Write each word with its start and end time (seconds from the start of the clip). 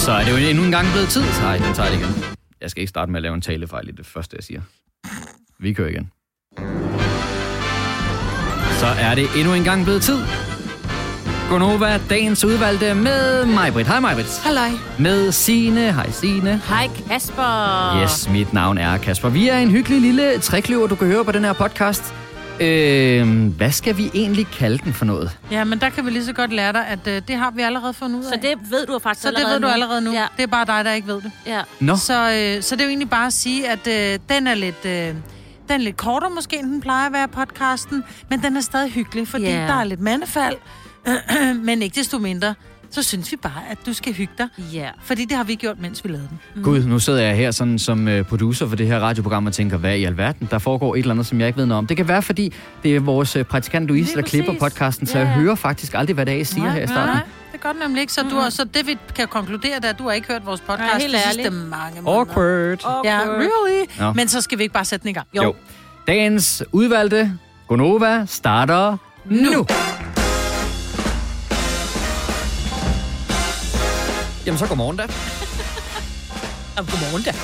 Så 0.00 0.12
er 0.12 0.24
det 0.24 0.30
jo 0.32 0.36
endnu 0.50 0.64
en 0.64 0.70
gang 0.70 0.86
blevet 0.92 1.08
tid. 1.08 1.22
Nej, 1.42 1.56
den 1.56 1.74
tager 1.74 1.90
det 1.90 1.98
igen. 1.98 2.24
Jeg 2.60 2.70
skal 2.70 2.80
ikke 2.80 2.88
starte 2.88 3.12
med 3.12 3.18
at 3.18 3.22
lave 3.22 3.34
en 3.34 3.40
talefejl 3.40 3.88
i 3.88 3.92
det 3.92 4.06
første, 4.06 4.36
jeg 4.36 4.44
siger. 4.44 4.60
Vi 5.58 5.72
kører 5.72 5.88
igen. 5.88 6.10
Så 8.78 8.86
er 9.00 9.14
det 9.14 9.26
endnu 9.38 9.54
en 9.54 9.64
gang 9.64 9.84
blevet 9.84 10.02
tid. 10.02 10.18
Gonova, 11.50 12.00
dagens 12.10 12.44
udvalgte 12.44 12.94
med 12.94 13.46
mig, 13.46 13.72
Britt. 13.72 13.88
Hej, 13.88 14.00
Majbrit. 14.00 14.40
Halløj. 14.44 14.68
Med 14.98 15.32
Sine. 15.32 15.92
Hej, 15.92 16.10
Sine. 16.10 16.60
Hej 16.68 16.88
Kasper. 17.08 18.02
Yes, 18.02 18.28
mit 18.28 18.52
navn 18.52 18.78
er 18.78 18.98
Kasper. 18.98 19.28
Vi 19.28 19.48
er 19.48 19.58
en 19.58 19.70
hyggelig 19.70 20.00
lille 20.00 20.38
trækløver, 20.38 20.86
du 20.86 20.94
kan 20.94 21.06
høre 21.06 21.24
på 21.24 21.32
den 21.32 21.44
her 21.44 21.52
podcast. 21.52 22.14
Øh, 22.60 23.46
hvad 23.56 23.70
skal 23.72 23.96
vi 23.96 24.10
egentlig 24.14 24.46
kalde 24.46 24.78
den 24.78 24.92
for 24.92 25.04
noget? 25.04 25.38
Ja, 25.50 25.64
men 25.64 25.80
der 25.80 25.88
kan 25.90 26.04
vi 26.06 26.10
lige 26.10 26.24
så 26.24 26.32
godt 26.32 26.52
lære 26.52 26.72
dig, 26.72 26.86
at 26.86 27.06
øh, 27.06 27.22
det 27.28 27.36
har 27.36 27.50
vi 27.50 27.62
allerede 27.62 27.94
fundet 27.94 28.18
ud 28.18 28.24
af. 28.24 28.28
Så 28.30 28.38
det 28.42 28.70
ved 28.70 28.86
du 28.86 28.98
faktisk 28.98 29.22
så 29.22 29.30
det 29.30 29.36
allerede 29.36 29.54
ved 29.54 29.60
du 29.60 29.66
nu. 29.66 29.72
allerede 29.72 30.00
nu. 30.00 30.12
Ja. 30.12 30.26
Det 30.36 30.42
er 30.42 30.46
bare 30.46 30.66
dig, 30.66 30.84
der 30.84 30.92
ikke 30.92 31.08
ved 31.08 31.14
det. 31.22 31.32
ja. 31.46 31.60
Nå, 31.80 31.96
Så, 31.96 32.14
øh, 32.56 32.62
så 32.62 32.74
det 32.76 32.80
er 32.80 32.84
jo 32.84 32.88
egentlig 32.88 33.10
bare 33.10 33.26
at 33.26 33.32
sige, 33.32 33.68
at 33.68 33.86
øh, 33.86 34.18
den 34.28 34.46
er 34.46 34.54
lidt... 34.54 34.84
Øh, 34.86 35.14
den 35.68 35.80
er 35.80 35.84
lidt 35.84 35.96
kortere 35.96 36.30
måske, 36.30 36.58
end 36.58 36.66
den 36.70 36.80
plejer 36.80 37.06
at 37.06 37.12
være 37.12 37.28
podcasten, 37.28 38.04
men 38.30 38.42
den 38.42 38.56
er 38.56 38.60
stadig 38.60 38.92
hyggelig, 38.92 39.28
fordi 39.28 39.44
yeah. 39.44 39.68
der 39.68 39.74
er 39.74 39.84
lidt 39.84 40.00
mandefald, 40.00 40.56
men 41.66 41.82
ikke 41.82 41.94
desto 42.00 42.18
mindre, 42.18 42.54
så 42.90 43.02
synes 43.02 43.32
vi 43.32 43.36
bare, 43.36 43.62
at 43.70 43.78
du 43.86 43.92
skal 43.92 44.12
hygge 44.14 44.32
dig, 44.38 44.46
Ja. 44.72 44.88
fordi 45.04 45.24
det 45.24 45.36
har 45.36 45.44
vi 45.44 45.54
gjort, 45.54 45.80
mens 45.80 46.04
vi 46.04 46.08
lavede 46.08 46.28
den. 46.54 46.62
Gud, 46.62 46.84
nu 46.84 46.98
sidder 46.98 47.20
jeg 47.22 47.36
her 47.36 47.50
sådan 47.50 47.78
som 47.78 48.08
øh, 48.08 48.24
producer 48.24 48.68
for 48.68 48.76
det 48.76 48.86
her 48.86 48.98
radioprogram 49.00 49.46
og 49.46 49.52
tænker, 49.52 49.76
hvad 49.76 49.96
i 49.96 50.04
alverden? 50.04 50.48
Der 50.50 50.58
foregår 50.58 50.94
et 50.94 50.98
eller 50.98 51.10
andet, 51.14 51.26
som 51.26 51.40
jeg 51.40 51.46
ikke 51.46 51.56
ved 51.58 51.66
noget 51.66 51.78
om. 51.78 51.86
Det 51.86 51.96
kan 51.96 52.08
være, 52.08 52.22
fordi 52.22 52.52
det 52.82 52.96
er 52.96 53.00
vores 53.00 53.36
øh, 53.36 53.44
praktikant 53.44 53.86
Louise, 53.86 54.06
Lige 54.14 54.22
der 54.22 54.28
klipper 54.28 54.52
præcis. 54.52 54.60
podcasten, 54.60 55.06
så 55.06 55.18
Ja, 55.18 55.24
jeg 55.26 55.34
ja. 55.36 55.40
hører 55.42 55.54
faktisk 55.54 55.94
aldrig, 55.94 56.14
hvad 56.14 56.26
det 56.26 56.32
er, 56.32 56.36
jeg 56.36 56.46
siger 56.46 56.70
her 56.70 56.82
i 56.82 56.86
starten. 56.86 57.14
Nej, 57.14 57.22
det 57.52 57.60
gør 57.60 57.72
den 57.72 57.80
nemlig 57.82 58.00
ikke. 58.00 58.12
Så, 58.12 58.22
du 58.30 58.36
har, 58.36 58.50
så 58.50 58.64
det 58.64 58.86
vi 58.86 58.98
kan 59.16 59.28
konkludere, 59.28 59.76
det 59.76 59.84
er, 59.84 59.88
at 59.88 59.98
du 59.98 60.04
har 60.04 60.12
ikke 60.12 60.28
hørt 60.28 60.46
vores 60.46 60.60
podcast 60.60 60.80
Nej, 60.80 60.98
helt 61.00 61.14
de 61.14 61.18
sidste 61.22 61.42
ærligt. 61.42 61.54
mange 61.68 62.02
måneder. 62.02 62.18
Awkward. 62.20 63.04
Ja, 63.04 63.18
really? 63.26 63.86
Nå. 64.00 64.12
Men 64.12 64.28
så 64.28 64.40
skal 64.40 64.58
vi 64.58 64.62
ikke 64.62 64.72
bare 64.72 64.84
sætte 64.84 65.02
den 65.02 65.10
i 65.10 65.12
gang. 65.12 65.26
Jo. 65.36 65.54
Dagens 66.06 66.62
udvalgte 66.72 67.32
Gonova 67.68 68.24
starter 68.26 68.96
nu. 69.24 69.66
Jamen 74.46 74.58
så 74.58 74.66
godmorgen 74.66 74.96
da. 74.96 75.02
Og 76.78 76.86
godmorgen 76.86 77.22
da. 77.22 77.34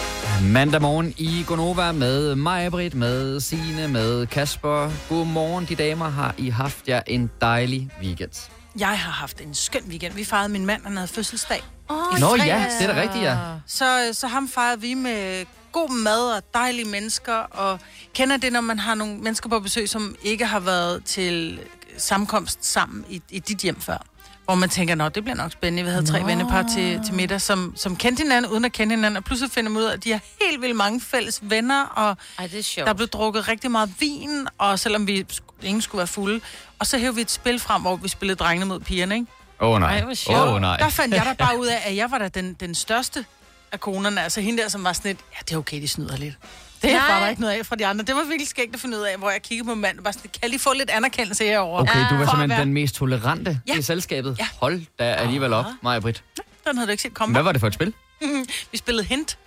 Mandag 0.52 0.82
morgen 0.82 1.14
i 1.16 1.44
Gonova 1.46 1.92
med 1.92 2.34
mig, 2.34 2.70
Britt, 2.70 2.94
med 2.94 3.40
Sine, 3.40 3.88
med 3.88 4.26
Kasper. 4.26 4.90
Godmorgen, 5.08 5.64
de 5.64 5.74
damer. 5.74 6.08
Har 6.08 6.34
I 6.38 6.48
haft 6.48 6.88
jer 6.88 7.02
en 7.06 7.30
dejlig 7.40 7.90
weekend? 8.02 8.50
Jeg 8.78 8.88
har 8.88 9.12
haft 9.12 9.40
en 9.40 9.54
skøn 9.54 9.82
weekend. 9.88 10.14
Vi 10.14 10.24
fejrede 10.24 10.48
min 10.48 10.66
mand, 10.66 10.82
han 10.84 10.96
havde 10.96 11.08
fødselsdag. 11.08 11.62
Oh, 11.88 12.20
Nå 12.20 12.36
ja, 12.36 12.66
det 12.80 12.88
er 12.88 12.94
da 12.94 13.02
rigtigt, 13.02 13.24
ja. 13.24 13.36
Så, 13.66 14.10
så 14.12 14.26
ham 14.26 14.48
fejrede 14.48 14.80
vi 14.80 14.94
med 14.94 15.44
god 15.72 15.90
mad 15.90 16.36
og 16.36 16.42
dejlige 16.54 16.88
mennesker. 16.88 17.34
Og 17.34 17.78
kender 18.14 18.36
det, 18.36 18.52
når 18.52 18.60
man 18.60 18.78
har 18.78 18.94
nogle 18.94 19.16
mennesker 19.18 19.48
på 19.48 19.60
besøg, 19.60 19.88
som 19.88 20.16
ikke 20.22 20.46
har 20.46 20.60
været 20.60 21.04
til 21.04 21.60
sammenkomst 21.98 22.66
sammen 22.66 23.04
i, 23.08 23.22
i 23.30 23.38
dit 23.38 23.58
hjem 23.58 23.80
før? 23.80 24.06
Hvor 24.46 24.54
man 24.54 24.68
tænker, 24.68 24.94
nå, 24.94 25.08
det 25.08 25.24
bliver 25.24 25.36
nok 25.36 25.52
spændende. 25.52 25.82
Vi 25.82 25.90
havde 25.90 26.06
tre 26.06 26.20
Nå. 26.20 26.26
vennepar 26.26 26.62
til, 26.74 27.00
til 27.06 27.14
middag, 27.14 27.40
som, 27.40 27.72
som 27.76 27.96
kendte 27.96 28.22
hinanden 28.22 28.52
uden 28.52 28.64
at 28.64 28.72
kende 28.72 28.94
hinanden. 28.94 29.16
Og 29.16 29.24
pludselig 29.24 29.52
finder 29.52 29.70
man 29.70 29.82
ud 29.82 29.86
af, 29.86 29.92
at 29.92 30.04
de 30.04 30.10
har 30.12 30.20
helt 30.42 30.62
vildt 30.62 30.76
mange 30.76 31.00
fælles 31.00 31.38
venner. 31.42 31.84
Og 31.84 32.16
Ej, 32.38 32.46
det 32.46 32.58
er 32.58 32.62
sjovt. 32.62 32.86
der 32.86 32.92
blev 32.92 33.08
drukket 33.08 33.48
rigtig 33.48 33.70
meget 33.70 33.90
vin, 34.00 34.48
og 34.58 34.78
selvom 34.78 35.06
vi 35.06 35.26
ingen 35.62 35.82
skulle 35.82 35.98
være 35.98 36.06
fulde. 36.06 36.40
Og 36.78 36.86
så 36.86 36.98
hævde 36.98 37.14
vi 37.14 37.20
et 37.20 37.30
spil 37.30 37.58
frem, 37.58 37.82
hvor 37.82 37.96
vi 37.96 38.08
spillede 38.08 38.36
drengene 38.36 38.66
mod 38.66 38.80
pigerne, 38.80 39.14
ikke? 39.14 39.26
Åh 39.60 39.70
oh, 39.70 39.80
nej. 39.80 40.04
Åh 40.28 40.52
oh, 40.52 40.60
nej. 40.60 40.76
Der 40.76 40.88
fandt 40.88 41.14
jeg 41.14 41.24
da 41.26 41.44
bare 41.44 41.58
ud 41.58 41.66
af, 41.66 41.82
at 41.84 41.96
jeg 41.96 42.10
var 42.10 42.18
da 42.18 42.28
den, 42.28 42.54
den 42.60 42.74
største 42.74 43.24
af 43.72 43.80
konerne. 43.80 44.22
Altså 44.22 44.40
hende 44.40 44.62
der, 44.62 44.68
som 44.68 44.84
var 44.84 44.92
sådan 44.92 45.08
lidt, 45.08 45.18
ja, 45.32 45.38
det 45.48 45.54
er 45.54 45.58
okay, 45.58 45.80
de 45.82 45.88
snyder 45.88 46.16
lidt. 46.16 46.34
Det 46.82 46.92
Nej. 46.92 47.12
var 47.12 47.20
der 47.20 47.28
ikke 47.28 47.40
noget 47.40 47.54
af 47.58 47.66
fra 47.66 47.76
de 47.76 47.86
andre. 47.86 48.04
Det 48.04 48.14
var 48.14 48.22
virkelig 48.24 48.48
skægt 48.48 48.74
at 48.74 48.80
finde 48.80 48.98
ud 48.98 49.02
af, 49.02 49.18
hvor 49.18 49.30
jeg 49.30 49.42
kiggede 49.42 49.68
på 49.68 49.74
manden 49.74 50.02
bare 50.04 50.12
sådan, 50.12 50.30
kan 50.40 50.50
lige 50.50 50.60
få 50.60 50.72
lidt 50.72 50.90
anerkendelse 50.90 51.44
herovre? 51.44 51.80
Okay, 51.80 51.92
du 52.10 52.14
var 52.14 52.22
at 52.22 52.28
simpelthen 52.28 52.50
være- 52.50 52.60
den 52.60 52.72
mest 52.72 52.94
tolerante 52.94 53.60
Ja. 53.68 53.74
i 53.78 53.82
selskabet. 53.82 54.36
Ja. 54.38 54.48
Hold 54.60 54.82
da 54.98 55.04
alligevel 55.04 55.52
op, 55.52 55.64
Maja 55.82 55.98
Britt. 56.00 56.22
Den 56.68 56.76
havde 56.76 56.86
du 56.86 56.90
ikke 56.90 57.02
set 57.02 57.14
komme. 57.14 57.32
Hvad 57.34 57.42
var 57.42 57.52
det 57.52 57.60
for 57.60 57.66
et 57.66 57.74
spil? 57.74 57.92
Vi 58.72 58.78
spillede 58.78 59.06
hint. 59.06 59.38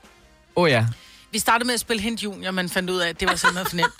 Åh 0.56 0.64
oh, 0.64 0.70
ja. 0.70 0.86
Vi 1.32 1.40
startede 1.40 1.66
med 1.68 1.74
at 1.74 1.80
spille 1.80 2.02
hint 2.04 2.24
junior, 2.24 2.52
men 2.52 2.70
fandt 2.70 2.90
ud 2.90 3.00
af, 3.00 3.10
at 3.10 3.20
det 3.20 3.28
var 3.30 3.36
simpelthen 3.36 3.66
for 3.70 3.76
nemt. 3.76 3.94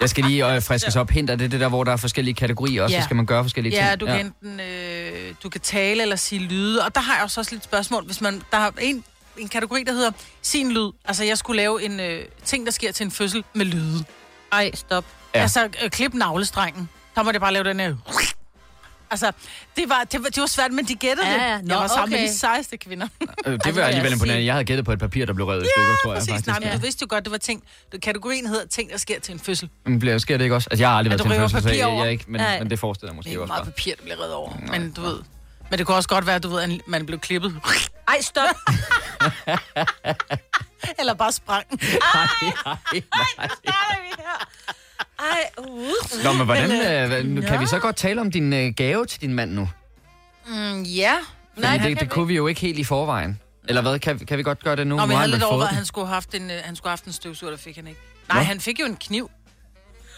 Jeg 0.00 0.10
skal 0.10 0.24
lige 0.24 0.54
øh, 0.54 0.62
friskes 0.62 0.96
op. 0.96 1.10
Hint 1.10 1.30
er 1.30 1.36
det 1.36 1.50
det 1.52 1.60
der, 1.60 1.68
hvor 1.68 1.84
der 1.84 1.92
er 1.92 1.96
forskellige 1.96 2.34
kategorier, 2.34 2.82
og 2.82 2.90
Ja. 2.90 3.00
så 3.00 3.04
skal 3.04 3.16
man 3.16 3.26
gøre 3.26 3.44
forskellige 3.44 3.74
Ja, 3.84 3.88
ting. 3.88 4.00
du 4.00 4.06
kan 4.06 4.26
enten 4.26 4.60
øh, 4.60 5.34
du 5.42 5.48
kan 5.48 5.60
tale 5.60 6.02
eller 6.02 6.16
sige 6.16 6.38
lyde. 6.38 6.84
Og 6.84 6.94
der 6.94 7.00
har 7.00 7.14
jeg 7.14 7.24
også 7.24 7.40
også 7.40 7.52
lidt 7.54 7.64
spørgsmål. 7.64 8.04
Hvis 8.04 8.20
man, 8.20 8.42
der 8.52 8.58
er 8.58 8.70
en, 8.80 9.04
en 9.36 9.48
kategori, 9.48 9.82
der 9.84 9.92
hedder 9.92 10.10
sin 10.42 10.72
lyd. 10.72 10.90
Altså, 11.04 11.24
jeg 11.24 11.38
skulle 11.38 11.56
lave 11.62 11.82
en 11.82 12.00
øh, 12.00 12.24
ting, 12.44 12.66
der 12.66 12.72
sker 12.72 12.92
til 12.92 13.04
en 13.04 13.10
fødsel 13.10 13.44
med 13.54 13.66
lyde. 13.66 14.04
Ej, 14.52 14.70
stop. 14.74 15.04
Ja. 15.34 15.38
Ja. 15.38 15.42
Altså, 15.42 15.68
øh, 15.84 15.90
klip 15.90 16.14
navlestrengen. 16.14 16.88
Der 17.14 17.22
må 17.22 17.32
det 17.32 17.40
bare 17.40 17.52
lave 17.52 17.64
den 17.64 17.80
her... 17.80 17.94
Altså, 19.12 19.32
det 19.76 19.84
var, 19.88 20.04
det 20.12 20.22
var, 20.22 20.28
det 20.28 20.40
var 20.40 20.46
svært, 20.46 20.72
men 20.72 20.84
de 20.84 20.94
gættede 20.94 21.26
Ja, 21.28 21.34
det. 21.34 21.40
ja. 21.40 21.46
jeg 21.48 21.60
Nå, 21.62 21.74
var 21.74 21.86
sammen 21.86 22.12
okay. 22.14 22.22
med 22.22 22.28
de 22.28 22.38
sejeste 22.38 22.76
kvinder. 22.76 23.08
Øh, 23.46 23.52
det 23.64 23.66
var 23.74 23.80
jeg 23.80 23.88
alligevel 23.88 24.12
imponerende. 24.12 24.44
Jeg 24.44 24.54
havde 24.54 24.64
gættet 24.64 24.84
på 24.86 24.92
et 24.92 24.98
papir, 24.98 25.26
der 25.26 25.32
blev 25.32 25.46
revet 25.46 25.62
i 25.62 25.66
stykker, 25.76 25.94
tror 26.04 26.12
jeg 26.12 26.18
Præcis, 26.18 26.30
faktisk. 26.30 26.46
nej, 26.46 26.58
men 26.60 26.68
ja. 26.68 26.74
du 26.74 26.80
vidste 26.80 27.02
jo 27.02 27.06
godt, 27.10 27.24
det 27.24 27.30
var 27.32 27.38
ting... 27.38 27.62
Kategorien 28.02 28.46
hedder 28.46 28.66
ting, 28.66 28.90
der 28.90 28.98
sker 28.98 29.20
til 29.20 29.32
en 29.34 29.40
fødsel. 29.40 29.68
Men 29.86 29.98
bliver, 29.98 30.18
sker 30.18 30.36
det 30.36 30.44
ikke 30.44 30.54
også? 30.54 30.68
Altså, 30.70 30.82
jeg 30.82 30.88
har 30.90 30.96
aldrig 30.96 31.10
været 31.10 31.20
til 31.22 31.32
en 31.32 31.40
fødsel, 31.40 31.62
så 31.62 31.68
jeg, 31.68 31.78
jeg 32.02 32.10
ikke, 32.10 32.24
men, 32.28 32.40
Nej. 32.40 32.58
men 32.58 32.70
det 32.70 32.78
forestiller 32.78 33.08
jeg 33.08 33.12
Det 33.12 33.16
måske 33.16 33.30
er 33.30 33.34
jo 33.34 33.40
også 33.42 33.50
meget 33.50 33.62
bare. 33.64 33.72
papir, 33.72 33.94
der 33.96 34.02
bliver 34.02 34.20
reddet 34.20 34.34
over. 34.34 34.52
Men 34.70 34.92
du 34.92 35.00
ved... 35.00 35.18
Men 35.70 35.78
det 35.78 35.86
kunne 35.86 35.96
også 35.96 36.08
godt 36.08 36.26
være, 36.26 36.36
at 36.36 36.42
du 36.42 36.48
ved, 36.48 36.62
at 36.62 36.70
man 36.86 37.06
blev 37.06 37.18
klippet. 37.18 37.60
Ej, 38.08 38.20
stop. 38.20 38.44
Eller 40.98 41.14
bare 41.14 41.32
sprang. 41.32 41.64
Nej, 41.70 42.26
nej, 42.66 42.76
nej. 43.14 43.48
Ej, 45.18 45.50
uh. 45.58 46.24
Nå, 46.24 46.32
men 46.32 46.44
hvordan, 46.44 46.70
øh, 46.72 47.08
hvad- 47.08 47.24
nu 47.24 47.40
kan 47.40 47.60
vi 47.60 47.66
så 47.66 47.78
godt 47.78 47.96
tale 47.96 48.20
om 48.20 48.30
din 48.30 48.52
øh, 48.52 48.72
gave 48.76 49.06
til 49.06 49.20
din 49.20 49.34
mand 49.34 49.50
nu? 49.52 49.68
Mm, 50.46 50.82
ja. 50.82 51.14
Fordi 51.54 51.66
Nej, 51.66 51.76
det, 51.76 52.00
det 52.00 52.10
kunne 52.10 52.26
vi 52.26 52.36
jo 52.36 52.46
ikke 52.46 52.60
helt 52.60 52.78
i 52.78 52.84
forvejen. 52.84 53.40
Eller 53.68 53.82
hvad, 53.82 53.98
kan, 53.98 54.18
kan 54.18 54.38
vi 54.38 54.42
godt 54.42 54.64
gøre 54.64 54.76
det 54.76 54.86
nu? 54.86 54.96
Nå, 54.96 55.02
men 55.06 55.10
jeg 55.10 55.18
har 55.18 55.20
havde 55.20 55.30
han 55.30 55.38
lidt 55.38 55.42
overvejet, 55.42 55.68
at 55.68 55.74
han 55.76 55.84
skulle 55.84 56.06
have 56.06 56.14
haft 56.14 56.34
en, 56.34 56.50
øh, 56.50 56.56
han 56.64 56.76
skulle 56.76 56.88
have 56.88 56.92
haft 56.92 57.04
en 57.04 57.12
støvsuger, 57.12 57.50
der 57.50 57.58
fik 57.58 57.76
han 57.76 57.86
ikke. 57.86 58.00
Nej, 58.28 58.38
Nå. 58.38 58.44
han 58.44 58.60
fik 58.60 58.80
jo 58.80 58.86
en 58.86 58.96
kniv. 58.96 59.30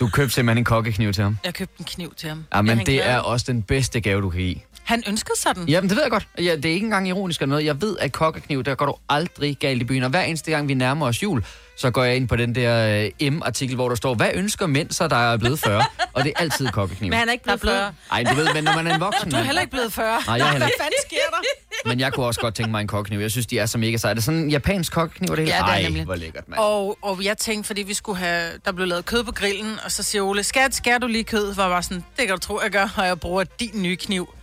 Du 0.01 0.09
købte 0.09 0.35
simpelthen 0.35 0.59
en 0.59 0.65
kokkekniv 0.65 1.13
til 1.13 1.23
ham. 1.25 1.39
Jeg 1.45 1.55
købte 1.55 1.75
en 1.79 1.85
kniv 1.85 2.15
til 2.15 2.29
ham. 2.29 2.45
Ja, 2.55 2.63
men 2.63 2.87
det 2.87 3.07
er 3.09 3.19
også 3.19 3.45
den 3.49 3.63
bedste 3.63 4.01
gave, 4.01 4.23
du 4.23 4.31
kan 4.31 4.41
give. 4.41 4.57
Han 4.85 5.03
ønskede 5.09 5.39
sig 5.41 5.55
den. 5.55 5.69
Jamen, 5.69 5.89
det 5.91 5.97
ved 5.97 6.03
jeg 6.05 6.11
godt. 6.11 6.29
Ja, 6.39 6.57
det 6.57 6.65
er 6.65 6.73
ikke 6.73 6.85
engang 6.85 7.09
ironisk 7.09 7.41
eller 7.43 7.51
noget. 7.51 7.65
Jeg 7.65 7.83
ved, 7.83 7.97
at 8.01 8.13
kokkekniv, 8.13 8.65
der 8.65 8.75
går 8.75 8.87
du 8.87 8.95
aldrig 9.09 9.57
galt 9.61 9.83
i 9.83 9.85
byen. 9.85 10.03
Og 10.03 10.11
hver 10.11 10.23
eneste 10.23 10.51
gang, 10.51 10.69
vi 10.69 10.75
nærmer 10.75 11.07
os 11.07 11.23
jul, 11.23 11.45
så 11.77 11.91
går 11.91 12.05
jeg 12.05 12.17
ind 12.17 12.29
på 12.29 12.37
den 12.37 12.55
der 12.55 13.11
øh, 13.23 13.33
M-artikel, 13.33 13.75
hvor 13.75 13.89
der 13.89 13.97
står, 13.97 14.15
hvad 14.15 14.29
ønsker 14.35 14.67
mænd 14.67 14.91
så, 14.91 15.09
der 15.09 15.17
er 15.33 15.37
blevet 15.37 15.59
40? 15.59 15.85
Og 16.13 16.25
det 16.25 16.33
er 16.37 16.41
altid 16.41 16.69
kokkekniv. 16.69 17.11
Men 17.11 17.19
han 17.19 17.29
er 17.29 17.33
ikke 17.33 17.43
Der 17.51 17.57
blevet 17.57 17.61
blevet... 17.61 17.79
40. 17.79 17.95
Ej, 18.25 18.31
du 18.31 18.35
ved, 18.37 18.55
men 18.55 18.65
når 18.65 18.75
man 18.77 18.87
er 18.87 18.95
en 18.95 19.01
voksen 19.01 19.31
Du 19.31 19.37
er 19.37 19.41
heller 19.43 19.61
ikke 19.61 19.71
blevet 19.71 19.93
40. 19.93 20.07
Nej, 20.27 20.37
jeg 20.37 20.47
er 20.47 20.51
heller 20.51 20.59
Hvad 20.59 20.67
ikke. 20.69 20.77
fanden 20.83 20.99
sker 21.07 21.17
der? 21.31 21.89
men 21.89 22.01
jeg 22.01 22.13
kunne 22.13 22.27
også 22.27 22.41
godt 22.41 22.55
tænke 22.55 22.71
mig 22.71 22.81
en 22.81 22.87
kokkekniv. 22.87 23.19
Jeg 23.21 23.31
synes, 23.31 23.47
de 23.47 23.59
er 23.59 23.67
så 23.67 23.79
mega 23.79 23.97
seje. 23.97 24.11
Er 24.11 24.15
det 24.15 24.25
sådan 24.25 24.41
en 24.41 24.51
japansk 24.51 24.93
kokkekniv, 24.93 25.29
det 25.29 25.39
hele? 25.39 25.51
Ja, 25.51 25.57
det 25.63 25.69
er 25.69 25.73
Ej, 25.73 25.83
nemlig. 25.83 26.05
hvor 26.05 26.15
lækkert, 26.15 26.49
mand. 26.49 26.61
Og, 26.61 26.99
og 27.03 27.25
jeg 27.25 27.39
tænkte, 27.39 27.67
fordi 27.67 27.83
vi 27.83 27.95
skulle 27.95 28.19
have... 28.19 28.51
Der 28.65 28.73
blev 28.73 28.87
lavet 28.87 29.05
kød 29.05 29.25
på 29.25 29.33
grillen, 29.33 29.79
og 29.85 29.93
så 29.93 30.03
siger 30.03 30.23
Ole, 30.23 30.43
skat, 30.43 30.75
skær 30.75 30.99
du 30.99 31.07
lige 31.07 31.25
kød? 31.25 31.55
Var 31.55 31.81
sådan, 31.81 32.05
det 32.19 32.27
kan 32.27 32.29
du 32.29 32.41
tro, 32.41 32.61
jeg 32.63 32.71
gør, 32.71 32.89
og 32.97 33.07
jeg 33.07 33.21
bruger 33.21 33.45
din 33.45 33.83
nye 33.83 33.97
kniv. 33.97 34.35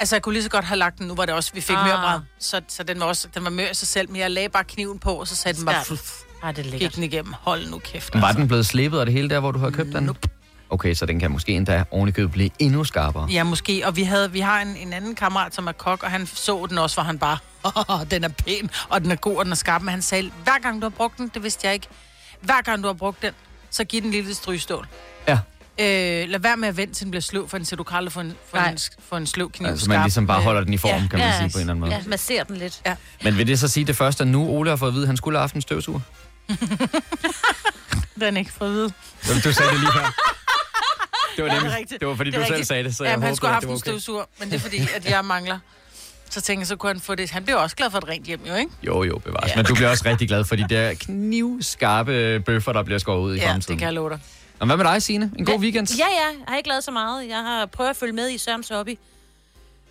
Altså, 0.00 0.16
jeg 0.16 0.22
kunne 0.22 0.32
lige 0.32 0.42
så 0.42 0.50
godt 0.50 0.64
have 0.64 0.78
lagt 0.78 0.98
den. 0.98 1.06
Nu 1.06 1.14
var 1.14 1.24
det 1.26 1.34
også, 1.34 1.50
vi 1.54 1.60
fik 1.60 1.76
Ah. 1.76 1.82
ah. 1.82 1.88
mørbræd. 1.88 2.20
Så, 2.38 2.60
så 2.68 2.82
den 2.82 3.00
var 3.00 3.06
også, 3.06 3.28
den 3.34 3.44
var 3.44 3.50
mør 3.50 3.70
i 3.70 3.74
sig 3.74 3.88
selv, 3.88 4.10
men 4.10 4.20
jeg 4.20 4.30
lagde 4.30 4.48
bare 4.48 4.64
kniven 4.64 4.98
på, 4.98 5.12
og 5.14 5.28
så 5.28 5.36
satte 5.36 5.58
den 5.58 5.66
bare... 5.66 5.84
Fluff, 5.84 6.10
Ej, 6.42 6.52
det 6.52 6.74
er 6.74 6.78
gik 6.78 6.94
den 6.94 7.02
igennem. 7.02 7.34
Hold 7.40 7.70
nu 7.70 7.78
kæft. 7.78 8.14
Var 8.14 8.22
altså. 8.22 8.40
den 8.40 8.48
blevet 8.48 8.66
slebet 8.66 9.00
og 9.00 9.06
det 9.06 9.14
hele 9.14 9.30
der, 9.30 9.40
hvor 9.40 9.52
du 9.52 9.58
havde 9.58 9.72
købt 9.72 9.92
den? 9.92 10.02
Nope. 10.04 10.28
Okay, 10.70 10.94
så 10.94 11.06
den 11.06 11.20
kan 11.20 11.30
måske 11.30 11.52
endda 11.52 11.84
ovenikøbet 11.90 12.32
blive 12.32 12.50
endnu 12.58 12.84
skarpere. 12.84 13.28
Ja, 13.30 13.44
måske. 13.44 13.82
Og 13.86 13.96
vi, 13.96 14.02
havde, 14.02 14.32
vi 14.32 14.40
har 14.40 14.60
en, 14.60 14.76
en 14.76 14.92
anden 14.92 15.14
kammerat, 15.14 15.54
som 15.54 15.66
er 15.66 15.72
kok, 15.72 16.02
og 16.02 16.10
han 16.10 16.26
så 16.26 16.66
den 16.70 16.78
også, 16.78 16.96
hvor 16.96 17.02
han 17.02 17.18
bare, 17.18 17.38
den 18.10 18.24
er 18.24 18.28
pæn, 18.28 18.70
og 18.88 19.00
den 19.02 19.10
er 19.10 19.16
god, 19.16 19.36
og 19.36 19.44
den 19.44 19.52
er 19.52 19.56
skarp. 19.56 19.82
Men 19.82 19.88
han 19.90 20.02
sagde, 20.02 20.30
hver 20.44 20.58
gang 20.62 20.80
du 20.82 20.84
har 20.84 20.90
brugt 20.90 21.18
den, 21.18 21.30
det 21.34 21.42
vidste 21.42 21.66
jeg 21.66 21.74
ikke, 21.74 21.86
hver 22.40 22.62
gang 22.62 22.82
du 22.82 22.86
har 22.88 22.92
brugt 22.94 23.22
den, 23.22 23.32
så 23.70 23.84
giv 23.84 24.00
den 24.00 24.08
en 24.08 24.12
lille 24.12 24.34
strygstål. 24.34 24.88
Ja, 25.28 25.38
Øh, 25.80 26.28
lad 26.28 26.38
være 26.38 26.56
med 26.56 26.68
at 26.68 26.76
vente, 26.76 26.94
til 26.94 27.04
den 27.04 27.10
bliver 27.10 27.20
sløv, 27.22 27.48
for 27.48 27.58
den 27.58 27.64
siger, 27.64 27.76
du 27.76 27.82
kan 27.82 27.96
aldrig 27.96 28.12
få 28.12 28.20
en, 28.20 28.34
for 28.50 28.56
Nej. 28.56 28.70
en, 28.70 28.78
for 29.08 29.16
en 29.16 29.26
sløv 29.26 29.50
kniv 29.50 29.66
altså 29.68 29.88
man 29.88 30.00
ligesom 30.02 30.26
bare 30.26 30.42
holder 30.42 30.64
den 30.64 30.72
i 30.72 30.76
form, 30.76 31.02
ja. 31.02 31.06
kan 31.10 31.18
man 31.18 31.32
sige 31.38 31.50
på 31.50 31.58
en 31.58 31.60
eller 31.60 31.72
anden 31.72 31.80
måde. 31.80 31.92
Ja, 31.92 32.02
masser 32.06 32.44
den 32.44 32.56
lidt. 32.56 32.80
Ja. 32.86 32.96
Men 33.24 33.38
vil 33.38 33.46
det 33.46 33.58
så 33.58 33.68
sige 33.68 33.84
det 33.86 33.96
første, 33.96 34.22
at 34.22 34.28
nu 34.28 34.48
Ole 34.48 34.70
har 34.70 34.76
fået 34.76 34.88
at 34.88 34.94
vide, 34.94 35.02
at 35.04 35.08
han 35.08 35.16
skulle 35.16 35.38
have 35.38 35.42
haft 35.42 35.54
en 35.54 35.62
støvsuger? 35.62 36.00
Den 38.20 38.34
er 38.36 38.38
ikke 38.38 38.52
for 38.52 38.64
at 38.64 38.70
vide. 38.70 38.92
Jamen, 39.28 39.42
Du 39.42 39.52
sagde 39.52 39.70
det 39.72 39.80
lige 39.80 39.92
her. 39.92 40.00
Det 41.36 41.44
var, 41.44 41.48
Ja, 41.50 41.54
det 41.54 41.62
nemlig, 41.62 41.78
rigtigt. 41.78 42.00
det 42.00 42.08
var 42.08 42.14
fordi, 42.14 42.30
Det 42.30 42.38
du 42.38 42.44
selv 42.44 42.52
rigtigt. 42.52 42.68
sagde 42.68 42.84
det, 42.84 42.96
så 42.96 43.04
Ja, 43.04 43.08
jeg 43.10 43.14
han 43.14 43.22
håbede, 43.22 43.36
skulle 43.36 43.48
have 43.48 43.54
haft 43.54 43.62
det 43.62 43.68
en 43.68 43.74
okay. 43.74 43.80
støvsuger, 43.90 44.24
men 44.40 44.48
det 44.50 44.56
er 44.56 44.60
fordi, 44.60 44.88
at 44.96 45.10
jeg 45.10 45.24
mangler. 45.24 45.58
Så 46.30 46.40
tænkte 46.40 46.60
jeg, 46.60 46.66
så 46.66 46.76
kunne 46.76 46.92
han 46.92 47.00
få 47.00 47.14
det. 47.14 47.30
Han 47.30 47.44
bliver 47.44 47.56
også 47.58 47.76
glad 47.76 47.90
for 47.90 47.98
et 47.98 48.08
rent 48.08 48.26
hjem, 48.26 48.40
jo, 48.48 48.54
ikke? 48.54 48.70
Jo, 48.82 49.02
jo, 49.02 49.18
bevares. 49.18 49.50
Ja. 49.50 49.56
Men 49.56 49.64
du 49.64 49.74
bliver 49.74 49.88
også 49.90 50.04
rigtig 50.06 50.28
glad 50.28 50.44
for 50.44 50.56
de 50.56 50.66
der 50.68 50.94
knivskarpe 50.94 52.40
bøffer, 52.40 52.72
der 52.72 52.82
bliver 52.82 52.98
skåret 52.98 53.20
ud 53.20 53.34
i 53.34 53.38
Ja, 53.38 53.50
fremtiden. 53.52 53.72
det 53.72 53.78
kan 53.78 53.86
jeg 53.86 53.94
love 53.94 54.10
dig. 54.10 54.18
Og 54.64 54.66
hvad 54.66 54.76
med 54.76 54.84
dig, 54.92 55.02
Signe? 55.02 55.30
En 55.38 55.44
god 55.44 55.58
weekend? 55.60 55.88
Ja, 55.98 56.04
ja. 56.04 56.04
Jeg 56.38 56.44
har 56.48 56.56
ikke 56.56 56.68
lavet 56.68 56.84
så 56.84 56.90
meget. 56.90 57.28
Jeg 57.28 57.36
har 57.38 57.66
prøvet 57.66 57.90
at 57.90 57.96
følge 57.96 58.12
med 58.12 58.30
i 58.30 58.38
Sørens 58.38 58.68
hobby. 58.68 58.98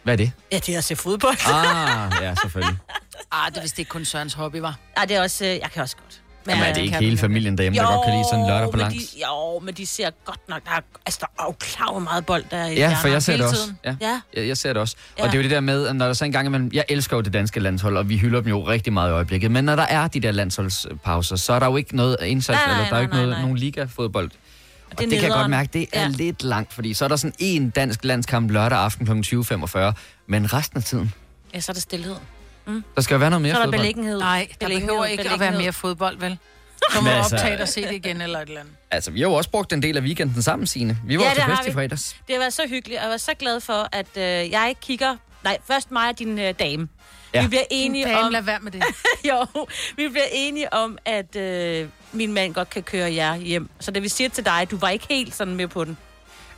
Hvad 0.04 0.14
er 0.14 0.18
det? 0.18 0.32
Ja, 0.52 0.58
det 0.58 0.74
er 0.74 0.78
at 0.78 0.84
se 0.84 0.96
fodbold. 0.96 1.38
Ah, 1.54 2.12
ja, 2.22 2.36
selvfølgelig. 2.42 2.78
Ah, 3.32 3.50
det 3.52 3.58
er 3.58 3.62
vist 3.62 3.80
ikke 3.80 3.90
kun 3.90 4.06
Sørens 4.06 4.34
hobby, 4.34 4.56
var. 4.58 4.76
Ej, 4.98 5.06
det 5.06 5.16
er 5.18 5.22
også... 5.22 5.46
øh, 5.46 5.52
Jeg 5.52 5.70
kan 5.74 5.82
også 5.82 5.96
godt. 5.98 6.22
Men, 6.46 6.56
Jamen, 6.56 6.70
er 6.70 6.74
det 6.74 6.82
ikke 6.82 6.98
hele 6.98 7.18
familien 7.18 7.58
derhjemme, 7.58 7.80
der 7.80 7.86
godt 7.96 8.06
kan 8.06 8.14
lide 8.14 8.24
sådan 8.24 8.40
en 8.40 8.48
lørdag 8.50 8.66
på 8.66 8.72
men 8.72 8.80
langs? 8.80 8.96
de, 9.12 9.20
jo, 9.28 9.60
men 9.60 9.74
de 9.74 9.86
ser 9.86 10.10
godt 10.26 10.50
nok... 10.50 10.64
Der 10.66 10.72
er, 10.72 10.80
altså, 11.06 11.18
der 11.22 11.44
er 11.44 11.46
jo 11.48 11.52
klar, 11.60 11.92
hvor 11.92 12.00
meget 12.00 12.26
bold 12.26 12.44
der 12.52 12.58
er 12.58 12.68
i 12.68 12.74
Ja, 12.76 12.98
for 13.02 13.08
jeg 13.08 13.24
ser 13.24 13.38
det 13.38 13.46
også. 13.46 13.56
tiden. 13.62 13.78
Ja. 13.86 13.96
Ja. 14.02 14.22
Jeg, 14.34 14.48
jeg 14.48 14.58
ser 14.58 14.74
det 14.74 14.82
også. 14.82 14.96
Og 15.14 15.20
Ja. 15.20 15.24
det 15.26 15.34
er 15.34 15.38
jo 15.38 15.44
det 15.44 15.52
der 15.52 15.60
med, 15.60 15.88
at 15.88 15.96
når 15.96 16.06
der 16.06 16.14
så 16.14 16.26
engang 16.26 16.48
imellem... 16.48 16.70
Jeg 16.74 16.86
elsker 16.90 17.18
jo 17.18 17.22
det 17.22 17.34
danske 17.34 17.60
landshold, 17.60 17.98
og 17.98 18.10
vi 18.10 18.18
hylder 18.18 18.40
dem 18.42 18.50
jo 18.50 18.68
rigtig 18.68 18.94
meget 18.94 19.10
i 19.10 19.14
øjeblikket. 19.14 19.52
Men 19.52 19.64
når 19.66 19.76
der 19.76 19.84
er 19.84 20.08
de 20.08 20.20
der 20.20 20.32
landsholdspauser, 20.32 21.36
så 21.36 21.54
er 21.54 21.60
der 21.60 21.66
jo 21.68 21.78
ikke 21.78 21.96
noget 21.96 22.18
indsats, 22.26 22.58
Nej, 22.58 22.66
nej, 22.68 22.76
eller 22.76 22.90
der 22.90 22.96
er 22.96 23.00
jo 23.00 23.02
ikke 23.04 23.14
nej, 23.14 23.22
noget, 23.22 23.36
nej. 23.38 23.42
nogen 23.42 23.58
liga-fodbold. 23.58 24.32
Og 24.98 25.00
det, 25.04 25.10
det 25.12 25.20
kan 25.20 25.30
jeg 25.30 25.38
godt 25.38 25.50
mærke, 25.50 25.70
det 25.74 25.88
er 25.94 26.02
ja. 26.02 26.08
Lidt 26.08 26.44
langt, 26.44 26.74
fordi 26.74 26.94
så 26.94 27.06
er 27.06 27.10
der 27.10 27.16
sådan 27.16 27.34
en 27.40 27.70
dansk 27.70 28.04
landskamp 28.04 28.52
lørdag 28.52 28.78
aften 28.80 29.06
kl. 29.24 29.36
20.45, 29.36 29.94
men 30.28 30.54
resten 30.54 30.78
af 30.78 30.84
tiden, 30.84 31.14
Ja, 31.54 31.60
så 31.60 31.72
er 31.72 31.74
der 31.74 31.82
stillhed. 31.82 32.16
der 32.96 33.02
skal 33.02 33.14
jo 33.16 33.20
være 33.20 33.30
noget 33.30 33.42
mere 33.42 33.54
Så 33.54 33.58
er 33.60 33.62
der 33.62 33.66
fodbold. 33.68 33.80
beliggenhed. 33.82 34.20
Nej, 34.20 34.48
der 34.52 34.66
Beliggenhed, 34.66 34.88
behøver 34.90 35.06
ikke 35.06 35.22
at 35.24 35.26
være 35.30 35.38
beliggenhed. 35.38 35.62
mere 35.62 35.74
fodbold, 35.74 36.18
vel? 36.20 36.38
Så 36.94 37.02
må 37.02 37.10
altså- 37.10 37.36
optage 37.36 37.62
og 37.62 37.68
se 37.68 37.82
det 37.82 37.92
igen 37.94 38.22
eller 38.22 38.40
et 38.40 38.48
eller 38.48 38.60
andet. 38.62 38.74
Altså, 38.92 39.12
vi 39.12 39.20
har 39.22 39.28
jo 39.28 39.34
også 39.34 39.50
brugt 39.50 39.74
en 39.74 39.82
del 39.82 39.98
af 39.98 40.02
weekenden 40.02 40.42
sammen, 40.42 40.68
Signe. 40.68 40.98
Vi 41.06 41.18
var 41.18 41.24
Ja, 41.24 41.34
til 41.34 41.44
fest 41.58 41.68
i 41.68 41.72
fredags. 41.72 42.16
Det 42.28 42.36
har 42.36 42.40
været 42.40 42.54
så 42.54 42.62
hyggeligt, 42.70 43.00
og 43.00 43.04
jeg 43.04 43.12
var 43.12 43.18
så 43.18 43.32
glad 43.40 43.60
for, 43.60 43.88
at 43.92 44.08
øh, 44.18 44.24
jeg 44.52 44.76
kigger... 44.82 45.16
Nej, 45.44 45.58
først 45.68 45.92
mig 45.92 46.10
og 46.10 46.20
din 46.20 46.40
øh, 46.40 46.54
dame. 46.60 46.88
Ja. 47.34 47.40
Ja. 47.40 47.42
Vi 47.42 47.48
bliver 47.48 47.64
enige 47.72 48.06
Dame, 48.06 48.20
om... 48.20 48.32
lad 48.32 48.42
være 48.42 48.60
med 48.62 48.72
det. 48.72 48.84
jo, 49.30 49.46
vi 49.98 50.08
bliver 50.08 50.26
enige 50.32 50.74
om, 50.74 50.98
at 51.06 51.36
øh, 51.36 51.88
min 52.12 52.34
mand 52.34 52.54
godt 52.54 52.70
kan 52.70 52.84
køre 52.84 53.14
jer 53.14 53.36
hjem. 53.36 53.70
Så 53.80 53.92
da 53.92 54.00
vi 54.00 54.10
siger 54.10 54.30
til 54.30 54.46
dig, 54.46 54.68
du 54.72 54.78
var 54.78 54.90
ikke 54.90 55.06
helt 55.10 55.36
sådan 55.36 55.56
med 55.56 55.68
på 55.68 55.84
den. 55.84 55.98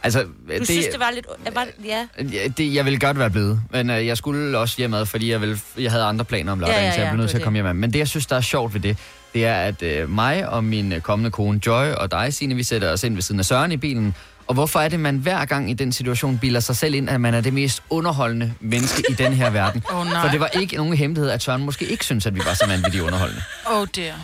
Altså, 0.04 0.24
Du 0.24 0.28
det, 0.50 0.60
det, 0.60 0.68
synes, 0.68 0.86
det 0.86 1.00
var 1.00 1.12
lidt... 1.12 1.26
Var, 1.54 1.68
ja. 1.86 2.08
Ja, 2.34 2.48
det, 2.48 2.74
jeg 2.74 2.86
ville 2.86 3.00
godt 3.00 3.20
være 3.20 3.30
blevet, 3.30 3.62
men 3.72 3.90
øh, 3.90 4.08
jeg 4.08 4.18
skulle 4.18 4.58
også 4.58 4.78
hjemad, 4.78 5.06
fordi 5.06 5.32
jeg, 5.32 5.42
ville, 5.42 5.60
jeg 5.78 5.92
havde 5.92 6.04
andre 6.04 6.26
planer 6.26 6.52
om 6.52 6.60
lørdagen, 6.60 6.82
Ja, 6.82 6.86
ja, 6.86 6.92
så 6.92 7.00
jeg 7.00 7.06
ja, 7.06 7.12
blev 7.12 7.18
nødt 7.18 7.28
det 7.28 7.32
til 7.32 7.38
at 7.38 7.44
komme 7.44 7.58
hjem. 7.64 7.76
Men 7.76 7.94
det, 7.94 8.00
jeg 8.00 8.08
synes, 8.08 8.26
der 8.26 8.36
er 8.36 8.42
sjovt 8.42 8.74
ved 8.74 8.82
det, 8.82 8.98
det 9.34 9.46
er, 9.46 9.56
at 9.56 9.82
øh, 9.82 10.10
mig 10.10 10.50
og 10.50 10.64
min 10.64 10.94
kommende 11.02 11.32
kone 11.32 11.62
Joy 11.66 11.88
og 11.88 12.12
dig, 12.12 12.34
Signe, 12.34 12.56
vi 12.56 12.64
sætter 12.64 12.92
os 12.92 13.04
ind 13.04 13.14
ved 13.14 13.22
siden 13.22 13.40
af 13.40 13.46
Søren 13.46 13.72
i 13.72 13.78
bilen. 13.78 14.16
Og 14.48 14.54
hvorfor 14.54 14.80
er 14.80 14.90
det, 14.90 15.00
man 15.00 15.18
hver 15.18 15.46
gang 15.46 15.72
i 15.72 15.74
den 15.74 15.92
situation 15.92 16.38
bilder 16.38 16.60
sig 16.60 16.76
selv 16.76 16.96
ind, 16.96 17.10
at 17.10 17.22
man 17.22 17.34
er 17.34 17.42
det 17.42 17.54
mest 17.54 17.84
underholdende 17.90 18.54
menneske 18.60 19.04
i 19.10 19.14
den 19.14 19.34
her 19.34 19.50
verden? 19.50 19.84
Nej. 19.92 20.22
For 20.22 20.30
det 20.30 20.40
var 20.40 20.48
ikke 20.48 20.76
nogen 20.76 20.98
hemmelighed, 20.98 21.30
at 21.30 21.44
Søren 21.44 21.66
måske 21.66 21.86
ikke 21.86 22.06
synes, 22.06 22.26
at 22.26 22.36
vi 22.36 22.42
var 22.46 22.54
så 22.54 22.68
vanvittigt 22.68 23.04
underholdende. 23.04 23.42
Oh 23.66 23.88
dear. 23.96 24.16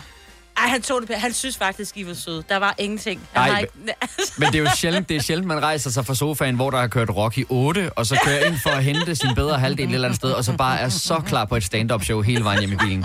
Ej, 0.56 0.68
han 0.68 0.82
tog 0.82 1.00
det 1.00 1.08
på. 1.08 1.14
Han 1.16 1.32
synes 1.32 1.56
faktisk, 1.56 1.96
I 1.96 2.06
var 2.06 2.14
søde. 2.14 2.42
Der 2.48 2.56
var 2.56 2.74
ingenting. 2.78 3.20
Han 3.32 3.52
Ej, 3.52 3.60
ikke... 3.60 3.72
Men 4.38 4.48
det 4.48 4.54
er 4.54 4.58
jo 4.58 4.68
sjældent, 4.76 5.08
det 5.08 5.16
er 5.16 5.20
sjældent, 5.20 5.48
man 5.48 5.62
rejser 5.62 5.90
sig 5.90 6.06
fra 6.06 6.14
sofaen, 6.14 6.54
hvor 6.54 6.70
der 6.70 6.78
har 6.78 6.86
kørt 6.86 7.10
Rocky 7.10 7.44
8, 7.48 7.90
og 7.92 8.06
så 8.06 8.20
kører 8.24 8.44
ind 8.44 8.56
for 8.62 8.70
at 8.70 8.84
hente 8.84 9.14
sin 9.14 9.34
bedre 9.34 9.58
halvdel 9.58 9.88
et 9.88 9.94
eller 9.94 10.08
andet 10.08 10.16
sted, 10.16 10.30
og 10.30 10.44
så 10.44 10.52
bare 10.52 10.80
er 10.80 10.88
så 10.88 11.20
klar 11.26 11.44
på 11.44 11.56
et 11.56 11.64
stand-up 11.64 12.04
show 12.04 12.20
hele 12.20 12.44
vejen 12.44 12.60
hjem 12.60 12.72
i 12.72 12.76
bilen. 12.76 13.04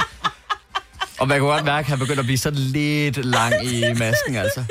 Og 1.19 1.27
man 1.27 1.37
kan 1.37 1.47
godt 1.47 1.65
mærke, 1.65 1.85
at 1.85 1.89
han 1.89 1.99
begynder 1.99 2.19
at 2.19 2.25
blive 2.25 2.37
så 2.37 2.49
lidt 2.49 3.25
lang 3.25 3.65
i 3.65 3.93
masken, 3.93 4.35
altså. 4.35 4.63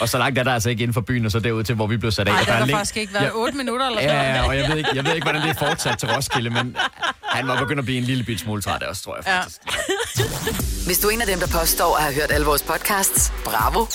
Og 0.00 0.08
så 0.08 0.18
langt 0.18 0.38
er 0.38 0.42
der 0.42 0.52
altså 0.54 0.70
ikke 0.70 0.82
inden 0.82 0.94
for 0.94 1.00
byen, 1.00 1.24
og 1.26 1.30
så 1.32 1.38
derud 1.38 1.64
til, 1.64 1.74
hvor 1.74 1.86
vi 1.86 1.96
blev 1.96 2.12
sat 2.12 2.28
af. 2.28 2.32
Nej, 2.34 2.42
der 2.42 2.46
har 2.52 2.54
er 2.54 2.58
der 2.58 2.66
læng- 2.66 2.76
faktisk 2.78 2.96
ikke 2.96 3.14
været 3.14 3.24
Ja. 3.24 3.30
8 3.34 3.56
minutter 3.56 3.86
eller 3.86 4.00
Ja, 4.02 4.08
sådan 4.08 4.34
ja, 4.34 4.46
og 4.48 4.56
jeg 4.56 4.68
ved, 4.70 4.76
ikke, 4.76 4.90
jeg 4.94 5.04
ved 5.04 5.14
ikke, 5.14 5.24
hvordan 5.24 5.42
det 5.42 5.50
er 5.50 5.66
fortsat 5.68 5.98
til 5.98 6.08
Roskilde, 6.14 6.50
men 6.50 6.76
han 7.22 7.48
var 7.48 7.58
begyndt 7.58 7.78
at 7.78 7.84
blive 7.84 7.98
en 7.98 8.04
lille 8.04 8.24
bit 8.24 8.40
smule 8.40 8.62
træt 8.62 8.82
også, 8.82 9.02
tror 9.04 9.16
jeg 9.16 9.24
Ja. 9.26 9.40
faktisk. 9.40 9.60
Hvis 10.86 10.98
du 10.98 11.08
er 11.08 11.12
en 11.12 11.20
af 11.20 11.26
dem, 11.26 11.38
der 11.38 11.46
påstår 11.60 11.96
at 11.96 12.02
have 12.02 12.14
hørt 12.14 12.30
alle 12.30 12.46
vores 12.46 12.62
podcasts, 12.62 13.32
bravo. 13.44 13.86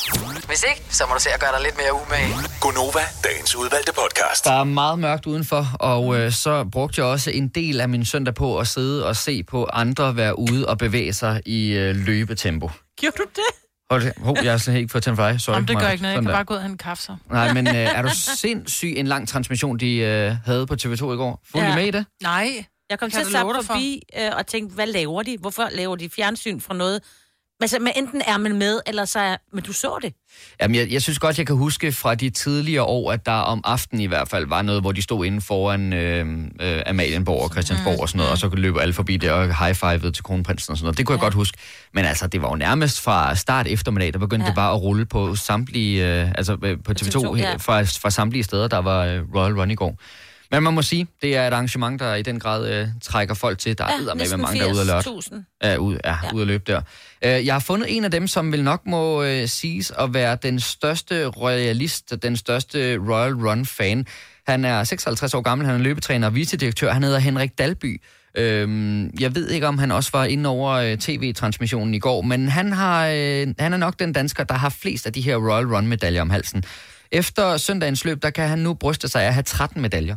Hvis 0.47 0.63
ikke, 0.69 0.81
så 0.89 1.03
må 1.07 1.13
du 1.13 1.19
se 1.21 1.29
at 1.33 1.39
gøre 1.39 1.51
dig 1.55 1.61
lidt 1.63 1.77
mere 1.77 1.93
umage. 1.93 2.33
Gonova, 2.61 2.99
dagens 3.23 3.55
udvalgte 3.55 3.91
podcast. 3.93 4.45
Der 4.45 4.59
er 4.59 4.63
meget 4.63 4.99
mørkt 4.99 5.25
udenfor, 5.25 5.67
og 5.79 6.17
øh, 6.19 6.31
så 6.31 6.63
brugte 6.71 7.01
jeg 7.01 7.05
også 7.07 7.31
en 7.31 7.47
del 7.47 7.81
af 7.81 7.89
min 7.89 8.05
søndag 8.05 8.35
på 8.35 8.57
at 8.59 8.67
sidde 8.67 9.05
og 9.05 9.15
se 9.15 9.43
på 9.43 9.69
andre 9.73 10.15
være 10.15 10.39
ude 10.39 10.67
og 10.67 10.77
bevæge 10.77 11.13
sig 11.13 11.41
i 11.45 11.71
øh, 11.71 11.95
løbetempo. 11.95 12.71
Gjorde 12.99 13.15
du 13.17 13.23
det? 13.35 13.68
Hold, 13.91 14.23
hov, 14.23 14.37
jeg 14.43 14.51
har 14.51 14.57
slet 14.57 14.75
ikke 14.75 14.89
fået 14.89 15.03
tændt 15.03 15.17
for 15.17 15.29
dig. 15.29 15.41
Sorry. 15.41 15.55
Jamen, 15.55 15.67
det 15.67 15.79
gør 15.79 15.89
ikke 15.89 16.01
noget. 16.01 16.15
Jeg 16.15 16.23
kan 16.23 16.31
bare 16.31 16.43
gå 16.43 16.53
ud 16.53 16.57
og 16.57 16.63
hente 16.63 16.73
en 16.73 16.77
kaffe 16.77 17.03
så. 17.03 17.15
Nej, 17.31 17.53
men 17.53 17.67
øh, 17.67 17.73
er 17.73 18.01
du 18.01 18.09
sindssyg 18.41 18.93
en 18.97 19.07
lang 19.07 19.27
transmission, 19.27 19.77
de 19.77 19.95
øh, 19.95 20.35
havde 20.45 20.67
på 20.67 20.73
TV2 20.73 20.91
i 20.91 20.95
går? 20.97 21.41
Fulgte 21.51 21.69
ja. 21.69 21.75
Med 21.75 21.85
i 21.85 21.91
det? 21.91 22.05
Nej. 22.23 22.65
Jeg 22.89 22.99
kom 22.99 23.09
Kan 23.09 23.19
til 23.19 23.25
at 23.25 23.31
sappe 23.31 23.53
forbi 23.63 24.01
øh, 24.19 24.31
og 24.37 24.47
tænkte, 24.47 24.75
hvad 24.75 24.87
laver 24.87 25.23
de? 25.23 25.37
Hvorfor 25.39 25.67
laver 25.71 25.95
de 25.95 26.09
fjernsyn 26.09 26.59
fra 26.59 26.73
noget? 26.73 27.01
Altså, 27.61 27.79
men 27.79 27.93
enten 27.95 28.21
er 28.27 28.37
man 28.37 28.57
med, 28.57 28.79
eller 28.87 29.05
så 29.05 29.19
er... 29.19 29.37
Men 29.53 29.63
du 29.63 29.73
så 29.73 29.99
det. 30.01 30.13
Jamen, 30.61 30.75
jeg, 30.75 30.91
jeg 30.91 31.01
synes 31.01 31.19
godt, 31.19 31.37
jeg 31.37 31.47
kan 31.47 31.55
huske 31.55 31.91
fra 31.91 32.15
de 32.15 32.29
tidligere 32.29 32.83
år, 32.83 33.11
at 33.11 33.25
der 33.25 33.31
om 33.31 33.61
aftenen 33.63 34.01
i 34.01 34.05
hvert 34.05 34.29
fald 34.29 34.47
var 34.47 34.61
noget, 34.61 34.81
hvor 34.81 34.91
de 34.91 35.01
stod 35.01 35.25
inde 35.25 35.41
foran 35.41 35.93
øh, 35.93 36.27
øh, 36.61 36.81
Amalienborg 36.85 37.43
og 37.43 37.49
Christiansborg 37.49 37.93
mm. 37.93 37.99
og 37.99 38.09
sådan 38.09 38.17
noget, 38.17 38.31
og 38.31 38.37
så 38.37 38.49
løb 38.53 38.77
alle 38.77 38.93
forbi 38.93 39.17
der 39.17 39.31
og 39.31 39.65
high-fivede 39.65 40.11
til 40.11 40.23
kronprinsen 40.23 40.71
og 40.71 40.77
sådan 40.77 40.85
noget. 40.85 40.97
Det 40.97 41.05
kunne 41.05 41.13
ja. 41.13 41.17
jeg 41.17 41.23
godt 41.23 41.33
huske. 41.33 41.57
Men 41.93 42.05
altså, 42.05 42.27
det 42.27 42.41
var 42.41 42.49
jo 42.49 42.55
nærmest 42.55 43.01
fra 43.01 43.35
start 43.35 43.67
eftermiddag, 43.67 44.13
der 44.13 44.19
begyndte 44.19 44.43
ja. 44.43 44.49
Det 44.49 44.55
bare 44.55 44.73
at 44.73 44.81
rulle 44.81 45.05
på 45.05 45.35
samtlige, 45.35 46.21
øh, 46.21 46.31
altså 46.35 46.57
øh, 46.63 46.77
på 46.83 46.91
TV2, 46.91 47.15
TV2, 47.15 47.37
ja. 47.37 47.55
fra, 47.55 47.81
fra 47.81 48.09
samtlige 48.09 48.43
steder, 48.43 48.67
der 48.67 48.77
var 48.77 49.05
øh, 49.05 49.21
Royal 49.35 49.53
Run 49.59 49.71
i 49.71 49.75
går. 49.75 49.97
Men 50.51 50.63
man 50.63 50.73
må 50.73 50.81
sige, 50.81 51.07
det 51.21 51.35
er 51.35 51.47
et 51.47 51.53
arrangement, 51.53 51.99
der 51.99 52.15
i 52.15 52.21
den 52.21 52.39
grad 52.39 52.69
øh, 52.69 52.87
trækker 53.01 53.33
folk 53.33 53.59
til. 53.59 53.77
Der 53.77 53.83
er 53.83 53.89
ja, 53.89 54.13
med 54.13 54.37
mange, 54.37 54.59
der 54.59 54.67
er 54.67 54.73
ude 54.73 54.93
at. 54.93 55.07
80.000. 55.07 55.59
Ja, 55.63 55.77
ud, 55.77 55.97
ja. 56.05 56.15
Ja. 56.23 56.33
ude 56.33 56.41
at 56.41 56.47
løbe 56.47 56.63
der. 56.67 56.81
Øh, 57.25 57.45
jeg 57.45 57.53
har 57.53 57.59
fundet 57.59 57.97
en 57.97 58.03
af 58.03 58.11
dem, 58.11 58.27
som 58.27 58.51
vil 58.51 58.63
nok 58.63 58.81
må 58.85 59.23
øh, 59.23 59.47
siges 59.47 59.91
at 59.99 60.13
være 60.13 60.37
den 60.43 60.59
største 60.59 61.25
royalist, 61.25 62.23
den 62.23 62.37
største 62.37 62.97
Royal 62.97 63.33
Run-fan. 63.33 64.05
Han 64.47 64.65
er 64.65 64.83
56 64.83 65.33
år 65.33 65.41
gammel, 65.41 65.67
han 65.67 65.75
er 65.75 65.79
løbetræner 65.79 66.27
og 66.27 66.35
vicedirektør. 66.35 66.91
Han 66.91 67.03
hedder 67.03 67.19
Henrik 67.19 67.57
Dalby. 67.57 68.01
Øhm, 68.37 69.09
jeg 69.19 69.35
ved 69.35 69.49
ikke, 69.49 69.67
om 69.67 69.77
han 69.77 69.91
også 69.91 70.09
var 70.13 70.25
inde 70.25 70.49
over 70.49 70.71
øh, 70.71 70.97
tv-transmissionen 70.97 71.93
i 71.93 71.99
går, 71.99 72.21
men 72.21 72.47
han, 72.47 72.71
har, 72.73 73.07
øh, 73.07 73.47
han 73.59 73.73
er 73.73 73.77
nok 73.77 73.99
den 73.99 74.13
dansker, 74.13 74.43
der 74.43 74.55
har 74.55 74.69
flest 74.69 75.05
af 75.05 75.13
de 75.13 75.21
her 75.21 75.35
Royal 75.35 75.65
Run-medaljer 75.65 76.21
om 76.21 76.29
halsen. 76.29 76.63
Efter 77.11 77.57
søndagens 77.57 78.05
løb, 78.05 78.21
der 78.21 78.29
kan 78.29 78.47
han 78.47 78.59
nu 78.59 78.73
bryste 78.73 79.07
sig 79.07 79.23
af 79.23 79.27
at 79.27 79.33
have 79.33 79.43
13 79.43 79.81
medaljer. 79.81 80.15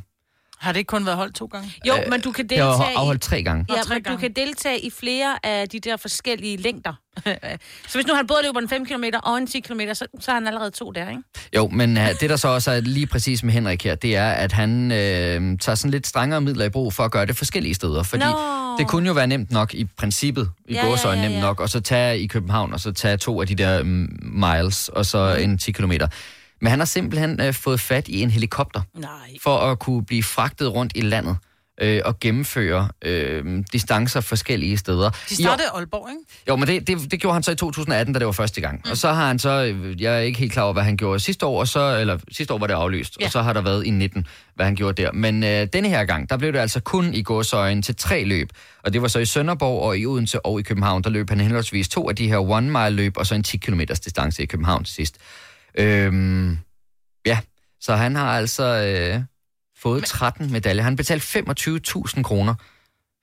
Har 0.62 0.72
det 0.72 0.78
ikke 0.78 0.88
kun 0.88 1.06
været 1.06 1.16
holdt 1.18 1.34
to 1.34 1.46
gange? 1.46 1.74
Jo, 1.88 1.94
men 2.10 2.20
du 2.20 2.32
kan 2.32 2.48
Det 2.48 2.58
har 2.58 2.66
deltage 2.70 2.92
i... 2.92 2.94
afholdt 2.96 3.22
tre 3.22 3.42
gange. 3.42 3.66
Ja, 3.70 3.82
tre 3.82 3.94
men 3.94 4.02
du 4.02 4.08
gange. 4.10 4.20
kan 4.20 4.32
deltage 4.46 4.80
i 4.80 4.90
flere 4.90 5.46
af 5.46 5.68
de 5.68 5.80
der 5.80 5.96
forskellige 5.96 6.56
længder. 6.56 6.92
så 7.88 7.94
hvis 7.94 8.06
nu 8.06 8.14
han 8.14 8.26
både 8.26 8.40
løber 8.44 8.60
en 8.60 8.68
5 8.68 8.86
km 8.86 9.04
og 9.22 9.38
en 9.38 9.46
10 9.46 9.60
km, 9.60 9.80
så, 9.92 10.06
så 10.20 10.30
har 10.30 10.34
han 10.38 10.46
allerede 10.46 10.70
to 10.70 10.90
der, 10.90 11.08
ikke? 11.10 11.22
Jo, 11.56 11.68
men 11.68 11.96
uh, 11.96 12.02
det 12.20 12.30
der 12.30 12.36
så 12.36 12.48
også 12.48 12.70
er 12.70 12.80
lige 12.80 13.06
præcis 13.06 13.42
med 13.42 13.52
Henrik 13.52 13.84
her, 13.84 13.94
det 13.94 14.16
er, 14.16 14.30
at 14.30 14.52
han 14.52 14.92
øh, 14.92 15.58
tager 15.58 15.74
sådan 15.74 15.90
lidt 15.90 16.06
strengere 16.06 16.40
midler 16.40 16.64
i 16.64 16.68
brug 16.70 16.92
for 16.94 17.02
at 17.04 17.10
gøre 17.10 17.26
det 17.26 17.36
forskellige 17.36 17.74
steder. 17.74 18.02
Fordi 18.02 18.24
Nå. 18.24 18.76
det 18.78 18.88
kunne 18.88 19.06
jo 19.06 19.12
være 19.12 19.26
nemt 19.26 19.50
nok 19.50 19.74
i 19.74 19.84
princippet, 19.84 20.50
i 20.68 20.74
Ja, 20.74 20.84
ja, 20.84 20.90
gåsøjne 20.90 21.20
ja, 21.20 21.22
ja, 21.26 21.28
nemt 21.28 21.40
ja. 21.42 21.46
nok, 21.46 21.60
og 21.60 21.68
så 21.68 21.80
tage 21.80 22.18
i 22.20 22.26
København, 22.26 22.72
og 22.72 22.80
så 22.80 22.92
tage 22.92 23.16
to 23.16 23.40
af 23.40 23.46
de 23.46 23.54
der 23.54 23.82
mm, 23.82 24.08
miles, 24.22 24.88
og 24.88 25.06
så 25.06 25.34
Mhm. 25.38 25.50
en 25.50 25.58
10 25.58 25.72
kilometer. 25.72 26.08
Men 26.62 26.70
han 26.70 26.78
har 26.78 26.86
simpelthen 26.86 27.40
øh, 27.40 27.54
fået 27.54 27.80
fat 27.80 28.08
i 28.08 28.22
en 28.22 28.30
helikopter, 28.30 28.80
Nej. 28.94 29.10
for 29.42 29.58
at 29.58 29.78
kunne 29.78 30.04
blive 30.04 30.22
fragtet 30.22 30.74
rundt 30.74 30.92
i 30.94 31.00
landet 31.00 31.36
øh, 31.80 32.00
og 32.04 32.20
gennemføre 32.20 32.88
øh, 33.04 33.64
distancer 33.72 34.20
forskellige 34.20 34.78
steder. 34.78 35.10
De 35.28 35.34
startede 35.34 35.66
i 35.66 35.76
Aalborg, 35.76 36.10
ikke? 36.10 36.20
jo, 36.48 36.56
men 36.56 36.68
det, 36.68 36.86
det, 36.86 37.10
det 37.10 37.20
gjorde 37.20 37.34
han 37.34 37.42
så 37.42 37.50
i 37.50 37.56
2018, 37.56 38.14
da 38.14 38.18
det 38.18 38.26
var 38.26 38.32
første 38.32 38.60
gang. 38.60 38.80
Mm. 38.84 38.90
Og 38.90 38.96
så 38.96 39.12
har 39.12 39.26
han 39.26 39.38
så, 39.38 39.64
øh, 39.64 40.02
jeg 40.02 40.14
er 40.14 40.18
ikke 40.18 40.38
helt 40.38 40.52
klar 40.52 40.62
over, 40.62 40.72
hvad 40.72 40.82
han 40.82 40.96
gjorde 40.96 41.20
sidste 41.20 41.46
år, 41.46 41.60
og 41.60 41.68
så, 41.68 41.98
eller 41.98 42.18
sidste 42.32 42.54
år 42.54 42.58
var 42.58 42.66
det 42.66 42.74
aflyst, 42.74 43.16
ja. 43.20 43.26
Og 43.26 43.32
så 43.32 43.42
har 43.42 43.52
der 43.52 43.60
været 43.60 43.86
i 43.86 43.90
19, 43.90 44.26
hvad 44.54 44.66
han 44.66 44.74
gjorde 44.74 45.02
der. 45.02 45.12
Men 45.12 45.44
øh, 45.44 45.66
denne 45.72 45.88
her 45.88 46.04
gang, 46.04 46.30
der 46.30 46.36
blev 46.36 46.52
det 46.52 46.58
altså 46.58 46.80
kun 46.80 47.14
i 47.14 47.22
gåsøjen 47.22 47.82
til 47.82 47.96
tre 47.96 48.24
løb. 48.24 48.48
Og 48.82 48.92
det 48.92 49.02
var 49.02 49.08
så 49.08 49.18
i 49.18 49.26
Sønderborg 49.26 49.82
og 49.82 49.98
i 49.98 50.06
Odense 50.06 50.46
og 50.46 50.60
i 50.60 50.62
København, 50.62 51.02
der 51.02 51.10
løb 51.10 51.28
han 51.30 51.40
henholdsvis 51.40 51.88
to 51.88 52.08
af 52.08 52.16
de 52.16 52.28
her 52.28 52.38
one 52.38 52.70
mile 52.70 52.90
løb, 52.90 53.16
og 53.16 53.26
så 53.26 53.34
en 53.34 53.42
10 53.42 53.56
km 53.56 53.80
distance 54.04 54.42
i 54.42 54.46
København 54.46 54.84
til 54.84 54.94
sidst. 54.94 55.16
Øhm, 55.78 56.58
ja, 57.26 57.38
så 57.80 57.94
han 57.94 58.16
har 58.16 58.38
altså 58.38 58.64
øh, 58.64 59.22
fået 59.82 60.04
13 60.04 60.52
medaljer. 60.52 60.82
Han 60.82 60.96
betalte 60.96 61.38
25.000 61.38 62.22
kroner 62.22 62.54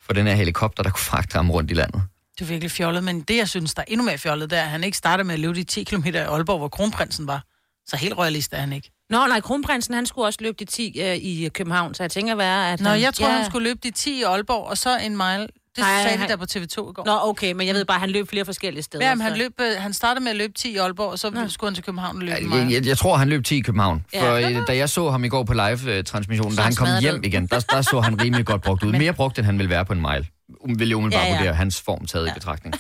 for 0.01 0.13
den 0.13 0.27
her 0.27 0.34
helikopter, 0.34 0.84
der 0.84 0.89
kunne 0.89 1.00
fragte 1.00 1.36
ham 1.36 1.51
rundt 1.51 1.72
i 1.72 1.74
landet. 1.74 2.01
Det 2.39 2.46
er 2.46 2.50
virkelig 2.50 2.72
fjollet, 2.72 3.03
men 3.03 3.22
det, 3.22 3.38
jeg 3.38 3.50
synes, 3.50 3.74
der 3.74 3.82
er 3.82 3.86
endnu 3.88 4.06
mere 4.06 4.18
fjollet, 4.18 4.50
det 4.50 4.58
er, 4.58 4.63
at 4.63 4.70
han 4.70 4.84
ikke 4.84 4.98
starter 4.98 5.24
med 5.24 5.34
at 5.34 5.39
løbe 5.39 5.56
de 5.56 5.63
10 5.63 5.84
km 5.84 6.06
i 6.06 6.15
Aalborg, 6.15 6.58
hvor 6.58 6.68
kronprinsen 6.68 7.27
var. 7.27 7.44
Så 7.88 7.98
helt 7.98 8.18
royalist 8.18 8.53
er 8.53 8.58
han 8.58 8.74
ikke. 8.74 8.91
Nå, 9.10 9.27
nej, 9.27 9.41
kronprinsen, 9.41 9.94
han 9.94 10.06
skulle 10.06 10.25
også 10.25 10.39
løbe 10.41 10.56
de 10.60 10.65
10 10.65 11.01
øh, 11.01 11.15
i 11.15 11.50
København, 11.53 11.94
så 11.94 12.03
jeg 12.03 12.12
tænker 12.12 12.36
være, 12.36 12.74
at 12.74 12.79
Nå, 12.82 12.89
han, 12.89 13.01
jeg 13.01 13.13
tror, 13.13 13.27
ja. 13.27 13.34
han 13.34 13.46
skulle 13.46 13.70
løbe 13.70 13.79
de 13.84 13.91
10 13.91 14.20
i 14.20 14.24
Aalborg, 14.24 14.68
og 14.68 14.77
så 14.77 14.98
en 14.98 15.18
mile. 15.18 15.48
Det 15.76 15.82
Nej, 15.82 16.02
sagde 16.04 16.14
de 16.14 16.20
han- 16.22 16.30
der 16.30 16.36
på 16.36 16.46
TV2 16.52 16.90
i 16.90 16.94
går. 16.94 17.04
Nå, 17.06 17.20
okay, 17.30 17.52
men 17.52 17.68
jeg 17.68 17.76
ved 17.76 17.86
bare, 17.86 17.96
at 17.96 18.02
han 18.02 18.10
løb 18.10 18.30
flere 18.30 18.46
forskellige 18.46 18.84
steder. 18.84 19.06
Ja, 19.08 19.16
men 19.16 19.22
han, 19.22 19.38
løb, 19.38 19.54
øh, 19.62 19.82
han 19.82 19.94
startede 19.94 20.24
med 20.24 20.32
at 20.32 20.38
løbe 20.38 20.54
10 20.54 20.72
i 20.74 20.78
Aalborg, 20.78 21.12
og 21.12 21.20
så 21.20 21.30
Nå. 21.30 21.48
skulle 21.48 21.70
han 21.70 21.76
til 21.76 21.84
København 21.84 22.16
og 22.18 22.22
løbe 22.24 22.40
en 22.42 22.52
Jeg, 22.54 22.72
jeg, 22.72 22.86
jeg 22.88 22.98
tror, 22.98 23.18
han 23.18 23.30
løb 23.30 23.44
10 23.46 23.58
i 23.58 23.62
København. 23.62 24.06
Ja. 24.14 24.22
For 24.32 24.36
øh, 24.60 24.68
da 24.68 24.76
jeg 24.78 24.90
så 24.90 25.10
ham 25.10 25.24
i 25.24 25.28
går 25.30 25.44
på 25.44 25.54
live-transmissionen, 25.54 26.56
da 26.58 26.62
han 26.62 26.76
kom 26.76 26.88
hjem 27.02 27.14
ned. 27.14 27.24
igen, 27.24 27.48
der, 27.48 27.60
der 27.60 27.82
så 27.82 28.00
han 28.02 28.22
rimelig 28.22 28.46
godt 28.46 28.62
brugt 28.62 28.84
ud. 28.84 28.92
Mere 28.92 29.14
brugt, 29.14 29.38
end 29.38 29.46
han 29.46 29.58
ville 29.58 29.70
være 29.70 29.86
på 29.86 29.94
en 29.94 30.02
mile. 30.02 30.26
Um, 30.60 30.80
Vil 30.80 30.88
jeg 30.88 30.98
umiddelbart 30.98 31.26
Ja, 31.28 31.32
ja. 31.32 31.38
vurdere 31.38 31.54
hans 31.54 31.82
form 31.82 32.06
taget 32.06 32.28
i 32.28 32.32
betragtning. 32.34 32.76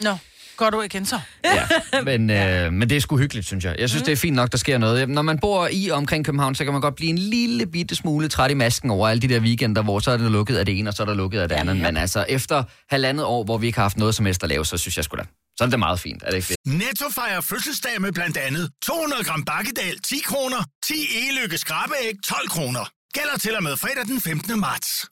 Nå, 0.00 0.10
Går 0.56 0.70
du 0.70 0.82
igen 0.82 1.06
så? 1.06 1.20
Ja, 1.44 1.68
men, 2.04 2.30
øh, 2.30 2.72
men 2.72 2.90
det 2.90 2.96
er 2.96 3.00
sgu 3.00 3.18
hyggeligt, 3.18 3.46
synes 3.46 3.64
jeg. 3.64 3.76
Jeg 3.78 3.88
synes, 3.88 4.02
mm. 4.02 4.04
det 4.04 4.12
er 4.12 4.16
fint 4.16 4.36
nok, 4.36 4.52
der 4.52 4.58
sker 4.58 4.78
noget. 4.78 5.08
Når 5.08 5.22
man 5.22 5.38
bor 5.38 5.68
i 5.72 5.88
og 5.88 5.96
omkring 5.96 6.24
København, 6.24 6.54
så 6.54 6.64
kan 6.64 6.72
man 6.72 6.82
godt 6.82 6.94
blive 6.96 7.10
en 7.10 7.18
lille 7.18 7.66
bitte 7.66 7.94
smule 7.94 8.28
træt 8.28 8.50
i 8.50 8.54
masken 8.54 8.90
over 8.90 9.08
alle 9.08 9.20
de 9.20 9.28
der 9.28 9.40
weekender, 9.40 9.82
hvor 9.82 9.98
så 9.98 10.10
er 10.10 10.16
det 10.16 10.30
lukket 10.30 10.56
af 10.56 10.66
det 10.66 10.78
ene, 10.78 10.90
og 10.90 10.94
så 10.94 11.02
er 11.02 11.06
der 11.06 11.14
lukket 11.14 11.40
af 11.40 11.48
det 11.48 11.56
andet. 11.56 11.76
Men 11.76 11.96
altså, 11.96 12.24
efter 12.28 12.64
halvandet 12.90 13.24
år, 13.24 13.44
hvor 13.44 13.58
vi 13.58 13.66
ikke 13.66 13.78
har 13.78 13.84
haft 13.84 13.96
noget 13.96 14.14
som 14.14 14.26
helst 14.26 14.42
at 14.42 14.48
lave, 14.48 14.66
så 14.66 14.76
synes 14.76 14.96
jeg 14.96 15.04
sgu 15.04 15.16
da, 15.16 15.24
så 15.56 15.64
er 15.64 15.68
det 15.68 15.78
meget 15.78 16.00
fint. 16.00 16.22
Er 16.22 16.26
det 16.26 16.36
ikke 16.36 16.46
fedt? 16.46 16.58
Netto 16.66 17.04
fejrer 17.14 17.40
fødselsdag 17.40 18.00
med 18.00 18.12
blandt 18.12 18.36
andet 18.36 18.70
200 18.82 19.24
gram 19.24 19.44
bakkedal 19.44 19.98
10 20.00 20.14
kroner, 20.24 20.64
10 20.86 20.94
e-lykke 20.94 21.58
skrabeæg 21.58 22.14
12 22.24 22.48
kroner. 22.48 22.90
Gælder 23.14 23.38
til 23.38 23.56
og 23.56 23.62
med 23.62 23.76
fredag 23.76 24.04
den 24.04 24.20
15. 24.20 24.60
marts. 24.60 25.06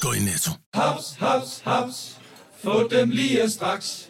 Gå 0.00 0.12
i 0.12 0.18
Netto. 0.18 0.50
Haps, 0.74 1.04
haps, 1.18 1.62
haps. 1.64 2.16
Få 2.64 2.88
dem 2.88 3.10
lige 3.10 3.50
straks. 3.50 4.09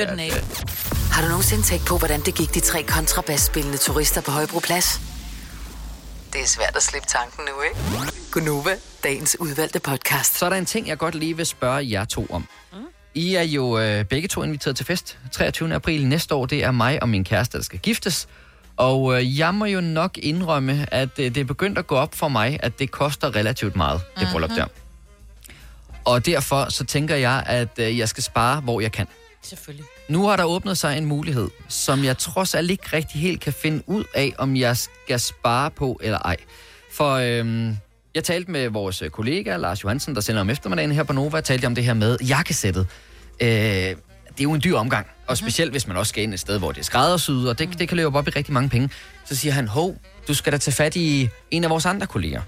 Gør 0.00 0.10
den 0.10 0.20
ikke. 0.20 0.36
Har 1.12 1.22
du 1.22 1.28
nogensinde 1.28 1.62
tænkt 1.62 1.86
på, 1.86 1.98
hvordan 1.98 2.20
det 2.20 2.34
gik 2.34 2.54
de 2.54 2.60
tre 2.60 2.82
kontrabasspillende 2.82 3.78
turister 3.78 4.20
på 4.20 4.30
Højbroplads? 4.30 5.00
Det 6.32 6.40
er 6.40 6.46
svært 6.46 6.76
at 6.76 6.82
slippe 6.82 7.08
tanken 7.08 7.44
nu, 7.44 7.62
ikke? 7.62 8.12
Gunova, 8.32 8.70
dagens 9.04 9.36
udvalgte 9.40 9.80
podcast. 9.80 10.38
Så 10.38 10.44
er 10.44 10.50
der 10.50 10.56
en 10.56 10.66
ting, 10.66 10.88
jeg 10.88 10.98
godt 10.98 11.14
lige 11.14 11.36
vil 11.36 11.46
spørge 11.46 11.90
jer 11.90 12.04
to 12.04 12.26
om. 12.30 12.46
Mm. 12.72 12.78
I 13.14 13.34
er 13.34 13.42
jo 13.42 13.78
øh, 13.78 14.04
begge 14.04 14.28
to 14.28 14.42
inviteret 14.42 14.76
til 14.76 14.86
fest 14.86 15.18
23. 15.32 15.74
april 15.74 16.06
næste 16.06 16.34
år. 16.34 16.46
Det 16.46 16.64
er 16.64 16.70
mig 16.70 17.02
og 17.02 17.08
min 17.08 17.24
kæreste, 17.24 17.58
der 17.58 17.64
skal 17.64 17.78
giftes. 17.78 18.28
Og 18.76 19.14
øh, 19.14 19.38
jeg 19.38 19.54
må 19.54 19.64
jo 19.64 19.80
nok 19.80 20.18
indrømme, 20.18 20.86
at 20.94 21.18
øh, 21.18 21.24
det 21.34 21.36
er 21.36 21.44
begyndt 21.44 21.78
at 21.78 21.86
gå 21.86 21.96
op 21.96 22.14
for 22.14 22.28
mig, 22.28 22.60
at 22.62 22.78
det 22.78 22.90
koster 22.90 23.36
relativt 23.36 23.76
meget, 23.76 24.00
det 24.18 24.28
bryllup 24.32 24.50
der. 24.50 24.66
Og 26.04 26.26
derfor 26.26 26.66
så 26.70 26.84
tænker 26.84 27.16
jeg, 27.16 27.42
at 27.46 27.78
øh, 27.78 27.98
jeg 27.98 28.08
skal 28.08 28.22
spare, 28.22 28.60
hvor 28.60 28.80
jeg 28.80 28.92
kan. 28.92 29.06
Selvfølgelig. 29.42 29.84
Nu 30.08 30.26
har 30.26 30.36
der 30.36 30.44
åbnet 30.44 30.78
sig 30.78 30.98
en 30.98 31.04
mulighed, 31.04 31.48
som 31.68 32.04
jeg 32.04 32.18
trods 32.18 32.54
alt 32.54 32.70
ikke 32.70 32.84
rigtig 32.92 33.20
helt 33.20 33.40
kan 33.40 33.52
finde 33.52 33.82
ud 33.86 34.04
af, 34.14 34.32
om 34.38 34.56
jeg 34.56 34.76
skal 34.76 35.20
spare 35.20 35.70
på 35.70 36.00
eller 36.02 36.18
ej. 36.18 36.36
For 36.92 37.14
øhm, 37.14 37.76
jeg 38.14 38.24
talte 38.24 38.50
med 38.50 38.68
vores 38.68 39.02
kollega, 39.12 39.56
Lars 39.56 39.84
Johansen, 39.84 40.14
der 40.14 40.20
sender 40.20 40.40
om 40.40 40.50
eftermiddagen 40.50 40.92
her 40.92 41.02
på 41.02 41.12
Nova, 41.12 41.36
og 41.36 41.44
talte 41.44 41.66
om 41.66 41.74
det 41.74 41.84
her 41.84 41.94
med 41.94 42.18
jakkesættet. 42.18 42.86
Øh, 43.40 43.48
det 43.48 43.96
er 44.38 44.42
jo 44.42 44.52
en 44.52 44.60
dyr 44.64 44.76
omgang, 44.76 45.06
og 45.26 45.36
specielt 45.36 45.70
hvis 45.70 45.86
man 45.86 45.96
også 45.96 46.10
skal 46.10 46.22
ind 46.22 46.34
et 46.34 46.40
sted, 46.40 46.58
hvor 46.58 46.72
det 46.72 46.80
er 46.80 46.84
skræddersyet, 46.84 47.48
og 47.48 47.58
det, 47.58 47.78
det 47.78 47.88
kan 47.88 47.96
løbe 47.96 48.18
op 48.18 48.28
i 48.28 48.30
rigtig 48.30 48.54
mange 48.54 48.68
penge. 48.68 48.90
Så 49.24 49.36
siger 49.36 49.52
han, 49.52 49.68
hov, 49.68 49.96
du 50.28 50.34
skal 50.34 50.52
da 50.52 50.58
tage 50.58 50.74
fat 50.74 50.96
i 50.96 51.28
en 51.50 51.64
af 51.64 51.70
vores 51.70 51.86
andre 51.86 52.06
kolleger. 52.06 52.42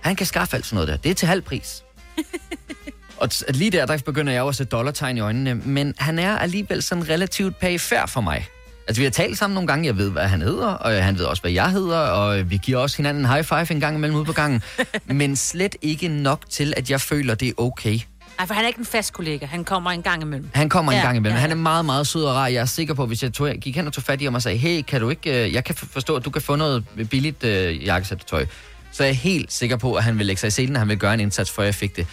Han 0.00 0.16
kan 0.16 0.26
skaffe 0.26 0.56
alt 0.56 0.66
sådan 0.66 0.74
noget 0.74 0.88
der. 0.88 0.96
Det 0.96 1.10
er 1.10 1.14
til 1.14 1.28
halv 1.28 1.42
pris. 1.42 1.84
Og 3.20 3.28
lige 3.48 3.70
der, 3.70 3.86
der 3.86 3.98
begynder 3.98 4.32
jeg 4.32 4.40
jo 4.40 4.48
at 4.48 4.54
sætte 4.54 4.70
dollartegn 4.70 5.16
i 5.16 5.20
øjnene, 5.20 5.54
men 5.54 5.94
han 5.98 6.18
er 6.18 6.38
alligevel 6.38 6.82
sådan 6.82 7.08
relativt 7.08 7.58
perifær 7.58 8.06
for 8.06 8.20
mig. 8.20 8.46
Altså, 8.88 9.00
vi 9.00 9.04
har 9.04 9.10
talt 9.10 9.38
sammen 9.38 9.54
nogle 9.54 9.66
gange, 9.66 9.86
jeg 9.86 9.96
ved, 9.96 10.10
hvad 10.10 10.28
han 10.28 10.42
hedder, 10.42 10.66
og 10.66 11.04
han 11.04 11.18
ved 11.18 11.24
også, 11.24 11.42
hvad 11.42 11.52
jeg 11.52 11.70
hedder, 11.70 11.98
og 11.98 12.50
vi 12.50 12.56
giver 12.62 12.78
også 12.78 12.96
hinanden 12.96 13.24
en 13.24 13.30
high 13.30 13.44
five 13.44 13.70
en 13.70 13.80
gang 13.80 13.96
imellem 13.96 14.16
ude 14.16 14.24
på 14.24 14.32
gangen, 14.32 14.62
men 15.06 15.36
slet 15.36 15.76
ikke 15.82 16.08
nok 16.08 16.42
til, 16.50 16.74
at 16.76 16.90
jeg 16.90 17.00
føler, 17.00 17.34
det 17.34 17.48
er 17.48 17.52
okay. 17.56 17.98
Ej, 18.38 18.46
for 18.46 18.54
han 18.54 18.64
er 18.64 18.68
ikke 18.68 18.78
en 18.78 18.84
fast 18.86 19.12
kollega. 19.12 19.46
Han 19.46 19.64
kommer 19.64 19.90
en 19.90 20.02
gang 20.02 20.22
imellem. 20.22 20.48
Han 20.54 20.68
kommer 20.68 20.92
en 20.92 20.98
Ja, 20.98 21.04
gang 21.04 21.16
imellem. 21.16 21.36
ja, 21.36 21.40
Han 21.40 21.50
er 21.50 21.54
meget, 21.54 21.84
meget 21.84 22.06
sød 22.06 22.24
og 22.24 22.34
rar. 22.34 22.46
Jeg 22.46 22.60
er 22.60 22.64
sikker 22.64 22.94
på, 22.94 23.06
hvis 23.06 23.22
jeg 23.22 23.32
tog, 23.32 23.50
gik 23.60 23.76
hen 23.76 23.86
og 23.86 23.92
tog 23.92 24.04
fat 24.04 24.20
i 24.20 24.24
ham 24.24 24.34
og 24.34 24.42
sagde, 24.42 24.58
hey, 24.58 24.82
kan 24.82 25.00
du 25.00 25.10
ikke, 25.10 25.46
øh, 25.46 25.54
jeg 25.54 25.64
kan 25.64 25.74
forstå, 25.74 26.16
at 26.16 26.24
du 26.24 26.30
kan 26.30 26.42
få 26.42 26.56
noget 26.56 26.84
billigt 27.10 27.44
øh, 27.44 27.84
jakkesættetøj. 27.84 28.46
Så 28.92 29.02
er 29.02 29.06
jeg 29.06 29.16
helt 29.16 29.52
sikker 29.52 29.76
på, 29.76 29.94
at 29.94 30.04
han 30.04 30.18
vil 30.18 30.26
lægge 30.26 30.40
sig 30.40 30.48
i 30.48 30.50
selen, 30.50 30.76
og 30.76 30.80
han 30.80 30.88
vil 30.88 30.98
gøre 30.98 31.14
en 31.14 31.20
indsats, 31.20 31.50
for 31.50 31.62
jeg 31.62 31.74
fik 31.74 31.96
det. 31.96 32.06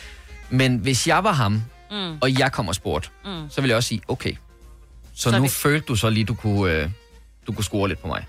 Men 0.49 0.77
hvis 0.77 1.07
jeg 1.07 1.23
var 1.23 1.31
ham, 1.31 1.61
Mm. 1.91 2.17
og 2.21 2.39
jeg 2.39 2.51
kom 2.51 2.67
og 2.67 2.75
spurgte, 2.75 3.09
Mm. 3.25 3.49
så 3.49 3.61
ville 3.61 3.69
jeg 3.69 3.77
også 3.77 3.87
sige, 3.87 4.01
okay. 4.07 4.33
Så, 5.15 5.29
Så 5.31 5.37
nu 5.37 5.43
vi- 5.43 5.49
følte 5.49 5.85
du 5.87 5.95
så 5.95 6.09
lige, 6.09 6.23
du 6.25 6.33
kunne, 6.35 6.71
øh, 6.73 6.89
du 7.47 7.51
kunne 7.51 7.63
score 7.63 7.87
lidt 7.87 7.99
på 7.99 8.07
mig. 8.07 8.25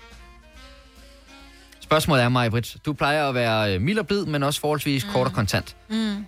Spørgsmålet 1.79 2.23
er 2.23 2.29
mig, 2.29 2.51
Britt. 2.51 2.77
Du 2.85 2.93
plejer 2.93 3.29
at 3.29 3.35
være 3.35 3.73
øh, 3.75 3.81
mild 3.81 3.99
og 3.99 4.07
blid, 4.07 4.25
men 4.25 4.43
også 4.43 4.59
forholdsvis 4.61 5.05
mm. 5.05 5.11
kort 5.11 5.27
og 5.27 5.33
kontant. 5.33 5.75
Mm. 5.89 6.25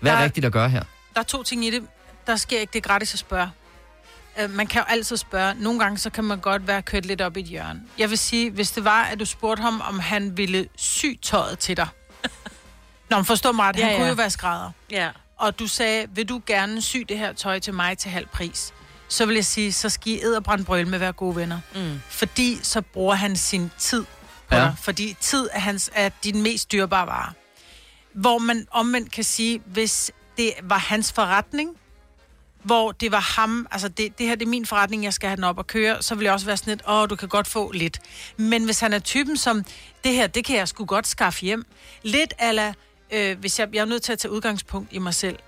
Hvad 0.00 0.12
er 0.12 0.16
Der- 0.16 0.24
rigtigt 0.24 0.46
at 0.46 0.52
gøre 0.52 0.68
her? 0.68 0.82
Der 1.14 1.20
er 1.20 1.24
to 1.24 1.42
ting 1.42 1.64
i 1.64 1.70
det. 1.70 1.82
Der 2.26 2.36
sker 2.36 2.60
ikke 2.60 2.72
det 2.72 2.82
gratis 2.82 3.12
at 3.14 3.18
spørge. 3.18 3.50
Øh, 4.40 4.50
Man 4.50 4.66
kan 4.66 4.80
jo 4.80 4.84
altid 4.88 5.16
spørge. 5.16 5.54
Nogle 5.54 5.80
gange 5.80 5.98
så 5.98 6.10
kan 6.10 6.24
man 6.24 6.38
godt 6.40 6.66
være 6.66 6.82
kørt 6.82 7.06
lidt 7.06 7.20
op 7.20 7.36
i 7.36 7.40
et 7.40 7.46
hjørne. 7.46 7.80
Jeg 7.98 8.10
vil 8.10 8.18
sige, 8.18 8.50
hvis 8.50 8.70
det 8.70 8.84
var, 8.84 9.02
at 9.04 9.20
du 9.20 9.24
spurgte 9.24 9.62
ham, 9.62 9.80
om 9.88 9.98
han 9.98 10.36
ville 10.36 10.68
sy 10.76 11.06
tøjet 11.22 11.58
til 11.58 11.76
dig. 11.76 11.88
Nå, 13.14 13.18
men 13.18 13.24
forstå 13.24 13.52
mig 13.52 13.64
ret. 13.68 13.76
Han 13.76 13.84
Ja, 13.90 13.92
kunne 13.96 14.04
ja. 14.04 14.08
jo 14.10 14.14
være 14.14 14.30
skrædder. 14.30 14.70
Ja. 14.90 15.10
Og 15.36 15.58
du 15.58 15.66
sagde, 15.66 16.06
vil 16.14 16.28
du 16.28 16.40
gerne 16.46 16.82
sy 16.82 16.96
det 17.08 17.18
her 17.18 17.32
tøj 17.32 17.58
til 17.58 17.74
mig 17.74 17.98
til 17.98 18.10
halv 18.10 18.26
pris? 18.26 18.72
Så 19.08 19.26
vil 19.26 19.34
jeg 19.34 19.44
sige, 19.44 19.72
så 19.72 19.88
skal 19.88 20.12
I 20.12 20.22
edderbrænde 20.22 20.64
brøl 20.64 20.86
med 20.86 20.94
at 20.94 21.00
være 21.00 21.12
gode 21.12 21.36
venner. 21.36 21.60
Mm. 21.74 22.00
Fordi 22.08 22.58
så 22.62 22.80
bruger 22.80 23.14
han 23.14 23.36
sin 23.36 23.70
tid 23.78 24.04
på 24.04 24.54
Ja. 24.54 24.56
ja. 24.60 24.64
dig. 24.64 24.74
Fordi 24.82 25.16
tid 25.20 25.48
er, 25.52 25.58
hans, 25.60 25.90
er 25.94 26.08
din 26.24 26.42
mest 26.42 26.72
dyrbare 26.72 27.06
vare. 27.06 27.32
Hvor 28.12 28.38
man 28.38 28.66
omvendt 28.70 29.12
kan 29.12 29.24
sige, 29.24 29.62
hvis 29.66 30.10
det 30.36 30.52
var 30.62 30.78
hans 30.78 31.12
forretning, 31.12 31.76
hvor 32.62 32.92
det 32.92 33.12
var 33.12 33.20
ham, 33.40 33.66
altså 33.70 33.88
det, 33.88 34.18
det 34.18 34.26
her 34.26 34.34
det 34.34 34.44
er 34.44 34.48
min 34.50 34.66
forretning, 34.66 35.04
jeg 35.04 35.12
skal 35.12 35.28
have 35.28 35.36
den 35.36 35.44
op 35.44 35.58
og 35.58 35.66
køre, 35.66 36.02
så 36.02 36.14
vil 36.14 36.24
jeg 36.24 36.32
også 36.32 36.46
være 36.46 36.56
sådan 36.56 36.70
lidt, 36.70 36.82
åh, 36.88 37.10
du 37.10 37.16
kan 37.16 37.28
godt 37.28 37.46
få 37.46 37.72
lidt. 37.72 37.98
Men 38.36 38.64
hvis 38.64 38.80
han 38.80 38.92
er 38.92 38.98
typen 38.98 39.36
som, 39.36 39.64
det 40.04 40.14
her, 40.14 40.26
det 40.26 40.44
kan 40.44 40.56
jeg 40.56 40.68
sgu 40.68 40.84
godt 40.84 41.06
skaffe 41.06 41.40
hjem. 41.40 41.66
Lidt 42.02 42.34
ala, 42.38 42.74
øh, 43.12 43.38
hvis 43.38 43.58
jeg, 43.58 43.68
jeg 43.72 43.80
er 43.80 43.84
nødt 43.84 44.02
til 44.02 44.12
at 44.12 44.18
tage 44.18 44.32
udgangspunkt 44.32 44.88
i 44.92 44.98
mig 44.98 45.14
selv. 45.14 45.38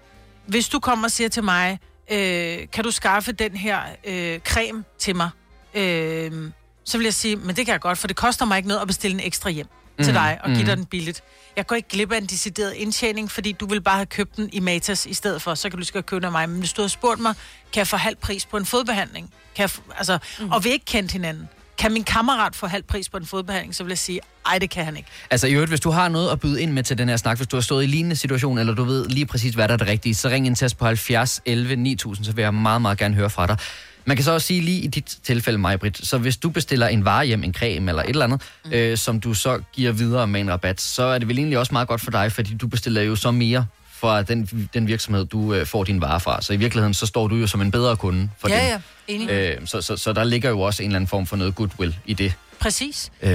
Hvis 0.46 0.68
du 0.68 0.80
kommer 0.80 1.04
og 1.04 1.10
siger 1.10 1.28
til 1.28 1.44
mig, 1.44 1.78
øh, 2.10 2.58
kan 2.72 2.84
du 2.84 2.90
skaffe 2.90 3.32
den 3.32 3.56
her 3.56 3.80
øh, 4.04 4.38
creme 4.40 4.84
til 4.98 5.16
mig? 5.16 5.30
Øh, 5.74 6.50
så 6.84 6.98
vil 6.98 7.04
jeg 7.04 7.14
sige, 7.14 7.36
men 7.36 7.56
det 7.56 7.66
kan 7.66 7.72
jeg 7.72 7.80
godt, 7.80 7.98
for 7.98 8.06
det 8.06 8.16
koster 8.16 8.44
mig 8.44 8.56
ikke 8.56 8.68
noget 8.68 8.80
at 8.80 8.86
bestille 8.86 9.14
en 9.14 9.26
ekstra 9.26 9.50
hjem 9.50 9.66
mm. 9.98 10.04
til 10.04 10.12
Mhm, 10.12 10.20
dig 10.22 10.38
og 10.42 10.46
give 10.48 10.56
mhm. 10.58 10.66
dig 10.66 10.76
den 10.76 10.86
billigt. 10.86 11.22
Jeg 11.56 11.66
går 11.66 11.76
ikke 11.76 11.88
glip 11.88 12.12
af 12.12 12.18
en 12.18 12.26
decideret 12.26 12.72
indtjening, 12.72 13.30
fordi 13.30 13.52
du 13.52 13.66
vil 13.66 13.80
bare 13.80 13.96
have 13.96 14.06
købt 14.06 14.36
den 14.36 14.50
i 14.52 14.60
Matas 14.60 15.06
i 15.06 15.14
stedet 15.14 15.42
for, 15.42 15.54
så 15.54 15.62
kan 15.70 15.78
du 15.78 15.84
lige 15.92 16.02
købe 16.02 16.16
den 16.16 16.24
af 16.24 16.32
mig. 16.32 16.48
Men 16.48 16.58
hvis 16.58 16.72
du 16.72 16.82
har 16.82 16.88
spurgt 16.88 17.20
mig, 17.20 17.34
kan 17.72 17.78
jeg 17.78 17.86
få 17.86 17.96
halv 17.96 18.16
pris 18.16 18.46
på 18.46 18.56
en 18.56 18.66
fodbehandling? 18.66 19.30
Kan 19.54 19.62
jeg, 19.62 19.70
f- 19.70 19.98
altså, 19.98 20.18
mm. 20.40 20.52
Og 20.52 20.64
vi 20.64 20.70
ikke 20.70 20.84
kendt 20.84 21.12
hinanden. 21.12 21.48
Kan 21.78 21.92
min 21.92 22.04
kammerat 22.04 22.56
få 22.56 22.66
halv 22.66 22.82
pris 22.82 23.08
på 23.08 23.16
en 23.16 23.26
fodbehandling, 23.26 23.74
så 23.74 23.84
vil 23.84 23.90
jeg 23.90 23.98
sige, 23.98 24.20
ej, 24.46 24.58
det 24.58 24.70
kan 24.70 24.84
han 24.84 24.96
ikke. 24.96 25.08
Altså 25.30 25.46
i 25.46 25.52
øvrigt, 25.52 25.70
hvis 25.70 25.80
du 25.80 25.90
har 25.90 26.08
noget 26.08 26.30
at 26.30 26.40
byde 26.40 26.62
ind 26.62 26.72
med 26.72 26.82
til 26.82 26.98
den 26.98 27.08
her 27.08 27.16
snak, 27.16 27.36
hvis 27.36 27.48
du 27.48 27.56
har 27.56 27.60
stået 27.60 27.84
i 27.84 27.86
lignende 27.86 28.16
situation, 28.16 28.58
eller 28.58 28.74
du 28.74 28.84
ved 28.84 29.08
lige 29.08 29.26
præcis, 29.26 29.54
hvad 29.54 29.68
der 29.68 29.74
er 29.74 29.78
det 29.78 29.88
rigtige, 29.88 30.14
så 30.14 30.28
ring 30.28 30.46
ind 30.46 30.56
til 30.56 30.64
os 30.64 30.74
på 30.74 30.84
70 30.84 31.40
11 31.44 31.76
9000, 31.76 32.24
så 32.24 32.32
vil 32.32 32.42
jeg 32.42 32.54
meget, 32.54 32.82
meget 32.82 32.98
gerne 32.98 33.14
høre 33.14 33.30
fra 33.30 33.46
dig. 33.46 33.56
Man 34.04 34.16
kan 34.16 34.24
så 34.24 34.32
også 34.32 34.46
sige 34.46 34.60
lige 34.60 34.80
i 34.80 34.86
dit 34.86 35.18
tilfælde, 35.22 35.58
mig, 35.58 35.80
Britt, 35.80 36.06
så 36.06 36.18
hvis 36.18 36.36
du 36.36 36.50
bestiller 36.50 36.88
en 36.88 37.04
vare 37.04 37.26
hjem, 37.26 37.44
en 37.44 37.54
creme 37.54 37.90
eller 37.90 38.02
et 38.02 38.08
eller 38.08 38.24
andet, 38.24 38.42
mm. 38.64 38.72
øh, 38.72 38.96
som 38.96 39.20
du 39.20 39.34
så 39.34 39.60
giver 39.72 39.92
videre 39.92 40.26
med 40.26 40.40
en 40.40 40.50
rabat, 40.50 40.80
så 40.80 41.02
er 41.02 41.18
det 41.18 41.28
vel 41.28 41.38
egentlig 41.38 41.58
også 41.58 41.72
meget 41.72 41.88
godt 41.88 42.00
for 42.00 42.10
dig, 42.10 42.32
fordi 42.32 42.54
du 42.54 42.66
bestiller 42.66 43.02
jo 43.02 43.16
så 43.16 43.30
mere 43.30 43.66
fra 44.00 44.22
den, 44.22 44.68
den 44.74 44.86
virksomhed, 44.86 45.24
du 45.24 45.54
øh, 45.54 45.66
får 45.66 45.84
din 45.84 46.00
vare 46.00 46.20
fra. 46.20 46.42
Så 46.42 46.52
i 46.52 46.56
virkeligheden, 46.56 46.94
så 46.94 47.06
står 47.06 47.28
du 47.28 47.36
jo 47.36 47.46
som 47.46 47.60
en 47.60 47.70
bedre 47.70 47.96
kunde 47.96 48.30
for 48.38 48.48
Ja, 48.48 48.54
dem. 48.60 48.64
ja, 49.08 49.14
enig. 49.14 49.30
Øh, 49.30 49.66
så, 49.66 49.80
så, 49.80 49.96
så 49.96 50.12
der 50.12 50.24
ligger 50.24 50.50
jo 50.50 50.60
også 50.60 50.82
en 50.82 50.88
eller 50.88 50.96
anden 50.96 51.08
form 51.08 51.26
for 51.26 51.36
noget 51.36 51.54
goodwill 51.54 51.96
i 52.06 52.14
det. 52.14 52.34
Præcis. 52.58 53.12
Øh, 53.22 53.30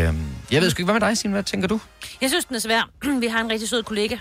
jeg 0.52 0.62
ved 0.62 0.70
sgu 0.70 0.82
ikke, 0.82 0.92
hvad 0.92 1.00
med 1.02 1.08
dig, 1.10 1.18
Signe? 1.18 1.34
Hvad 1.34 1.44
tænker 1.44 1.68
du? 1.68 1.80
Jeg 2.22 2.30
synes, 2.30 2.46
den 2.46 2.56
er 2.56 2.60
svær. 2.60 2.90
Vi 3.22 3.28
har 3.28 3.42
en 3.42 3.50
rigtig 3.52 3.70
sød 3.70 3.84
kollega, 3.84 4.18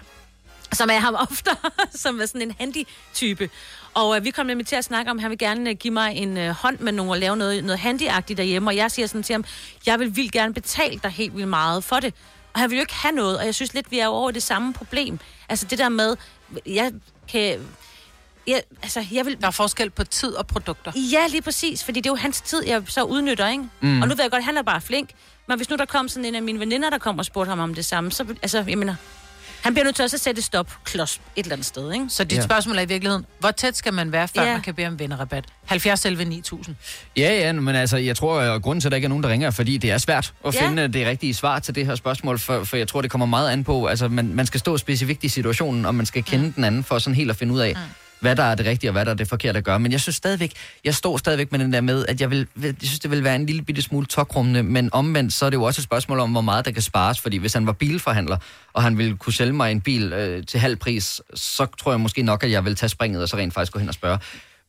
som 0.72 0.88
er 0.92 0.98
ham 0.98 1.14
ofte, 1.30 1.50
som 2.02 2.20
er 2.20 2.26
sådan 2.26 2.42
en 2.42 2.54
handy-type. 2.58 3.50
Og 3.94 4.16
øh, 4.16 4.24
vi 4.24 4.30
kom 4.30 4.46
nemlig 4.46 4.66
til 4.66 4.76
at 4.76 4.84
snakke 4.84 5.10
om, 5.10 5.16
at 5.18 5.22
han 5.22 5.30
vil 5.30 5.38
gerne 5.38 5.70
øh, 5.70 5.76
give 5.76 5.92
mig 5.94 6.16
en 6.16 6.36
øh, 6.36 6.50
hånd 6.50 6.78
med 6.78 6.92
nogen 6.92 7.10
og 7.10 7.18
lave 7.18 7.36
noget, 7.36 7.64
noget 7.64 7.78
handyagtigt 7.78 8.36
derhjemme. 8.36 8.70
Og 8.70 8.76
jeg 8.76 8.90
siger 8.90 9.06
sådan 9.06 9.22
til 9.22 9.32
ham, 9.32 9.44
jeg 9.86 9.98
vil 10.00 10.16
vildt 10.16 10.32
gerne 10.32 10.54
betale 10.54 11.00
dig 11.02 11.10
helt 11.10 11.36
vildt 11.36 11.48
meget 11.48 11.84
for 11.84 11.96
det. 11.96 12.14
Og 12.52 12.60
han 12.60 12.70
vil 12.70 12.76
jo 12.76 12.80
ikke 12.80 12.94
have 12.94 13.12
noget, 13.12 13.38
og 13.38 13.46
jeg 13.46 13.54
synes 13.54 13.74
lidt, 13.74 13.90
vi 13.90 13.98
er 13.98 14.06
over 14.06 14.30
det 14.30 14.42
samme 14.42 14.72
problem. 14.72 15.18
Altså 15.48 15.66
det 15.66 15.78
der 15.78 15.88
med, 15.88 16.16
jeg 16.66 16.92
kan... 17.28 17.60
Jeg, 18.46 18.62
altså, 18.82 19.06
jeg 19.12 19.26
vil... 19.26 19.40
Der 19.40 19.46
er 19.46 19.50
forskel 19.50 19.90
på 19.90 20.04
tid 20.04 20.34
og 20.34 20.46
produkter. 20.46 20.92
Ja, 20.94 21.26
lige 21.26 21.42
præcis, 21.42 21.84
fordi 21.84 22.00
det 22.00 22.06
er 22.06 22.12
jo 22.12 22.16
hans 22.16 22.40
tid, 22.40 22.66
jeg 22.66 22.82
så 22.86 23.02
udnytter, 23.02 23.48
ikke? 23.48 23.64
Mm. 23.80 24.02
Og 24.02 24.08
nu 24.08 24.14
ved 24.14 24.24
jeg 24.24 24.30
godt, 24.30 24.40
at 24.40 24.44
han 24.44 24.56
er 24.56 24.62
bare 24.62 24.80
flink, 24.80 25.10
men 25.46 25.58
hvis 25.58 25.70
nu 25.70 25.76
der 25.76 25.84
kom 25.84 26.08
sådan 26.08 26.24
en 26.24 26.34
af 26.34 26.42
mine 26.42 26.60
veninder, 26.60 26.90
der 26.90 26.98
kom 26.98 27.18
og 27.18 27.24
spurgte 27.24 27.48
ham 27.48 27.58
om 27.60 27.74
det 27.74 27.84
samme, 27.84 28.12
så, 28.12 28.24
altså, 28.42 28.64
jeg 28.68 28.78
mener, 28.78 28.94
han 29.62 29.74
bliver 29.74 29.84
nødt 29.84 29.96
til 29.96 30.02
også 30.02 30.16
at 30.16 30.20
sætte 30.20 30.38
et 30.38 30.44
stop 30.44 30.70
klods 30.84 31.20
et 31.36 31.42
eller 31.42 31.52
andet 31.52 31.66
sted, 31.66 31.92
ikke? 31.92 32.04
Så 32.08 32.24
dit 32.24 32.38
Ja. 32.38 32.42
spørgsmål 32.42 32.78
er 32.78 32.82
i 32.82 32.88
virkeligheden, 32.88 33.26
hvor 33.38 33.50
tæt 33.50 33.76
skal 33.76 33.94
man 33.94 34.12
være, 34.12 34.28
før 34.28 34.42
Ja. 34.42 34.52
man 34.52 34.62
kan 34.62 34.74
bede 34.74 34.86
om 34.86 34.98
vennerrabat? 34.98 35.44
70 35.66 36.00
selv 36.00 36.28
9000. 36.28 36.76
Ja, 37.16 37.34
ja, 37.34 37.52
men 37.52 37.74
altså, 37.74 37.96
jeg 37.96 38.16
tror, 38.16 38.40
at 38.40 38.62
grunden 38.62 38.80
til, 38.80 38.88
at 38.88 38.92
der 38.92 38.96
ikke 38.96 39.06
er 39.06 39.08
nogen, 39.08 39.24
der 39.24 39.30
ringer, 39.30 39.46
er, 39.46 39.50
fordi 39.50 39.76
det 39.76 39.90
er 39.90 39.98
svært 39.98 40.32
at 40.46 40.54
Ja. 40.54 40.66
finde 40.68 40.88
det 40.88 41.06
rigtige 41.06 41.34
svar 41.34 41.58
til 41.58 41.74
det 41.74 41.86
her 41.86 41.94
spørgsmål, 41.94 42.38
for, 42.38 42.64
for 42.64 42.76
jeg 42.76 42.88
tror, 42.88 43.02
det 43.02 43.10
kommer 43.10 43.26
meget 43.26 43.50
an 43.50 43.64
på, 43.64 43.86
altså, 43.86 44.08
man, 44.08 44.34
man 44.34 44.46
skal 44.46 44.60
stå 44.60 44.78
specifikt 44.78 45.24
i 45.24 45.28
situationen, 45.28 45.86
og 45.86 45.94
man 45.94 46.06
skal 46.06 46.24
kende 46.24 46.46
mm. 46.46 46.52
den 46.52 46.64
anden 46.64 46.84
for 46.84 46.98
sådan 46.98 47.14
helt 47.14 47.30
at 47.30 47.36
finde 47.36 47.54
ud 47.54 47.60
af, 47.60 47.72
mm. 47.76 47.80
Hvad 48.20 48.36
der 48.36 48.42
er 48.42 48.54
det 48.54 48.66
rigtige, 48.66 48.90
og 48.90 48.92
hvad 48.92 49.04
der 49.04 49.10
er 49.10 49.14
det 49.14 49.28
forkerte 49.28 49.58
at 49.58 49.64
gøre. 49.64 49.80
Men 49.80 49.92
jeg 49.92 50.00
synes 50.00 50.16
stadigvæk, 50.16 50.52
jeg 50.84 50.94
står 50.94 51.16
stadigvæk 51.16 51.52
med 51.52 51.58
den 51.58 51.72
der 51.72 51.80
med, 51.80 52.06
at 52.06 52.20
jeg, 52.20 52.30
vil, 52.30 52.46
jeg 52.62 52.74
synes, 52.82 52.98
det 52.98 53.10
vil 53.10 53.24
være 53.24 53.36
en 53.36 53.46
lille 53.46 53.62
bitte 53.62 53.82
smule 53.82 54.06
tokrummende, 54.06 54.62
men 54.62 54.90
omvendt, 54.92 55.32
så 55.32 55.46
er 55.46 55.50
det 55.50 55.56
jo 55.56 55.62
også 55.62 55.80
et 55.80 55.84
spørgsmål 55.84 56.20
om, 56.20 56.30
hvor 56.30 56.40
meget 56.40 56.64
der 56.64 56.70
kan 56.70 56.82
spares, 56.82 57.20
fordi 57.20 57.36
hvis 57.36 57.52
han 57.52 57.66
var 57.66 57.72
bilforhandler, 57.72 58.36
og 58.72 58.82
han 58.82 58.98
ville 58.98 59.16
kunne 59.16 59.32
sælge 59.32 59.52
mig 59.52 59.72
en 59.72 59.80
bil 59.80 60.12
øh, 60.12 60.46
til 60.46 60.60
halv 60.60 60.76
pris, 60.76 61.20
så 61.34 61.66
tror 61.80 61.92
jeg 61.92 62.00
måske 62.00 62.22
nok, 62.22 62.44
at 62.44 62.50
jeg 62.50 62.64
vil 62.64 62.76
tage 62.76 62.90
springet, 62.90 63.22
og 63.22 63.28
så 63.28 63.36
rent 63.36 63.54
faktisk 63.54 63.72
gå 63.72 63.78
hen 63.78 63.88
og 63.88 63.94
spørge. 63.94 64.18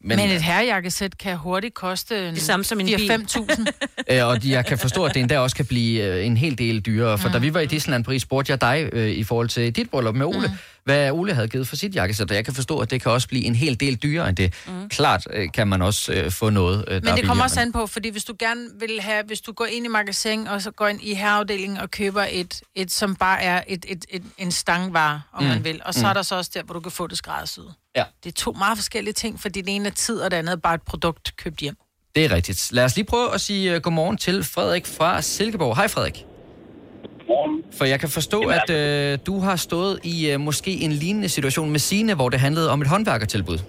Men, 0.04 0.18
Men 0.18 0.30
et 0.30 0.42
herrejakkesæt 0.42 1.18
kan 1.18 1.38
hurtigt 1.38 1.74
koste 1.74 2.28
en 2.28 2.34
Det 2.34 2.42
samme 2.42 2.64
som 2.64 2.80
en 2.80 2.86
bil. 2.86 3.12
4-5.000. 3.12 3.66
Øh, 4.12 4.28
og 4.28 4.50
jeg 4.50 4.66
kan 4.66 4.78
forstå, 4.78 5.06
at 5.06 5.14
det 5.14 5.20
endda 5.20 5.40
også 5.40 5.56
kan 5.56 5.66
blive 5.66 6.04
øh, 6.04 6.26
en 6.26 6.38
hel 6.38 6.58
del 6.58 6.80
dyrere. 6.80 7.18
For 7.18 7.28
mm. 7.28 7.34
da 7.34 7.40
vi 7.40 7.54
var 7.54 7.60
i 7.60 7.66
Disneyland 7.66 8.04
Paris, 8.04 8.22
spurgte 8.22 8.52
jeg 8.52 8.62
dig 8.62 8.90
øh, 8.94 9.10
i 9.10 9.24
forhold 9.24 9.50
til 9.50 9.76
dit 9.76 9.90
bryllup 9.90 10.16
med 10.16 10.26
Ole, 10.26 10.48
mm. 10.48 10.54
Hvad 10.84 11.12
Ole 11.12 11.34
havde 11.34 11.48
givet 11.48 11.68
for 11.68 11.76
sit 11.76 11.96
jakkesæt. 11.96 12.32
Jeg 12.32 12.46
kan 12.46 12.54
forstå, 12.54 12.80
at 12.80 12.92
det 12.92 13.02
kan 13.02 13.12
også 13.12 13.28
blive 13.28 13.44
en 13.46 13.56
hel 13.56 13.80
del 13.80 13.96
dyrere 13.96 14.30
end 14.30 14.38
det. 14.38 14.54
Mm. 14.68 14.90
Klart 14.90 15.28
øh, 15.34 15.50
kan 15.54 15.68
man 15.68 15.82
også 15.82 16.14
øh, 16.14 16.32
få 16.32 16.50
noget, 16.50 16.86
øh, 16.88 17.02
der 17.02 17.10
Men 17.10 17.18
det 17.18 17.26
kommer 17.26 17.44
også 17.44 17.60
an 17.60 17.72
på, 17.72 17.88
fordi 17.88 18.10
hvis 18.10 18.24
du 18.24 18.34
gerne 18.40 18.68
vil 18.80 19.02
have, 19.02 19.24
hvis 19.26 19.42
du 19.42 19.52
går 19.52 19.66
ind 19.66 19.86
i 19.86 19.90
magasin, 19.90 20.48
og 20.48 20.62
så 20.62 20.72
går 20.72 20.88
ind 20.88 21.00
i 21.04 21.14
herreafdelingen 21.14 21.78
og 21.78 21.92
køber 21.92 22.26
et, 22.32 22.62
et 22.76 22.92
som 22.92 23.16
bare 23.16 23.42
er 23.42 23.64
et, 23.68 23.86
et, 23.88 24.06
et, 24.10 24.24
en 24.38 24.52
stangvare, 24.52 25.22
om 25.34 25.44
Mm. 25.44 25.50
man 25.50 25.64
vil, 25.64 25.82
og 25.86 25.94
så 25.94 26.00
Mm. 26.00 26.04
mm. 26.04 26.10
er 26.10 26.14
der 26.14 26.22
så 26.22 26.36
også 26.36 26.52
der, 26.54 26.64
hvor 26.64 26.74
du 26.74 26.80
kan 26.80 26.92
få 26.92 27.08
det 27.08 27.18
skræddersyet. 27.18 27.74
Ja. 27.96 28.04
Det 28.24 28.30
er 28.30 28.34
to 28.36 28.52
meget 28.52 28.78
forskellige 28.78 29.14
ting, 29.14 29.40
fordi 29.42 29.62
det 29.62 29.76
ene 29.76 29.88
er 29.88 29.94
tid, 29.94 30.20
og 30.20 30.32
det 30.32 30.38
andet 30.38 30.52
er 30.52 30.56
bare 30.58 30.76
et 30.76 30.82
produkt 30.82 31.36
købt 31.38 31.60
hjem. 31.60 31.76
Det 32.16 32.26
er 32.26 32.32
rigtigt. 32.32 32.70
Lad 32.72 32.84
os 32.86 32.96
lige 32.96 33.06
prøve 33.06 33.34
at 33.34 33.42
sige 33.42 33.76
uh, 33.76 33.82
godmorgen 33.82 34.18
til 34.18 34.44
Frederik 34.44 34.86
fra 34.88 35.22
Silkeborg. 35.22 35.76
Hej 35.76 35.88
Frederik. 35.88 36.26
Godmorgen. 37.32 37.56
For 37.78 37.86
jeg 37.94 38.00
kan 38.04 38.12
forstå, 38.20 38.40
at 38.58 38.68
øh, 38.80 39.12
du 39.30 39.36
har 39.48 39.58
stået 39.68 39.96
i 40.14 40.16
øh, 40.32 40.38
måske 40.50 40.72
en 40.86 40.94
lignende 41.04 41.30
situation 41.38 41.68
med 41.76 41.82
Sine, 41.90 42.12
hvor 42.20 42.30
det 42.34 42.40
handlede 42.46 42.68
om 42.74 42.80
et 42.84 42.90
håndværkertilbud. 42.94 43.60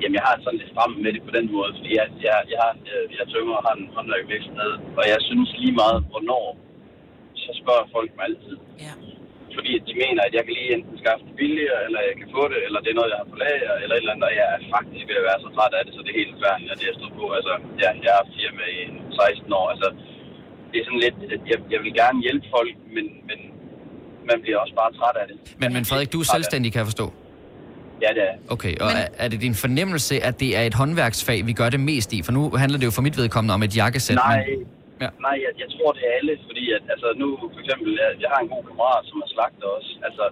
Jamen, 0.00 0.14
jeg 0.18 0.24
har 0.28 0.34
sådan 0.44 0.58
lidt 0.62 0.72
frem 0.78 0.92
med 1.04 1.10
det 1.16 1.22
på 1.28 1.32
den 1.38 1.46
måde, 1.56 1.70
fordi 1.78 1.90
jeg, 2.00 2.06
jeg, 2.26 2.36
jeg, 2.52 2.60
har, 2.64 2.74
jeg, 2.90 3.00
jeg 3.18 3.24
tømmer 3.32 3.54
og 3.58 3.62
har 3.68 3.74
en 3.80 3.86
håndværkervirksomhed, 3.96 4.72
og 4.98 5.04
jeg 5.12 5.20
synes 5.28 5.48
lige 5.62 5.74
meget, 5.82 5.98
hvornår, 6.10 6.46
så 7.42 7.50
spørger 7.60 7.84
folk 7.96 8.10
mig 8.16 8.24
altid. 8.30 8.56
Ja. 8.86 8.94
Fordi 9.56 9.72
de 9.88 9.94
mener, 10.02 10.22
at 10.28 10.32
jeg 10.36 10.42
kan 10.44 10.54
lige 10.58 10.72
enten 10.76 10.94
skaffe 11.02 11.22
det 11.28 11.34
billigere, 11.42 11.80
eller 11.86 12.00
jeg 12.08 12.14
kan 12.20 12.28
få 12.36 12.42
det, 12.52 12.58
eller 12.66 12.80
det 12.84 12.90
er 12.90 12.98
noget, 12.98 13.12
jeg 13.12 13.20
har 13.22 13.28
på 13.32 13.38
lager, 13.44 13.74
eller 13.82 13.94
et 13.94 14.02
eller 14.02 14.14
andet, 14.14 14.28
og 14.30 14.34
jeg 14.40 14.46
er 14.54 14.60
faktisk 14.76 15.04
ved 15.10 15.20
at 15.20 15.28
være 15.28 15.40
så 15.44 15.48
træt 15.56 15.74
af 15.78 15.82
det, 15.84 15.92
så 15.94 16.00
det 16.04 16.10
er 16.12 16.22
helt 16.22 16.36
færdigt, 16.44 16.72
at 16.72 16.78
det 16.80 16.86
jeg 16.90 16.98
stod 17.00 17.12
på. 17.20 17.24
Altså, 17.38 17.52
ja, 17.82 17.88
jeg 18.04 18.10
har 18.12 18.20
haft 18.22 18.36
firma 18.38 18.64
i 18.78 18.80
16 19.16 19.58
år, 19.60 19.66
altså, 19.74 19.88
det 20.72 20.76
er 20.80 20.84
sådan 20.88 21.02
lidt, 21.06 21.16
at 21.34 21.40
jeg, 21.50 21.58
jeg 21.74 21.80
vil 21.84 21.92
gerne 22.02 22.18
hjælpe 22.26 22.46
folk, 22.56 22.72
men, 22.96 23.04
men 23.28 23.38
man 24.30 24.38
bliver 24.42 24.58
også 24.62 24.74
bare 24.82 24.90
træt 24.98 25.16
af 25.22 25.26
det. 25.30 25.36
Men, 25.60 25.68
men 25.76 25.82
Frederik, 25.88 26.10
du 26.14 26.20
er 26.24 26.28
selvstændig, 26.36 26.68
kan 26.72 26.78
jeg 26.82 26.86
forstå. 26.92 27.06
Ja, 28.04 28.10
det 28.16 28.22
er. 28.30 28.34
Okay, 28.54 28.74
og 28.84 28.88
er, 29.00 29.06
er 29.24 29.28
det 29.32 29.38
din 29.46 29.54
fornemmelse, 29.64 30.14
at 30.28 30.34
det 30.42 30.50
er 30.58 30.62
et 30.70 30.74
håndværksfag, 30.80 31.38
vi 31.50 31.52
gør 31.60 31.68
det 31.74 31.80
mest 31.92 32.10
i? 32.16 32.18
For 32.26 32.32
nu 32.36 32.42
handler 32.62 32.78
det 32.80 32.86
jo 32.90 32.94
for 32.98 33.04
mit 33.06 33.16
vedkommende 33.22 33.54
om 33.58 33.62
et 33.68 33.72
jakkesæt. 33.80 34.16
Nej, 34.28 34.44
Men, 34.50 34.60
Ja. 35.04 35.10
nej 35.26 35.36
jeg, 35.44 35.52
jeg 35.62 35.68
tror, 35.74 35.88
det 35.96 36.02
er 36.10 36.14
alle, 36.20 36.32
fordi 36.48 36.64
at, 36.76 36.82
altså, 36.94 37.08
nu 37.22 37.26
for 37.54 37.60
eksempel, 37.64 37.90
jeg, 38.02 38.10
jeg 38.22 38.28
har 38.34 38.40
en 38.44 38.50
god 38.54 38.62
kammerat, 38.68 39.02
som 39.10 39.16
er 39.24 39.28
slagter 39.34 39.68
også. 39.78 39.90
Altså, 40.08 40.24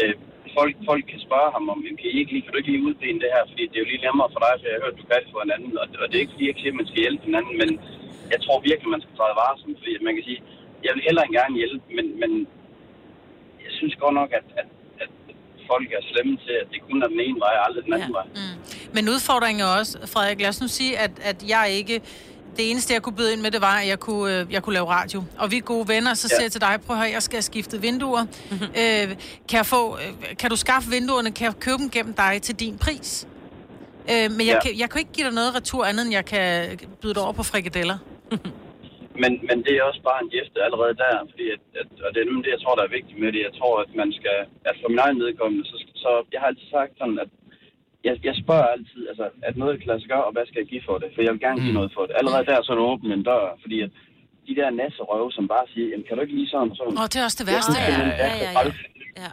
øh, 0.00 0.12
folk, 0.58 0.74
folk 0.90 1.04
kan 1.12 1.20
spørge 1.26 1.48
ham 1.56 1.64
om, 1.72 1.78
"Jamen, 1.84 1.98
kan, 2.00 2.08
I 2.14 2.16
ikke 2.22 2.32
lige, 2.34 2.42
kan 2.44 2.52
du 2.52 2.58
ikke 2.60 2.72
lige 2.74 2.84
udbene 2.88 3.18
det 3.24 3.30
her, 3.36 3.42
fordi 3.50 3.62
det 3.70 3.76
er 3.76 3.82
jo 3.84 3.90
lige 3.92 4.04
nemmere 4.06 4.28
for 4.34 4.40
dig, 4.44 4.52
for 4.58 4.64
jeg 4.68 4.74
har 4.76 4.82
hørt, 4.84 4.96
du 5.00 5.04
kan 5.10 5.18
det 5.22 5.30
for 5.34 5.42
en 5.46 5.52
anden. 5.56 5.72
Og, 5.82 5.86
og 6.02 6.04
det 6.08 6.14
er 6.16 6.22
ikke 6.24 6.34
fordi, 6.36 6.46
jeg 6.50 6.56
siger, 6.60 6.72
at 6.74 6.78
man 6.80 6.86
skal 6.90 7.00
hjælpe 7.04 7.22
hinanden, 7.28 7.54
men 7.62 7.70
jeg 8.32 8.40
tror 8.44 8.56
virkelig, 8.70 8.88
man 8.96 9.02
skal 9.04 9.14
træde 9.18 9.34
varsom, 9.42 9.70
fordi 9.80 9.92
man 10.08 10.14
kan 10.16 10.24
sige, 10.28 10.40
jeg 10.86 10.92
vil 10.94 11.02
heller 11.08 11.22
ikke 11.24 11.36
gerne 11.40 11.54
hjælpe, 11.62 11.84
men, 11.96 12.06
men 12.22 12.30
jeg 13.64 13.72
synes 13.78 13.94
godt 14.04 14.14
nok, 14.20 14.30
at, 14.38 14.46
at, 14.60 14.68
at 15.02 15.10
folk 15.70 15.88
er 15.98 16.02
slemme 16.12 16.34
til, 16.44 16.54
at 16.62 16.66
det 16.72 16.78
kun 16.88 16.98
er 17.04 17.08
den 17.14 17.20
ene 17.26 17.38
vej, 17.44 17.54
og 17.58 17.64
aldrig 17.66 17.82
den 17.86 17.92
anden 17.96 18.12
ja. 18.14 18.18
vej. 18.18 18.26
Men 18.96 19.02
udfordringen 19.14 19.60
er 19.66 19.70
også, 19.80 19.92
Frederik, 20.12 20.40
lad 20.40 20.48
os 20.54 20.60
nu 20.64 20.68
sige, 20.68 20.92
at, 21.04 21.10
at 21.30 21.38
jeg 21.54 21.64
ikke... 21.80 21.96
Det 22.56 22.70
eneste, 22.70 22.94
jeg 22.94 23.02
kunne 23.02 23.16
byde 23.16 23.32
ind 23.32 23.40
med, 23.40 23.50
det 23.50 23.60
var, 23.60 23.76
at 23.78 23.88
jeg 23.88 24.00
kunne, 24.00 24.40
øh, 24.40 24.52
jeg 24.52 24.62
kunne 24.62 24.72
lave 24.72 24.86
radio. 24.90 25.22
Og 25.38 25.50
vi 25.50 25.56
er 25.56 25.60
gode 25.60 25.88
venner, 25.88 26.14
så 26.14 26.28
Ja. 26.30 26.34
siger 26.36 26.44
jeg 26.44 26.52
til 26.52 26.60
dig, 26.60 26.78
prøv 26.86 26.96
at 26.96 27.02
høre, 27.02 27.10
jeg 27.12 27.22
skal 27.22 27.36
have 27.36 27.42
skiftet 27.42 27.82
vinduer. 27.82 28.22
Mm-hmm. 28.24 28.64
Øh, 28.64 29.16
kan, 29.48 29.56
jeg 29.56 29.66
få, 29.66 29.96
øh, 29.98 30.36
kan 30.38 30.50
du 30.50 30.56
skaffe 30.56 30.90
vinduerne? 30.90 31.30
Kan 31.30 31.44
jeg 31.44 31.54
købe 31.60 31.76
dem 31.78 31.90
gennem 31.90 32.14
dig 32.14 32.42
til 32.42 32.54
din 32.54 32.78
pris? 32.78 33.28
Øh, 34.10 34.30
men 34.30 34.40
jeg, 34.46 34.54
Ja. 34.54 34.60
kan, 34.60 34.78
jeg 34.78 34.90
kan 34.90 34.98
ikke 34.98 35.12
give 35.12 35.26
dig 35.26 35.34
noget 35.34 35.54
retur 35.54 35.84
andet, 35.84 36.04
end 36.04 36.12
jeg 36.12 36.24
kan 36.24 36.78
byde 37.02 37.14
dig 37.14 37.22
over 37.22 37.32
på 37.32 37.42
frikadeller. 37.42 37.98
Men, 39.22 39.32
men 39.48 39.58
det 39.66 39.72
er 39.76 39.82
også 39.90 40.02
bare 40.10 40.20
en 40.24 40.30
gæste 40.34 40.58
allerede 40.66 40.94
der, 41.04 41.14
fordi 41.32 41.46
at, 41.56 41.62
at, 41.80 41.88
og 42.04 42.08
det 42.12 42.18
er 42.20 42.26
nemlig 42.28 42.44
det, 42.46 42.52
jeg 42.56 42.62
tror, 42.64 42.74
der 42.78 42.84
er 42.86 42.96
vigtigt 42.98 43.18
med 43.22 43.30
det. 43.34 43.40
Jeg 43.48 43.54
tror, 43.58 43.74
at 43.84 43.90
man 44.00 44.10
skal, 44.18 44.38
at 44.70 44.74
for 44.80 44.88
min 44.92 45.02
egen 45.06 45.18
vedkommende, 45.24 45.64
så, 45.70 45.76
så 46.04 46.10
jeg 46.32 46.38
har 46.42 46.48
altid 46.52 46.68
sagt 46.76 46.92
sådan, 47.00 47.18
at 47.24 47.30
jeg, 48.06 48.14
jeg 48.28 48.34
spørger 48.44 48.68
altid, 48.76 49.00
altså, 49.10 49.26
at 49.48 49.54
noget 49.62 49.74
kan 49.80 49.88
lade 49.90 50.00
sig 50.02 50.10
gøre, 50.14 50.24
og 50.28 50.32
hvad 50.36 50.44
skal 50.48 50.60
jeg 50.62 50.68
give 50.72 50.84
for 50.88 50.96
det? 51.02 51.08
For 51.14 51.20
jeg 51.26 51.32
vil 51.34 51.42
gerne 51.46 51.60
give 51.66 51.76
noget 51.80 51.90
for 51.96 52.02
det. 52.06 52.12
Allerede 52.20 52.44
der, 52.50 52.56
så 52.64 52.70
er 52.72 52.76
det 52.78 52.86
åbent 52.92 53.10
en 53.16 53.22
dør, 53.30 53.44
fordi 53.64 53.76
at 53.86 53.90
de 54.48 54.52
der 54.60 54.68
nasserøve, 54.80 55.28
som 55.36 55.44
bare 55.54 55.66
siger, 55.72 55.86
jamen, 55.90 56.04
kan 56.06 56.14
du 56.16 56.20
ikke 56.24 56.36
lige 56.40 56.50
sådan 56.54 56.70
og 56.72 56.76
sådan? 56.80 56.94
Åh, 57.00 57.06
det 57.12 57.16
er 57.20 57.24
også 57.28 57.38
det 57.40 57.46
værste. 57.52 57.72
Jeg 57.78 57.84
Ja, 58.22 58.26
ja, 58.26 58.30
ja, 58.44 58.50
træls. 58.56 58.76
ja. 59.22 59.30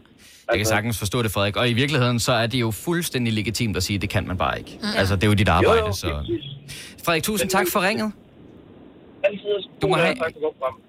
Jeg 0.51 0.57
kan 0.61 0.67
sagtens 0.75 0.95
forstå 1.03 1.17
det, 1.25 1.31
Frederik. 1.35 1.55
Og 1.61 1.65
i 1.73 1.75
virkeligheden, 1.81 2.19
så 2.27 2.33
er 2.43 2.47
det 2.53 2.59
jo 2.65 2.69
fuldstændig 2.87 3.31
legitimt 3.39 3.75
at 3.79 3.83
sige, 3.87 3.95
at 3.97 4.01
det 4.05 4.09
kan 4.15 4.23
man 4.27 4.37
bare 4.37 4.55
ikke. 4.61 4.73
Mm. 4.81 4.87
Altså, 4.99 5.13
det 5.15 5.23
er 5.23 5.31
jo 5.33 5.37
dit 5.43 5.49
arbejde, 5.57 5.79
Jo, 5.79 5.85
jo, 5.85 5.93
så... 6.03 6.09
Frederik, 7.05 7.23
tusind 7.23 7.49
tak 7.49 7.65
for 7.73 7.79
ringet. 7.87 8.11
Altid. 9.23 9.57
Du 9.81 9.87
må 9.87 9.95
have... 9.95 10.15
Tak. 10.15 10.33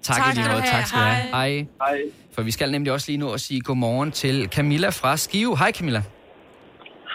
Tak, 0.01 0.35
lige 0.35 0.49
måde. 0.51 0.63
Tak 0.75 0.87
skal 0.87 0.99
du 0.99 1.05
have. 1.05 1.29
Hej. 1.37 1.65
Hej. 1.83 1.97
For 2.33 2.41
vi 2.41 2.51
skal 2.51 2.71
nemlig 2.71 2.93
også 2.93 3.11
lige 3.11 3.17
nu 3.17 3.33
at 3.33 3.41
sige 3.41 3.61
godmorgen 3.61 4.11
til 4.11 4.49
Camilla 4.55 4.89
fra 4.89 5.17
Skive. 5.17 5.57
Hej 5.57 5.71
Camilla. 5.71 6.01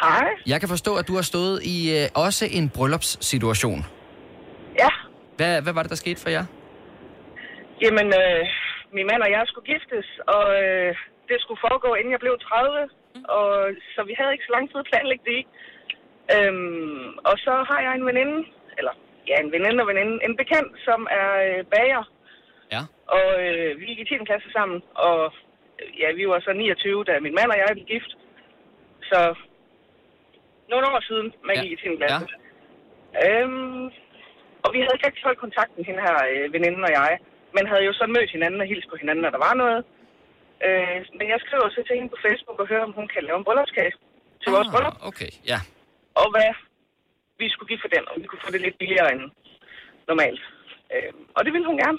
Hej. 0.02 0.28
Jeg 0.46 0.60
kan 0.60 0.68
forstå, 0.68 0.92
at 1.00 1.08
du 1.08 1.14
har 1.14 1.22
stået 1.32 1.56
i 1.74 1.76
øh, 1.96 2.24
også 2.24 2.44
en 2.58 2.68
bryllupssituation. 2.76 3.80
Ja. 4.82 4.90
Hvad, 5.36 5.62
hvad 5.62 5.72
var 5.72 5.82
det, 5.82 5.90
der 5.90 5.96
skete 6.04 6.20
for 6.24 6.30
jer? 6.36 6.44
Jamen, 7.84 8.08
øh, 8.20 8.42
min 8.96 9.06
mand 9.10 9.20
og 9.26 9.30
jeg 9.36 9.42
skulle 9.46 9.68
giftes, 9.72 10.06
og 10.36 10.44
øh, 10.62 10.90
det 11.28 11.36
skulle 11.40 11.60
foregå, 11.66 11.90
inden 11.98 12.12
jeg 12.14 12.22
blev 12.24 12.34
30. 12.38 12.88
Og, 13.38 13.50
så 13.94 14.00
vi 14.08 14.14
havde 14.18 14.32
ikke 14.34 14.46
så 14.48 14.52
lang 14.56 14.64
tid 14.70 14.78
at 14.82 14.88
planlægge 14.92 15.24
det 15.28 15.36
i. 15.40 15.42
Øhm, 16.34 17.06
og 17.28 17.34
så 17.44 17.52
har 17.70 17.80
jeg 17.86 17.92
en 17.94 18.06
veninde, 18.10 18.38
eller 18.78 18.94
ja, 19.28 19.34
en 19.44 19.52
veninde 19.54 19.82
og 19.82 19.88
veninde, 19.92 20.14
en 20.26 20.36
bekendt, 20.42 20.72
som 20.86 21.00
er 21.20 21.30
øh, 21.48 21.64
bager. 21.72 22.04
Ja. 22.74 22.82
Og 23.16 23.28
øh, 23.46 23.80
vi 23.80 23.84
gik 23.84 23.98
i 23.98 24.04
10. 24.04 24.24
klasse 24.28 24.48
sammen, 24.56 24.78
og 24.94 25.32
ja, 26.02 26.08
vi 26.18 26.28
var 26.28 26.40
så 26.40 26.52
29, 26.52 27.04
da 27.04 27.20
min 27.20 27.34
mand 27.38 27.50
og 27.54 27.58
jeg 27.58 27.68
blev 27.72 27.86
gift. 27.94 28.12
Så 29.10 29.18
nogle 30.70 30.86
år 30.92 31.00
siden, 31.08 31.28
man 31.46 31.56
Ja. 31.56 31.62
gik 31.62 31.72
i 31.72 31.82
10. 31.82 31.96
klasse. 31.96 32.26
Øhm, 33.26 33.84
og 34.64 34.68
vi 34.74 34.78
havde 34.80 34.94
ikke 34.96 35.06
rigtig 35.06 35.24
holdt 35.28 35.44
kontakten, 35.44 35.84
hende 35.88 36.00
her 36.06 36.16
øh, 36.32 36.52
veninden 36.52 36.84
og 36.88 36.92
jeg. 37.00 37.12
Men 37.54 37.66
havde 37.70 37.84
jo 37.88 37.92
så 37.92 38.06
mødt 38.06 38.30
hinanden 38.36 38.60
og 38.60 38.66
hilst 38.66 38.88
på 38.90 38.96
hinanden, 39.00 39.22
når 39.24 39.30
der 39.36 39.42
var 39.48 39.54
noget. 39.62 39.80
Øh, 40.66 40.98
men 41.18 41.26
jeg 41.32 41.38
skriver 41.44 41.68
så 41.68 41.80
til 41.86 41.96
hende 41.98 42.08
på 42.14 42.18
Facebook 42.26 42.58
og 42.60 42.68
hører, 42.68 42.84
om 42.88 42.92
hun 42.98 43.08
kan 43.14 43.22
lave 43.24 43.38
en 43.38 43.44
bryllupskage 43.44 43.92
til 44.42 44.50
vores 44.56 44.68
bryllup. 44.72 44.96
Okay, 45.10 45.30
ja. 45.52 45.58
Og 46.20 46.26
hvad 46.34 46.50
vi 47.42 47.46
skulle 47.54 47.68
give 47.72 47.82
for 47.84 47.90
den, 47.96 48.04
og 48.10 48.14
vi 48.22 48.26
kunne 48.30 48.42
få 48.46 48.50
det 48.54 48.60
lidt 48.66 48.76
billigere 48.82 49.08
end 49.14 49.22
normalt. 50.10 50.42
Øh, 50.94 51.10
og 51.36 51.40
det 51.44 51.50
ville 51.54 51.68
hun 51.70 51.78
gerne. 51.84 51.98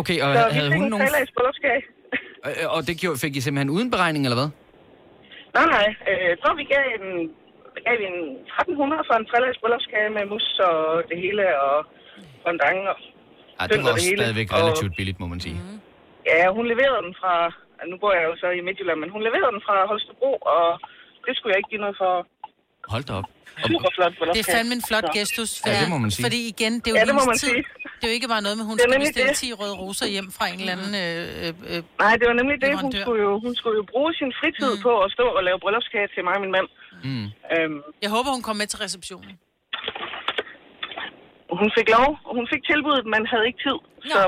Okay, 0.00 0.16
og 0.24 0.28
så 0.36 0.42
vi 0.50 0.56
havde 0.58 0.70
fik 0.72 0.78
hun 0.80 0.84
en 0.86 0.90
nogen... 0.94 1.06
trelags 1.06 1.30
bryllupskage. 1.36 1.82
Øh, 2.48 2.66
Og 2.74 2.80
det 2.88 2.94
gjorde- 3.00 3.18
fik 3.24 3.34
I 3.36 3.40
simpelthen 3.44 3.70
uden 3.76 3.88
beregning, 3.94 4.22
eller 4.26 4.38
hvad? 4.40 4.50
Nej, 5.56 5.66
nej. 5.76 5.88
Øh, 6.10 6.30
tror, 6.40 6.54
vi 6.62 6.64
gav 6.74 6.84
en, 6.98 7.06
gav 7.86 7.94
vi 8.00 8.06
en 8.14 8.18
1300 8.60 9.02
for 9.08 9.14
en 9.20 9.26
trelags 9.30 9.58
bryllupskage 9.62 10.10
med 10.16 10.24
mus 10.32 10.46
og 10.70 10.78
det 11.10 11.16
hele, 11.24 11.44
og 11.66 11.76
fondant 12.44 12.82
og 12.92 12.96
Ja, 13.60 13.64
det 13.70 13.76
var 13.82 13.88
og 13.90 13.94
også 13.96 14.08
hele. 14.10 14.20
stadigvæk 14.22 14.48
Og- 14.52 14.58
relativt 14.60 14.92
billigt, 14.98 15.18
må 15.22 15.26
man 15.34 15.40
sige. 15.46 15.56
Ja, 16.30 16.38
hun 16.56 16.64
leverede 16.72 17.02
den 17.06 17.14
fra... 17.22 17.34
Nu 17.90 17.96
bor 18.02 18.12
jeg 18.18 18.24
jo 18.30 18.34
så 18.42 18.48
i 18.58 18.60
Midtjylland, 18.66 18.98
men 19.02 19.10
hun 19.14 19.22
leverede 19.28 19.52
den 19.56 19.62
fra 19.66 19.76
Holstebro, 19.90 20.30
og 20.54 20.66
det 21.26 21.32
skulle 21.36 21.50
jeg 21.52 21.58
ikke 21.60 21.72
give 21.72 21.84
noget 21.86 21.96
for. 22.02 22.12
Hold 22.92 23.04
da 23.08 23.12
op. 23.20 23.24
Super 23.72 23.90
flot 23.96 24.12
Det 24.36 24.40
er 24.48 24.48
fandme 24.56 24.72
en 24.78 24.84
flot 24.90 25.06
gestus. 25.16 25.50
Ja, 25.66 25.80
det 25.82 25.88
må 25.94 25.98
man 26.04 26.10
sige. 26.10 26.24
Fordi 26.26 26.40
igen, 26.54 26.72
det 26.82 26.86
er 26.86 26.90
jo 26.94 26.96
Ja, 27.00 27.04
det 27.10 27.14
må 27.14 27.20
hendes 27.20 27.26
man 27.32 27.38
tid. 27.44 27.48
sige. 27.48 27.62
Det 27.98 28.04
er 28.06 28.10
jo 28.12 28.16
ikke 28.20 28.30
bare 28.34 28.42
noget 28.46 28.56
med, 28.58 28.64
hun 28.70 28.74
nemlig 28.82 29.00
bestille 29.00 29.28
det. 29.28 29.36
10 29.36 29.60
røde 29.60 29.74
roser 29.82 30.06
hjem 30.14 30.28
fra 30.36 30.44
en 30.52 30.56
eller 30.62 30.72
anden... 30.76 30.92
Øh, 31.04 31.48
øh, 31.70 31.80
Nej, 32.04 32.12
det 32.20 32.24
var 32.30 32.36
nemlig 32.40 32.56
det. 32.64 32.70
Hun 32.84 32.92
skulle, 33.02 33.20
jo, 33.26 33.30
hun 33.44 33.52
skulle 33.60 33.76
jo 33.80 33.84
bruge 33.92 34.10
sin 34.20 34.30
fritid 34.40 34.70
mm. 34.76 34.82
på 34.86 34.92
at 35.04 35.08
stå 35.16 35.26
og 35.38 35.42
lave 35.48 35.58
bryllupskage 35.64 36.08
til 36.14 36.22
mig 36.26 36.34
og 36.38 36.42
min 36.44 36.52
mand. 36.56 36.68
Mm. 37.08 37.26
Øhm, 37.54 37.78
Jeg 38.04 38.10
håber, 38.16 38.30
hun 38.36 38.42
kommer 38.46 38.60
med 38.62 38.68
til 38.72 38.78
receptionen. 38.86 39.32
hun 41.60 41.68
fik 41.78 41.88
lov, 41.96 42.08
og 42.28 42.32
hun 42.38 42.46
fik 42.52 42.62
tilbuddet, 42.70 43.04
men 43.12 43.20
havde 43.32 43.44
ikke 43.50 43.60
tid. 43.66 43.78
Så 44.12 44.20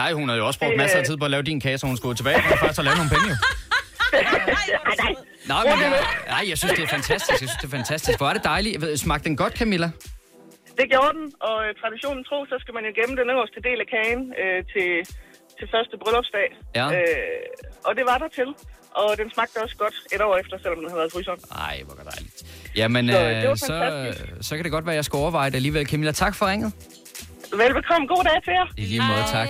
Nej, 0.00 0.10
hun 0.18 0.26
har 0.28 0.36
jo 0.40 0.44
også 0.48 0.58
brugt 0.62 0.76
masser 0.82 0.98
af 1.00 1.02
øh, 1.04 1.06
tid 1.08 1.16
på 1.20 1.24
at 1.28 1.32
lave 1.34 1.44
din 1.50 1.60
kage, 1.64 1.78
så 1.78 1.84
hun 1.90 1.96
skulle 2.00 2.14
tilbage 2.20 2.36
og 2.52 2.58
faktisk 2.62 2.80
at 2.82 2.86
lave 2.88 2.96
nogle 3.00 3.12
penge. 3.16 3.26
Jo. 3.30 3.36
Nej, 5.02 5.12
men 5.48 5.78
jeg, 5.82 5.90
nej, 6.34 6.44
jeg 6.50 6.58
synes, 6.58 6.72
det 6.78 6.84
er 6.88 6.92
fantastisk. 6.98 7.30
Jeg 7.30 7.38
synes, 7.38 7.58
det 7.62 7.66
er 7.70 7.76
fantastisk. 7.80 8.18
Hvor 8.18 8.28
er 8.28 8.32
det 8.38 8.44
dejligt. 8.44 8.98
Smagte 9.04 9.24
den 9.28 9.36
godt, 9.36 9.54
Camilla? 9.58 9.90
det 10.80 10.86
gjorde 10.94 11.12
den, 11.18 11.26
og 11.48 11.56
øh, 11.66 11.70
traditionen 11.80 12.22
tro, 12.28 12.38
så 12.50 12.56
skal 12.62 12.72
man 12.78 12.84
jo 12.88 12.92
gemme 12.98 13.14
den 13.20 13.28
øverste 13.34 13.58
del 13.68 13.78
af 13.84 13.88
kagen 13.94 14.22
øh, 14.42 14.58
til, 14.72 14.88
til 15.58 15.66
første 15.74 15.94
bryllupsdag. 16.02 16.48
Ja. 16.78 16.86
Øh, 16.96 17.86
og 17.86 17.92
det 17.98 18.04
var 18.10 18.18
der 18.22 18.28
til. 18.38 18.48
Og 19.02 19.08
den 19.20 19.28
smagte 19.34 19.56
også 19.64 19.76
godt 19.84 19.96
et 20.14 20.20
år 20.28 20.36
efter, 20.42 20.56
selvom 20.62 20.78
den 20.80 20.88
havde 20.90 21.00
været 21.02 21.12
fryseren. 21.12 21.40
Nej, 21.62 21.76
hvor 21.86 21.94
dejligt. 22.12 22.36
Jamen, 22.80 23.04
Så, 23.08 23.18
øh, 23.20 23.56
så, 23.56 23.74
så 24.48 24.52
kan 24.56 24.64
det 24.64 24.72
godt 24.72 24.86
være, 24.86 24.94
at 24.94 25.00
jeg 25.00 25.04
skal 25.04 25.16
overveje 25.16 25.50
det 25.50 25.56
alligevel. 25.56 25.86
Camilla, 25.86 26.12
tak 26.12 26.34
for 26.34 26.46
ringet. 26.46 26.72
Velbekomme. 27.62 28.06
God 28.06 28.24
dag 28.24 28.38
til 28.44 28.52
jer. 28.58 28.66
I 28.76 28.84
lige 28.92 29.02
måde, 29.02 29.24
tak. 29.32 29.48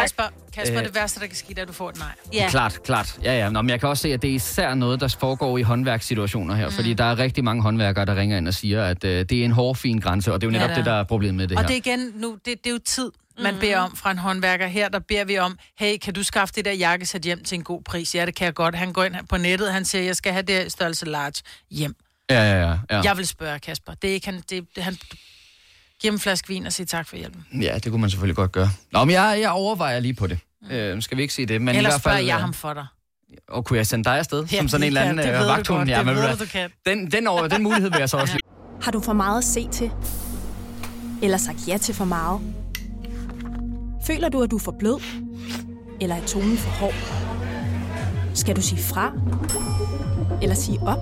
Kasper, 0.00 0.22
Kasper 0.54 0.78
Øh. 0.78 0.84
det 0.84 0.94
værste, 0.94 1.20
der 1.20 1.26
kan 1.26 1.36
ske, 1.36 1.48
det 1.48 1.58
er, 1.58 1.62
at 1.62 1.68
du 1.68 1.72
får 1.72 1.88
et 1.90 1.98
nej. 1.98 2.08
Ja. 2.32 2.46
Klart, 2.50 2.82
klart. 2.82 3.18
Ja, 3.24 3.38
ja. 3.38 3.48
Nå, 3.50 3.62
men 3.62 3.70
jeg 3.70 3.80
kan 3.80 3.88
også 3.88 4.02
se, 4.02 4.12
at 4.12 4.22
det 4.22 4.30
er 4.30 4.34
især 4.34 4.74
noget, 4.74 5.00
der 5.00 5.16
foregår 5.20 5.58
i 5.58 5.62
håndværkssituationer 5.62 6.54
her. 6.54 6.66
Mm. 6.66 6.72
Fordi 6.72 6.94
der 6.94 7.04
er 7.04 7.18
rigtig 7.18 7.44
mange 7.44 7.62
håndværkere, 7.62 8.04
der 8.06 8.16
ringer 8.16 8.36
ind 8.38 8.48
og 8.48 8.54
siger, 8.54 8.84
at 8.84 9.04
øh, 9.04 9.24
det 9.28 9.32
er 9.40 9.44
en 9.44 9.52
hård, 9.52 9.76
fin 9.76 9.98
grænse. 9.98 10.32
Og 10.32 10.40
det 10.40 10.46
er 10.46 10.50
jo 10.50 10.56
Ja, 10.58 10.58
netop 10.62 10.76
det 10.76 10.84
det, 10.84 10.90
er. 10.90 10.94
der 10.94 11.00
er 11.00 11.04
problemet 11.04 11.34
med 11.34 11.48
det 11.48 11.56
og 11.56 11.62
her. 11.62 11.68
det 11.68 11.74
er 11.74 11.90
igen, 11.90 12.12
nu, 12.14 12.38
det, 12.44 12.64
det 12.64 12.66
er 12.66 12.70
jo 12.70 12.78
tid, 12.84 13.10
man 13.42 13.54
beder 13.60 13.78
om 13.78 13.96
fra 13.96 14.10
en 14.10 14.18
håndværker. 14.18 14.66
Her, 14.66 14.88
der 14.88 14.98
beder 14.98 15.24
vi 15.24 15.38
om, 15.38 15.58
hey, 15.78 15.96
kan 15.98 16.14
du 16.14 16.22
skaffe 16.22 16.54
det 16.56 16.64
der 16.64 16.72
jakkesæt 16.72 17.22
hjem 17.22 17.44
til 17.44 17.54
en 17.58 17.64
god 17.64 17.82
pris? 17.82 18.14
Ja, 18.14 18.26
det 18.26 18.34
kan 18.34 18.44
jeg 18.44 18.54
godt. 18.54 18.74
Han 18.74 18.92
går 18.92 19.04
ind 19.04 19.14
på 19.28 19.36
nettet, 19.36 19.72
han 19.72 19.84
siger, 19.84 20.02
jeg 20.04 20.16
skal 20.16 20.32
have 20.32 20.42
det 20.42 20.72
størrelse 20.72 21.04
large 21.06 21.32
hjem. 21.70 21.94
Ja, 22.30 22.42
ja, 22.42 22.60
ja. 22.60 22.68
Ja. 22.68 22.76
ja. 22.90 23.00
Jeg 23.04 23.16
vil 23.16 23.26
spørge 23.26 23.58
Kasper. 23.58 23.94
Det 23.94 24.10
er 24.10 24.14
ikke 24.14 24.26
han, 24.26 24.42
det, 24.50 24.66
det, 24.76 24.82
han 24.84 24.96
ham 26.08 26.14
en 26.14 26.20
flaske 26.20 26.48
vin 26.48 26.66
og 26.66 26.72
siger 26.72 26.86
tak 26.86 27.08
for 27.08 27.16
hjælpen. 27.16 27.46
Ja, 27.60 27.74
det 27.74 27.90
kunne 27.92 28.00
man 28.00 28.10
selvfølgelig 28.10 28.36
godt 28.36 28.52
gøre. 28.52 28.70
Nå, 28.92 29.04
men 29.04 29.14
jeg, 29.14 29.38
jeg 29.40 29.50
overvejer 29.50 30.00
lige 30.00 30.14
på 30.14 30.26
det. 30.26 30.38
Øh, 30.70 31.02
skal 31.02 31.16
vi 31.16 31.22
ikke 31.22 31.34
sige 31.34 31.46
det? 31.46 31.62
Men 31.62 31.68
Ellers 31.76 31.80
i 31.80 31.82
hvert 31.82 31.92
fald, 31.92 32.00
spørger 32.00 32.18
jeg 32.18 32.34
øh, 32.34 32.40
ham 32.40 32.52
for 32.54 32.74
dig. 32.74 32.86
Og 33.48 33.64
kunne 33.64 33.76
jeg 33.76 33.86
sende 33.86 34.04
dig 34.04 34.18
afsted? 34.18 34.44
Ja, 34.44 34.56
som 34.58 34.68
sådan 34.68 34.82
en 34.82 34.86
eller 34.86 35.00
anden 35.00 35.28
øh, 35.28 35.48
vagthund? 35.48 35.88
Ja, 35.90 36.02
men 36.02 36.14
ved 36.14 36.36
du 36.36 36.46
kan. 36.46 36.70
Den, 36.86 37.10
den, 37.10 37.26
over, 37.26 37.48
den 37.48 37.62
mulighed 37.62 37.90
vil 37.90 37.98
jeg 37.98 38.08
så 38.08 38.16
også 38.16 38.34
lige. 38.36 38.42
Har 38.82 38.90
du 38.92 39.00
for 39.00 39.12
meget 39.12 39.38
at 39.38 39.44
se 39.44 39.68
til? 39.72 39.90
Eller 41.22 41.36
sagt 41.38 41.58
ja 41.68 41.78
til 41.78 41.94
for 41.94 42.04
meget? 42.04 42.40
Føler 44.06 44.28
du, 44.28 44.42
at 44.42 44.50
du 44.50 44.56
er 44.56 44.60
for 44.60 44.74
blød? 44.78 45.00
Eller 46.00 46.16
er 46.16 46.26
tonen 46.26 46.58
for 46.58 46.70
hård? 46.70 46.94
Skal 48.34 48.56
du 48.56 48.62
sige 48.62 48.82
fra? 48.82 49.12
Eller 50.42 50.54
sige 50.54 50.78
op? 50.80 50.98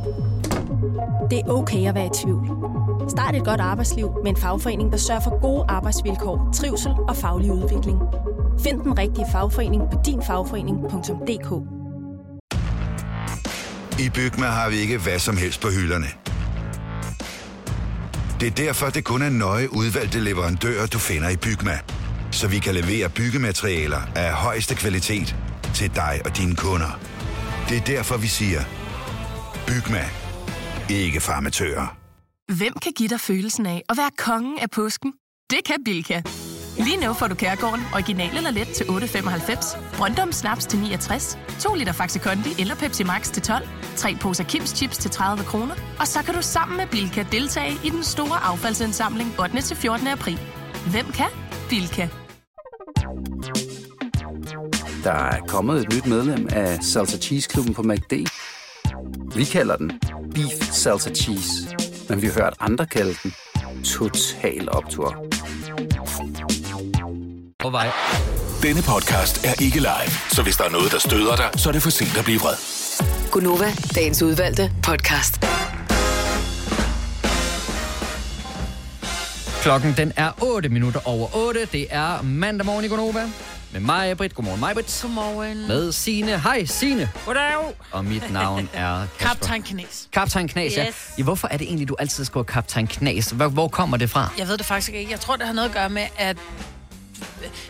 Det 1.31 1.39
er 1.39 1.49
okay 1.49 1.89
at 1.89 1.95
være 1.95 2.07
i 2.07 2.11
tvivl. 2.25 2.47
Start 3.09 3.35
et 3.35 3.45
godt 3.45 3.61
arbejdsliv 3.61 4.11
med 4.23 4.31
en 4.31 4.37
fagforening, 4.37 4.93
der 4.93 4.99
sørger 4.99 5.21
for 5.21 5.41
gode 5.41 5.65
arbejdsvilkår, 5.69 6.51
trivsel 6.55 6.93
og 7.09 7.17
faglig 7.17 7.53
udvikling. 7.53 7.99
Find 8.61 8.81
den 8.81 8.99
rigtige 8.99 9.27
fagforening 9.33 9.83
på 9.93 9.99
dinfagforening.dk 10.07 11.51
I 14.01 14.09
Bygma 14.09 14.47
har 14.47 14.71
vi 14.71 14.77
ikke 14.77 14.99
hvad 14.99 15.19
som 15.19 15.37
helst 15.37 15.61
på 15.61 15.69
hylderne. 15.69 16.07
Det 18.41 18.47
er 18.47 18.65
derfor, 18.67 18.87
det 18.87 19.05
kun 19.05 19.23
er 19.23 19.31
nøje 19.31 19.75
udvalgte 19.75 20.21
leverandører, 20.21 20.87
du 20.87 20.99
finder 20.99 21.29
i 21.29 21.37
Bygma. 21.37 21.79
Så 22.31 22.49
vi 22.49 22.59
kan 22.59 22.75
levere 22.75 23.09
byggematerialer 23.09 24.01
af 24.17 24.33
højeste 24.33 24.75
kvalitet 24.75 25.37
til 25.75 25.95
dig 25.95 26.21
og 26.25 26.37
dine 26.37 26.57
kunder. 26.57 27.01
Det 27.69 27.77
er 27.77 27.85
derfor, 27.85 28.17
vi 28.17 28.27
siger, 28.27 28.61
Bygma. 29.67 30.05
Ikke 30.91 31.21
farmatører. 31.21 31.97
Hvem 32.57 32.73
kan 32.83 32.93
give 32.93 33.09
dig 33.09 33.21
følelsen 33.21 33.67
af 33.67 33.83
at 33.89 33.97
være 33.97 34.11
kongen 34.19 34.59
af 34.59 34.71
påsken? 34.71 35.13
Det 35.51 35.59
kan 35.67 35.77
Bilka! 35.85 36.23
Lige 36.79 36.97
nu 37.07 37.13
får 37.13 37.27
du 37.29 37.35
Kærgården 37.35 37.81
original 37.95 38.37
eller 38.37 38.51
let 38.51 38.69
til 38.69 38.85
8.95, 38.85 39.97
Brøndum 39.97 40.33
Snaps 40.33 40.67
til 40.67 40.79
69, 40.79 41.39
2 41.61 41.75
liter 41.75 41.93
Faxi 41.93 42.19
Kondi 42.19 42.51
eller 42.59 42.75
Pepsi 42.75 43.03
Max 43.05 43.33
til 43.33 43.43
12, 43.43 43.69
3 43.97 44.17
poser 44.21 44.45
Kims 44.45 44.71
Chips 44.71 44.99
til 44.99 45.11
30 45.11 45.45
kroner, 45.45 45.75
og 46.01 46.07
så 46.07 46.23
kan 46.23 46.35
du 46.35 46.43
sammen 46.43 46.77
med 46.77 46.87
Bilka 46.87 47.25
deltage 47.33 47.73
i 47.85 47.91
den 47.91 48.05
store 48.05 48.39
affaldsindsamling 48.45 49.41
8. 49.41 49.61
til 49.63 49.77
14. 49.77 50.07
april. 50.07 50.39
Hvem 50.91 51.07
kan? 51.13 51.27
Bilka. 51.69 52.09
Der 55.05 55.13
er 55.13 55.41
kommet 55.49 55.81
et 55.81 55.95
nyt 55.95 56.07
medlem 56.07 56.49
af 56.53 56.85
Salsa 56.85 57.19
Cheese 57.19 57.49
Klubben 57.49 57.75
på 57.75 57.83
MACD. 57.83 58.13
Vi 59.37 59.45
kalder 59.45 59.77
den 59.77 59.93
Beef 60.35 60.73
Salsa 60.73 61.11
Cheese, 61.11 61.77
men 62.09 62.23
vi 62.23 62.27
har 62.27 62.35
hørt 62.35 62.55
andre 62.61 62.87
kalde 62.87 63.15
den 63.23 63.35
Total 63.85 64.69
Optor. 64.71 65.27
På 67.59 67.71
vej. 67.71 67.91
Denne 68.63 68.83
podcast 68.83 69.45
er 69.47 69.63
ikke 69.63 69.79
live, 69.79 70.13
så 70.31 70.43
hvis 70.43 70.57
der 70.57 70.65
er 70.65 70.71
noget, 70.71 70.93
der 70.93 70.99
støder 70.99 71.37
dig, 71.37 71.51
så 71.57 71.69
er 71.69 71.73
det 71.73 71.83
for 71.83 71.91
sent 71.91 72.19
at 72.19 72.25
blive 72.25 72.41
vred. 72.41 72.55
Gunova, 73.31 73.73
dagens 73.95 74.23
udvalgte 74.23 74.73
podcast. 74.83 75.41
Klokken 79.63 79.95
den 79.97 80.13
er 80.17 80.31
8 80.43 80.69
minutter 80.69 81.01
over 81.05 81.29
8. 81.49 81.61
Det 81.73 81.87
er 81.91 82.23
mandag 82.23 82.67
morgen 82.67 82.85
i 82.85 82.89
Gonova. 82.89 83.29
Med 83.73 83.81
mig, 83.81 84.17
Britt. 84.17 84.35
Godmorgen, 84.35 84.61
mig, 84.61 84.75
Britt. 84.75 84.99
Godmorgen. 85.03 85.69
Med 85.69 85.93
Sine. 85.93 86.41
Hej, 86.41 86.65
Sine. 86.65 87.11
Goddag. 87.27 87.75
Og 87.93 88.05
mit 88.05 88.33
navn 88.33 88.69
er 88.73 89.07
Kasper. 89.19 89.29
Kaptajn 89.29 89.63
Knes. 89.63 90.09
Kaptajn 90.13 90.49
Knas, 90.49 90.77
ja. 90.77 90.87
Yes. 90.87 90.95
ja. 91.19 91.23
Hvorfor 91.23 91.49
er 91.49 91.57
det 91.57 91.67
egentlig, 91.67 91.89
du 91.89 91.97
altid 91.99 92.25
skriver 92.25 92.45
Kaptajn 92.45 92.87
Knas? 92.87 93.31
Hvor, 93.31 93.49
hvor 93.49 93.69
kommer 93.69 93.97
det 93.97 94.11
fra? 94.11 94.33
Jeg 94.39 94.49
ved 94.49 94.59
det 94.59 94.67
faktisk 94.67 94.93
ikke. 94.93 95.11
Jeg 95.11 95.21
tror, 95.21 95.37
det 95.37 95.47
har 95.47 95.53
noget 95.55 95.69
at 95.69 95.75
gøre 95.75 95.91
med, 95.91 96.07
at... 96.19 96.37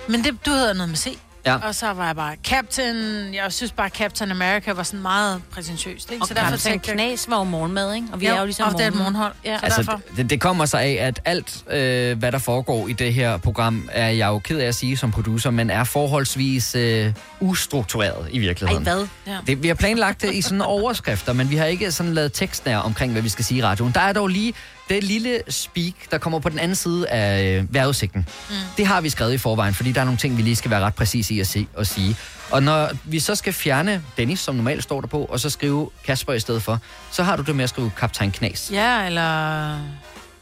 Men 0.09 0.25
det, 0.25 0.47
du 0.47 0.51
hedder 0.51 0.73
noget 0.73 0.89
med 0.89 0.97
C. 0.97 1.19
Ja. 1.47 1.57
Og 1.57 1.75
så 1.75 1.93
var 1.93 2.07
jeg 2.07 2.17
bare 2.17 2.37
Captain... 2.45 3.35
Jeg 3.35 3.53
synes 3.53 3.73
bare, 3.73 3.89
Captain 3.89 4.31
America 4.31 4.73
var 4.73 4.83
sådan 4.83 5.01
meget 5.01 5.43
præsentøst. 5.53 6.11
Ikke? 6.11 6.23
Og 6.23 6.29
Kaptajn 6.29 6.59
tænkte 6.59 6.89
jeg- 6.91 6.97
Knas 6.97 7.27
var 7.29 7.39
jo 7.39 7.45
morgenmad, 7.45 7.95
ikke? 7.95 8.07
Og 8.13 8.21
vi 8.21 8.29
Jo, 8.29 8.35
er 8.35 8.39
jo 8.39 8.45
ligesom 8.45 8.67
og 8.67 8.73
det 8.73 8.81
er 8.83 8.87
et 8.89 8.95
morgen- 8.95 9.03
morgenhold. 9.13 9.33
Ja. 9.45 9.59
Så 9.59 9.65
Altså, 9.65 9.83
derfor... 9.83 10.01
det, 10.17 10.31
det 10.31 10.41
kommer 10.41 10.67
sig 10.67 10.83
af, 10.83 10.99
at 11.07 11.21
alt, 11.25 11.65
øh, 11.71 12.19
hvad 12.19 12.33
der 12.33 12.39
foregår 12.39 12.89
i 12.89 12.93
det 12.93 13.15
her 13.15 13.37
program, 13.37 13.89
er 13.93 14.09
jeg 14.09 14.27
jo 14.29 14.39
ked 14.39 14.59
af 14.59 14.67
at 14.67 14.75
sige 14.75 14.97
som 14.97 15.11
producer, 15.11 15.51
men 15.51 15.71
er 15.71 15.85
forholdsvis 15.85 16.75
øh, 16.75 17.13
ustruktureret 17.41 18.29
i 18.31 18.39
virkeligheden. 18.39 18.87
Ej, 18.87 18.95
hvad? 18.95 19.07
Ja. 19.27 19.37
Det, 19.47 19.63
vi 19.63 19.69
har 19.69 19.75
planlagt 19.75 20.23
det 20.23 20.35
i 20.35 20.43
sådan 20.43 20.61
overskrifter, 20.63 21.33
men 21.33 21.51
vi 21.51 21.57
har 21.57 21.65
ikke 21.65 21.93
sådan 21.93 22.15
lavet 22.15 22.33
tekstnær 22.33 22.79
omkring, 22.79 23.13
hvad 23.13 23.23
vi 23.23 23.29
skal 23.29 23.45
sige 23.45 23.59
i 23.59 23.63
radioen. 23.63 23.93
Der 23.95 24.01
er 24.01 24.13
dog 24.13 24.29
lige 24.29 24.55
det 24.91 25.05
lille 25.05 25.43
speak, 25.49 25.93
der 26.11 26.19
kommer 26.19 26.39
på 26.39 26.49
den 26.49 26.59
anden 26.59 26.75
side 26.75 27.09
af 27.09 27.43
øh, 27.59 27.75
vejrudsigten. 27.75 28.27
Mm. 28.51 28.55
Det 28.77 28.87
har 28.87 29.01
vi 29.01 29.09
skrevet 29.11 29.33
i 29.33 29.39
forvejen, 29.39 29.75
fordi 29.75 29.93
der 29.93 30.01
er 30.01 30.05
nogle 30.05 30.19
ting, 30.19 30.37
vi 30.37 30.43
lige 30.43 30.57
skal 30.57 30.71
være 30.71 30.81
ret 30.81 30.95
præcise 30.95 31.35
i 31.35 31.41
at, 31.41 31.47
se, 31.47 31.67
at 31.79 31.87
sige. 31.87 32.17
Og 32.51 32.63
når 32.63 32.91
vi 33.05 33.19
så 33.19 33.35
skal 33.35 33.53
fjerne 33.53 34.03
Dennis, 34.17 34.41
som 34.41 34.55
normalt 34.55 34.83
står 34.83 35.01
der 35.01 35.09
på, 35.09 35.25
og 35.25 35.41
så 35.41 35.51
skrive 35.51 35.91
Kasper 36.05 36.33
i 36.33 36.41
stedet 36.41 36.63
for, 36.63 36.79
så 37.11 37.23
har 37.23 37.37
du 37.37 37.43
det 37.43 37.57
med 37.57 37.65
at 37.65 37.69
skrive 37.71 37.91
Kaptajn 37.99 38.31
Knas. 38.33 38.71
Ja, 38.73 39.07
eller 39.07 39.79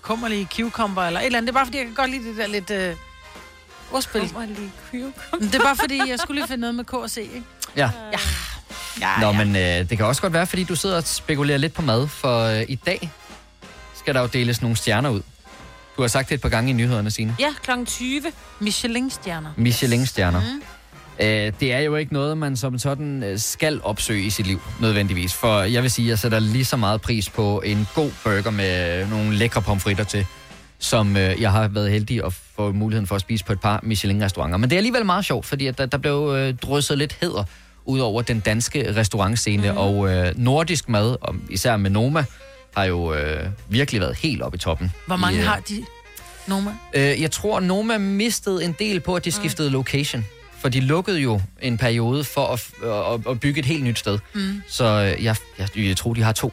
kummerlige 0.03 0.49
cucumber, 0.57 1.03
eller 1.03 1.21
et 1.21 1.27
eller 1.27 1.39
andet. 1.39 1.49
Det 1.49 1.53
er 1.55 1.59
bare, 1.59 1.67
fordi 1.67 1.79
jeg 1.79 1.87
kan 1.87 1.95
godt 1.95 2.11
lide 2.11 2.25
det 2.29 2.37
der 2.37 2.47
lidt 2.47 2.71
øh, 2.71 2.95
ordspil. 3.93 4.21
Kummerlige 4.21 4.71
cucumber. 4.91 5.39
Men 5.41 5.47
Det 5.49 5.55
er 5.55 5.65
bare, 5.65 5.77
fordi 5.77 6.01
jeg 6.09 6.19
skulle 6.19 6.41
lige 6.41 6.49
finde 6.49 6.61
noget 6.61 6.75
med 6.75 6.85
K 6.85 6.93
og 6.95 7.11
C, 7.11 7.17
ikke? 7.17 7.43
Ja. 7.77 7.91
Ja. 8.13 8.19
Ja, 9.01 9.21
Nå, 9.21 9.27
ja. 9.27 9.45
men 9.45 9.57
øh, 9.57 9.91
det 9.91 9.97
kan 9.99 10.07
også 10.07 10.23
godt 10.23 10.33
være, 10.33 10.47
fordi 10.47 10.65
du 10.65 10.77
sidder 10.77 10.97
og 10.97 11.05
spekulerer 11.05 11.59
lidt 11.59 11.73
på 11.75 11.83
mad, 11.83 12.09
for 12.09 12.43
øh, 12.45 12.63
i 12.69 12.75
dag 12.75 13.11
skal 13.99 14.15
der 14.15 14.21
jo 14.21 14.27
deles 14.27 14.63
nogle 14.63 14.77
stjerner 14.77 15.11
ud. 15.11 15.21
Du 15.97 16.03
har 16.03 16.09
sagt 16.09 16.29
det 16.29 16.35
et 16.35 16.41
par 16.41 16.49
gange 16.49 16.71
i 16.71 16.73
nyhederne, 16.73 17.11
Signe. 17.11 17.37
Ja, 17.41 17.49
kl. 17.63 17.71
20. 17.87 18.23
Michelin-stjerner. 18.61 19.51
Michelin-stjerner. 19.57 20.41
Mm. 20.41 20.63
Øh, 21.21 21.53
det 21.61 21.73
er 21.73 21.79
jo 21.79 21.97
ikke 21.97 22.13
noget, 22.13 22.39
man 22.39 22.57
som 22.57 22.79
sådan 22.79 23.23
øh, 23.23 23.39
skal 23.39 23.81
opsøge 23.83 24.23
i 24.23 24.31
sit 24.31 24.47
liv, 24.47 24.61
nødvendigvis. 24.81 25.35
For 25.35 25.63
jeg 25.63 25.83
vil 25.83 25.91
sige, 25.91 26.07
at 26.07 26.11
jeg 26.11 26.19
sætter 26.19 26.39
lige 26.39 26.65
så 26.65 26.77
meget 26.77 27.01
pris 27.01 27.31
på 27.31 27.63
en 27.65 27.89
god 27.95 28.11
burger 28.25 28.51
med 28.51 29.07
nogle 29.07 29.35
lækre 29.35 29.63
pomfritter 29.63 30.05
til, 30.05 30.27
som 30.79 31.17
øh, 31.17 31.43
jeg 31.43 31.53
har 31.53 31.69
været 31.69 31.91
heldig 31.91 32.25
at 32.25 32.33
få 32.33 32.73
muligheden 32.73 33.07
for 33.07 33.15
at 33.15 33.21
spise 33.21 33.45
på 33.45 33.53
et 33.53 33.61
par 33.61 33.81
Michelin-restauranter. 33.83 34.57
Men 34.57 34.71
det 34.71 34.77
er 34.77 34.79
alligevel 34.79 35.07
meget 35.07 35.25
sjovt, 35.25 35.47
fordi 35.47 35.67
at 35.67 35.79
der, 35.79 35.87
der 35.87 35.99
blev 35.99 36.35
øh, 36.37 36.55
drysset 36.55 36.99
lidt 36.99 37.17
heder 37.21 37.45
ud 37.85 38.01
over 38.01 38.23
den 38.23 38.41
danske 38.41 38.97
restaurantscene, 38.97 39.73
mm. 39.73 39.79
og 39.79 40.09
øh, 40.09 40.33
nordisk 40.37 40.89
mad, 40.89 41.17
og 41.21 41.35
især 41.51 41.77
med 41.77 41.91
Noma, 41.91 42.25
har 42.79 42.85
jo 42.85 43.15
øh, 43.15 43.47
virkelig 43.69 44.01
været 44.01 44.17
helt 44.17 44.43
oppe 44.43 44.57
i 44.57 44.59
toppen. 44.59 44.93
Hvor 45.07 45.17
mange 45.17 45.39
I, 45.39 45.41
øh, 45.41 45.47
har 45.47 45.61
de? 45.61 45.85
Noma? 46.47 46.71
Øh, 46.95 47.23
jeg 47.23 47.31
tror, 47.31 47.61
Noma 47.61 47.99
mistede 47.99 48.65
en 48.65 48.77
del 48.79 49.01
på, 49.01 49.15
at 49.15 49.25
de 49.25 49.33
skiftede 49.33 49.71
location. 49.71 50.27
For 50.59 50.69
de 50.69 50.81
lukkede 50.81 51.21
jo 51.21 51.41
en 51.63 51.79
periode 51.79 52.25
for 52.25 52.47
at, 52.47 52.71
at, 53.15 53.31
at 53.31 53.41
bygge 53.41 53.59
et 53.59 53.67
helt 53.67 53.85
nyt 53.85 53.99
sted. 53.99 54.19
Mm. 54.35 54.63
Så 54.69 54.85
øh, 54.85 55.25
jeg, 55.25 55.37
jeg, 55.59 55.79
jeg 55.79 55.97
tror, 55.97 56.15
de 56.15 56.23
har 56.23 56.33
to. 56.33 56.53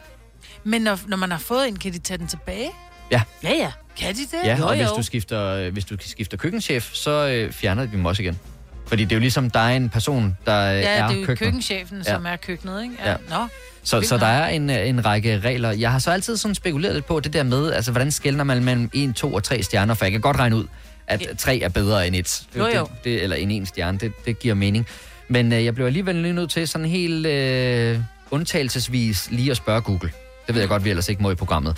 Men 0.63 0.81
når, 0.81 0.99
når 1.07 1.17
man 1.17 1.31
har 1.31 1.37
fået 1.37 1.67
en, 1.67 1.79
kan 1.79 1.93
de 1.93 1.99
tage 1.99 2.17
den 2.17 2.27
tilbage? 2.27 2.69
Ja. 3.11 3.21
Ja, 3.43 3.53
ja. 3.53 3.71
Kan 3.97 4.15
de 4.15 4.21
det? 4.21 4.39
Ja, 4.43 4.57
jo, 4.57 4.67
og 4.67 4.75
hvis 4.75 4.87
jo. 4.87 4.95
du, 4.97 5.03
skifter, 5.03 5.41
øh, 5.41 5.73
hvis 5.73 5.85
du 5.85 5.97
skifter 5.99 6.37
køkkenchef, 6.37 6.93
så 6.93 7.27
øh, 7.27 7.51
fjerner 7.51 7.85
de 7.85 7.91
dem 7.91 8.05
også 8.05 8.21
igen. 8.21 8.39
Fordi 8.87 9.03
det 9.03 9.11
er 9.11 9.15
jo 9.15 9.19
ligesom, 9.19 9.49
der 9.49 9.59
er 9.59 9.75
en 9.75 9.89
person, 9.89 10.37
der 10.45 10.53
Ja, 10.53 10.69
er 10.81 11.07
det 11.07 11.15
er 11.15 11.19
jo 11.19 11.25
køkkener. 11.25 11.35
køkkenchefen, 11.35 11.97
Ja. 11.97 12.13
som 12.13 12.25
er 12.25 12.35
køkkenet, 12.35 12.83
ikke? 12.83 12.95
Ja. 13.05 13.09
Ja. 13.11 13.15
Nå. 13.29 13.47
Så, 13.83 14.01
så 14.01 14.17
der 14.17 14.25
er 14.25 14.47
en, 14.49 14.69
en 14.69 15.05
række 15.05 15.39
regler. 15.39 15.71
Jeg 15.71 15.91
har 15.91 15.99
så 15.99 16.11
altid 16.11 16.37
sådan 16.37 16.55
spekuleret 16.55 16.93
lidt 16.95 17.05
på 17.05 17.19
det 17.19 17.33
der 17.33 17.43
med, 17.43 17.71
altså 17.73 17.91
hvordan 17.91 18.11
skældner 18.11 18.43
man 18.43 18.63
mellem 18.63 18.89
1, 18.93 19.15
2 19.15 19.33
og 19.33 19.43
3 19.43 19.63
stjerner, 19.63 19.93
for 19.93 20.05
jeg 20.05 20.11
kan 20.11 20.21
godt 20.21 20.37
regne 20.39 20.55
ud, 20.55 20.65
at 21.07 21.21
3 21.37 21.59
er 21.59 21.69
bedre 21.69 22.07
end 22.07 22.15
1. 22.15 22.43
Jo, 22.57 22.65
jo. 22.65 22.81
Det, 22.81 22.89
det, 23.03 23.23
eller 23.23 23.35
en 23.35 23.65
stjerne, 23.65 23.97
det, 23.97 24.11
det 24.25 24.39
giver 24.39 24.55
mening. 24.55 24.87
Men 25.27 25.53
øh, 25.53 25.65
jeg 25.65 25.75
blev 25.75 25.85
alligevel 25.85 26.15
lige 26.15 26.33
nødt 26.33 26.49
til 26.51 26.67
sådan 26.67 26.87
helt 26.87 27.25
øh, 27.25 27.99
undtagelsesvis 28.31 29.27
lige 29.31 29.51
at 29.51 29.57
spørge 29.57 29.81
Google. 29.81 30.11
Det 30.47 30.55
ved 30.55 30.61
jeg 30.61 30.69
godt, 30.69 30.85
vi 30.85 30.89
ellers 30.89 31.09
ikke 31.09 31.21
må 31.23 31.31
i 31.31 31.35
programmet. 31.35 31.77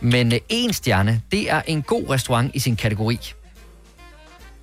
Men 0.00 0.32
øh, 0.32 0.38
en 0.48 0.72
stjerne, 0.72 1.20
det 1.32 1.50
er 1.52 1.62
en 1.66 1.82
god 1.82 2.10
restaurant 2.10 2.50
i 2.54 2.58
sin 2.58 2.76
kategori. 2.76 3.32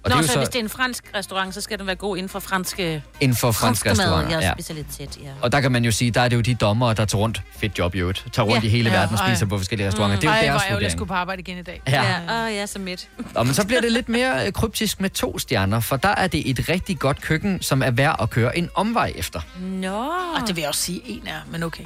Og 0.04 0.10
Nå, 0.10 0.16
det 0.16 0.18
er 0.18 0.22
jo 0.22 0.28
så, 0.28 0.34
så 0.34 0.40
hvis 0.40 0.50
det 0.50 0.56
er 0.60 0.64
en 0.64 0.70
fransk 0.70 1.04
restaurant, 1.16 1.54
så 1.54 1.62
skal 1.62 1.80
den 1.80 1.88
være 1.88 1.96
god 1.96 2.18
inden 2.18 2.30
for 2.30 2.40
franske... 2.40 3.04
inden 3.20 3.38
for 3.38 3.48
mad, 3.66 3.86
restauranter. 3.92 4.40
Ja, 4.40 4.46
Ja. 4.48 4.54
specialitet, 4.54 5.18
ja. 5.24 5.30
Og 5.42 5.52
der 5.52 5.62
kan 5.62 5.72
man 5.72 5.86
jo 5.86 5.92
sige, 5.92 6.12
der 6.12 6.22
er 6.22 6.28
det 6.30 6.36
jo 6.36 6.42
de 6.42 6.56
dommere, 6.56 6.94
der 6.94 7.06
tager 7.06 7.20
rundt, 7.22 7.42
fedt 7.58 7.80
job 7.80 7.96
i 7.96 8.00
øvrigt, 8.00 8.26
tager 8.34 8.46
rundt 8.46 8.64
Ja. 8.64 8.68
i 8.68 8.72
hele 8.72 8.90
Ja, 8.92 8.96
verden 9.00 9.16
og 9.18 9.22
ej. 9.26 9.34
spiser 9.34 9.46
på 9.46 9.58
forskellige 9.58 9.88
restauranter. 9.88 10.20
Det 10.20 10.28
er 10.28 10.32
Ej, 10.32 10.38
jo 10.38 10.42
hvor 10.42 10.50
deres 10.52 10.62
ærgerligt 10.62 10.72
at 10.72 10.76
vurdering. 10.76 10.92
skulle 10.92 11.08
på 11.08 11.14
arbejde 11.14 11.40
igen 11.42 11.58
i 11.58 11.62
dag. 11.62 11.82
Ja. 11.88 12.04
Ja, 12.30 12.48
åh, 12.48 12.56
ja, 12.56 12.66
så 12.66 12.80
midt. 12.80 13.08
Og 13.36 13.46
men 13.46 13.56
så 13.56 13.66
bliver 13.68 13.82
det 13.82 13.92
lidt 13.92 14.10
mere 14.10 14.46
øh, 14.48 14.52
kryptisk 14.54 15.02
med 15.02 15.10
to 15.10 15.40
stjerner, 15.40 15.80
for 15.80 15.96
der 15.96 16.10
er 16.18 16.28
det 16.28 16.50
et 16.50 16.70
rigtig 16.70 17.00
godt 17.00 17.22
køkken, 17.22 17.62
som 17.62 17.84
er 17.84 17.92
værd 17.92 18.16
at 18.22 18.30
køre 18.30 18.58
en 18.58 18.70
omvej 18.76 19.14
efter. 19.16 19.42
Nå. 19.62 19.98
Og 20.42 20.48
det 20.48 20.56
vil 20.56 20.62
jeg 20.62 20.70
også 20.70 20.82
sige, 20.82 21.02
en 21.06 21.28
er, 21.28 21.40
men 21.52 21.64
okay. 21.64 21.84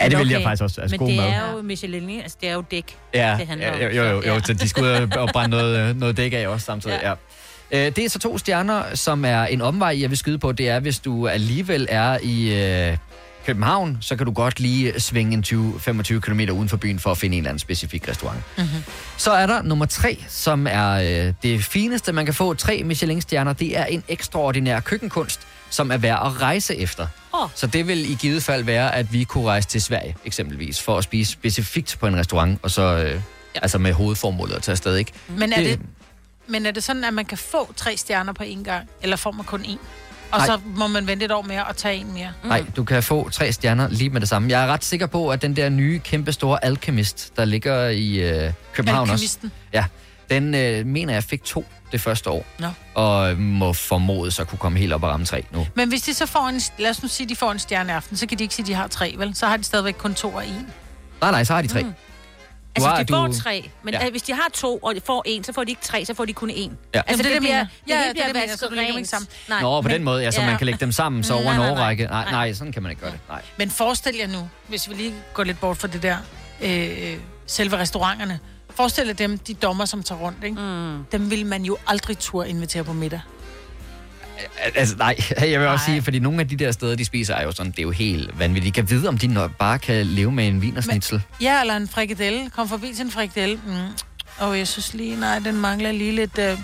Ja, 0.00 0.08
det 0.08 0.18
vil 0.18 0.28
jeg 0.28 0.42
faktisk 0.42 0.62
også. 0.62 0.80
Altså, 0.80 0.92
Men 0.94 0.98
god 0.98 1.08
det 1.08 1.16
mad. 1.16 1.24
er 1.26 1.52
jo 1.52 1.62
Michelin, 1.62 2.20
altså 2.20 2.36
det 2.40 2.48
er 2.48 2.52
jo 2.54 2.64
dæk, 2.70 2.96
Ja, 3.14 3.36
det 3.38 3.46
handler 3.46 3.72
om. 3.72 3.78
ja, 3.80 3.86
jo, 3.94 4.02
jo, 4.04 4.10
jo, 4.16 4.22
Så, 4.22 4.28
jo, 4.28 4.40
så 4.44 4.52
de 4.52 4.68
skulle 4.68 5.02
ud 5.02 5.08
og 5.16 5.28
brænde 5.32 5.56
noget, 5.56 5.78
øh, 5.90 5.96
noget 5.96 6.16
dæk 6.16 6.32
af 6.32 6.48
også 6.48 6.66
samtidig, 6.66 6.98
ja. 7.02 7.12
Øh, 7.72 7.78
Det 7.96 7.98
er 7.98 8.08
så 8.08 8.18
to 8.18 8.38
stjerner, 8.38 8.94
som 8.94 9.24
er 9.24 9.42
en 9.44 9.60
omvej, 9.60 10.00
jeg 10.00 10.10
vil 10.10 10.18
skyde 10.18 10.38
på. 10.38 10.52
Det 10.52 10.68
er, 10.68 10.80
hvis 10.80 10.98
du 10.98 11.28
alligevel 11.28 11.86
er 11.90 12.18
i 12.22 12.62
øh, 12.90 12.96
København, 13.46 13.98
så 14.00 14.16
kan 14.16 14.26
du 14.26 14.32
godt 14.32 14.60
lige 14.60 15.00
svinge 15.00 15.32
en 15.32 15.44
20-25 15.76 16.20
km 16.20 16.40
uden 16.40 16.68
for 16.68 16.76
byen 16.76 16.98
for 16.98 17.10
at 17.10 17.18
finde 17.18 17.36
en 17.36 17.42
eller 17.42 17.50
anden 17.50 17.58
specifik 17.58 18.08
restaurant. 18.08 18.40
Mm-hmm. 18.58 18.82
Så 19.16 19.30
er 19.32 19.46
der 19.46 19.62
nummer 19.62 19.86
tre, 19.86 20.24
som 20.28 20.66
er 20.70 20.90
øh, 21.26 21.34
det 21.42 21.64
fineste, 21.64 22.12
man 22.12 22.24
kan 22.24 22.34
få. 22.34 22.54
Tre 22.54 22.82
Michelin-stjerner. 22.84 23.52
Det 23.52 23.78
er 23.78 23.84
en 23.84 24.02
ekstraordinær 24.08 24.80
køkkenkunst, 24.80 25.40
som 25.70 25.90
er 25.90 25.96
værd 25.96 26.20
at 26.26 26.42
rejse 26.42 26.76
efter. 26.76 27.06
Åh. 27.34 27.48
Så 27.54 27.66
det 27.66 27.86
vil 27.88 28.10
i 28.10 28.14
givet 28.14 28.42
fald 28.42 28.64
være, 28.64 28.94
at 28.94 29.12
vi 29.12 29.24
kunne 29.24 29.44
rejse 29.46 29.68
til 29.68 29.82
Sverige, 29.82 30.16
eksempelvis, 30.24 30.82
for 30.82 30.98
at 30.98 31.04
spise 31.04 31.32
specifikt 31.32 31.96
på 32.00 32.06
en 32.06 32.16
restaurant, 32.16 32.58
og 32.62 32.70
så 32.70 32.82
øh, 32.82 33.10
ja. 33.10 33.60
altså 33.62 33.78
med 33.78 33.92
hovedformålet 33.92 34.54
at 34.54 34.62
tage 34.62 34.72
afsted, 34.72 34.96
ikke? 34.96 35.12
Men 35.28 35.52
er 35.52 35.60
det, 35.60 35.80
men 36.50 36.66
er 36.66 36.70
det 36.70 36.84
sådan, 36.84 37.04
at 37.04 37.14
man 37.14 37.24
kan 37.24 37.38
få 37.38 37.72
tre 37.76 37.96
stjerner 37.96 38.32
på 38.32 38.42
én 38.42 38.62
gang, 38.62 38.88
eller 39.02 39.16
får 39.16 39.30
man 39.30 39.44
kun 39.44 39.60
én? 39.60 39.78
Og 40.32 40.38
Nej. 40.38 40.46
så 40.46 40.58
må 40.64 40.86
man 40.86 41.06
vente 41.06 41.24
et 41.24 41.32
år 41.32 41.42
mere 41.42 41.64
og 41.64 41.76
tage 41.76 41.96
en 41.96 42.12
mere? 42.12 42.32
Nej, 42.44 42.64
du 42.76 42.84
kan 42.84 43.02
få 43.02 43.28
tre 43.28 43.52
stjerner 43.52 43.88
lige 43.88 44.10
med 44.10 44.20
det 44.20 44.28
samme. 44.28 44.50
Jeg 44.50 44.62
er 44.62 44.66
ret 44.66 44.84
sikker 44.84 45.06
på, 45.06 45.30
at 45.30 45.42
den 45.42 45.56
der 45.56 45.68
nye, 45.68 45.98
kæmpe 45.98 46.32
store 46.32 46.64
Alchemist, 46.64 47.36
der 47.36 47.44
ligger 47.44 47.88
i 47.88 48.14
øh, 48.14 48.52
København 48.72 49.10
også, 49.10 49.38
ja, 49.72 49.84
den 50.30 50.54
øh, 50.54 50.86
mener 50.86 51.12
jeg 51.12 51.24
fik 51.24 51.44
to 51.44 51.64
det 51.92 52.00
første 52.00 52.30
år. 52.30 52.46
Nå. 52.58 52.66
Og 52.94 53.36
må 53.38 53.72
formodes 53.72 54.40
at 54.40 54.48
kunne 54.48 54.58
komme 54.58 54.78
helt 54.78 54.92
op 54.92 55.02
og 55.02 55.10
ramme 55.10 55.26
tre 55.26 55.44
nu. 55.52 55.66
Men 55.74 55.88
hvis 55.88 56.02
de 56.02 56.14
så 56.14 56.26
får 56.26 56.48
en, 56.48 56.60
lad 56.78 56.90
os 56.90 57.02
nu 57.02 57.08
sige, 57.08 57.28
de 57.28 57.36
får 57.36 57.52
en 57.52 57.58
stjerne 57.58 57.92
aften, 57.94 58.16
så 58.16 58.26
kan 58.26 58.38
de 58.38 58.42
ikke 58.42 58.54
sige, 58.54 58.64
at 58.64 58.66
de 58.66 58.74
har 58.74 58.86
tre, 58.86 59.14
vel? 59.18 59.34
Så 59.34 59.46
har 59.46 59.56
de 59.56 59.64
stadigvæk 59.64 59.94
kun 59.98 60.14
to 60.14 60.28
og 60.34 60.46
en. 60.46 60.66
Nej, 61.20 61.30
nej, 61.30 61.44
så 61.44 61.54
har 61.54 61.62
de 61.62 61.68
tre. 61.68 61.82
Mm. 61.82 61.92
Du 62.80 62.86
Altså, 62.86 62.96
har- 62.96 63.02
de 63.02 63.12
får 63.12 63.26
du- 63.26 63.40
tre, 63.42 63.70
men 63.82 63.94
Ja. 63.94 64.04
ja. 64.04 64.10
hvis 64.10 64.22
de 64.22 64.32
har 64.32 64.46
to, 64.54 64.76
og 64.78 64.94
de 64.94 65.00
får 65.00 65.22
en, 65.26 65.44
så 65.44 65.52
får 65.52 65.64
de 65.64 65.70
ikke 65.70 65.82
tre, 65.82 66.04
så 66.04 66.14
får 66.14 66.24
de 66.24 66.32
kun 66.32 66.50
en. 66.50 66.78
Ja. 66.94 67.02
Altså, 67.06 67.16
det, 67.16 67.24
det, 67.24 67.32
det, 67.32 67.40
bliver, 67.40 67.58
det 67.60 67.68
Ja, 67.88 67.94
det, 67.98 68.06
er 68.08 68.12
bliver 68.12 68.26
det, 68.26 68.34
mener, 68.34 68.46
så 68.56 68.68
vasket 68.70 68.78
rent. 68.78 68.96
ikke 68.96 69.08
sammen. 69.08 69.28
Nej, 69.48 69.60
Nå, 69.62 69.80
på 69.82 69.88
men- 69.88 69.94
den 69.94 70.04
måde, 70.04 70.22
ja, 70.22 70.30
så 70.30 70.40
man 70.42 70.56
kan 70.58 70.64
lægge 70.66 70.80
dem 70.80 70.92
sammen, 70.92 71.24
så 71.24 71.34
over 71.34 71.40
en 71.40 71.46
nej, 71.46 71.56
nej, 71.56 71.66
nej. 71.70 71.80
årrække. 71.82 72.04
Nej, 72.04 72.30
nej, 72.30 72.52
sådan 72.52 72.72
kan 72.72 72.82
man 72.82 72.90
ikke 72.90 73.02
gøre 73.02 73.10
det. 73.12 73.20
Nej. 73.28 73.42
Men 73.56 73.70
forestil 73.70 74.16
jer 74.16 74.26
nu, 74.26 74.48
hvis 74.68 74.88
vi 74.88 74.94
lige 74.94 75.14
går 75.34 75.44
lidt 75.44 75.60
bort 75.60 75.76
fra 75.76 75.88
det 75.88 76.02
der, 76.02 76.16
øh, 76.62 77.16
selve 77.46 77.78
restauranterne. 77.78 78.38
Forestil 78.74 79.06
jer 79.06 79.12
dem, 79.14 79.38
de 79.38 79.54
dommer, 79.54 79.84
som 79.84 80.02
tager 80.02 80.18
rundt, 80.20 80.44
ikke? 80.44 80.60
Mm. 80.60 81.04
Dem 81.12 81.30
vil 81.30 81.46
man 81.46 81.62
jo 81.64 81.76
aldrig 81.86 82.18
tur 82.18 82.44
invitere 82.44 82.84
på 82.84 82.92
middag. 82.92 83.20
Altså, 84.74 84.96
nej, 84.96 85.16
jeg 85.50 85.60
vil 85.60 85.68
også 85.68 85.84
sige, 85.84 86.02
fordi 86.02 86.18
nogle 86.18 86.40
af 86.40 86.48
de 86.48 86.56
der 86.56 86.72
steder, 86.72 86.96
de 86.96 87.04
spiser, 87.04 87.34
er 87.34 87.42
jo 87.42 87.52
sådan, 87.52 87.72
det 87.72 87.78
er 87.78 87.82
jo 87.82 87.90
helt 87.90 88.38
vanvittigt. 88.38 88.76
Jeg 88.76 88.84
kan 88.86 88.90
vide, 88.96 89.08
om 89.08 89.18
de 89.18 89.26
nok 89.26 89.50
bare 89.56 89.78
kan 89.78 90.06
leve 90.06 90.32
med 90.32 90.48
en 90.48 90.62
vinersnitzel. 90.62 91.22
Ja, 91.40 91.60
eller 91.60 91.76
en 91.76 91.88
frikadelle. 91.88 92.50
Kom 92.50 92.68
forbi 92.68 92.92
til 92.96 93.04
en 93.04 93.10
frikadelle. 93.10 93.60
Mm. 93.66 93.72
Og 94.38 94.58
jeg 94.58 94.68
synes 94.68 94.94
lige, 94.94 95.20
nej, 95.20 95.38
den 95.38 95.56
mangler 95.56 95.92
lige 95.92 96.12
lidt... 96.12 96.38
Øh... 96.38 96.58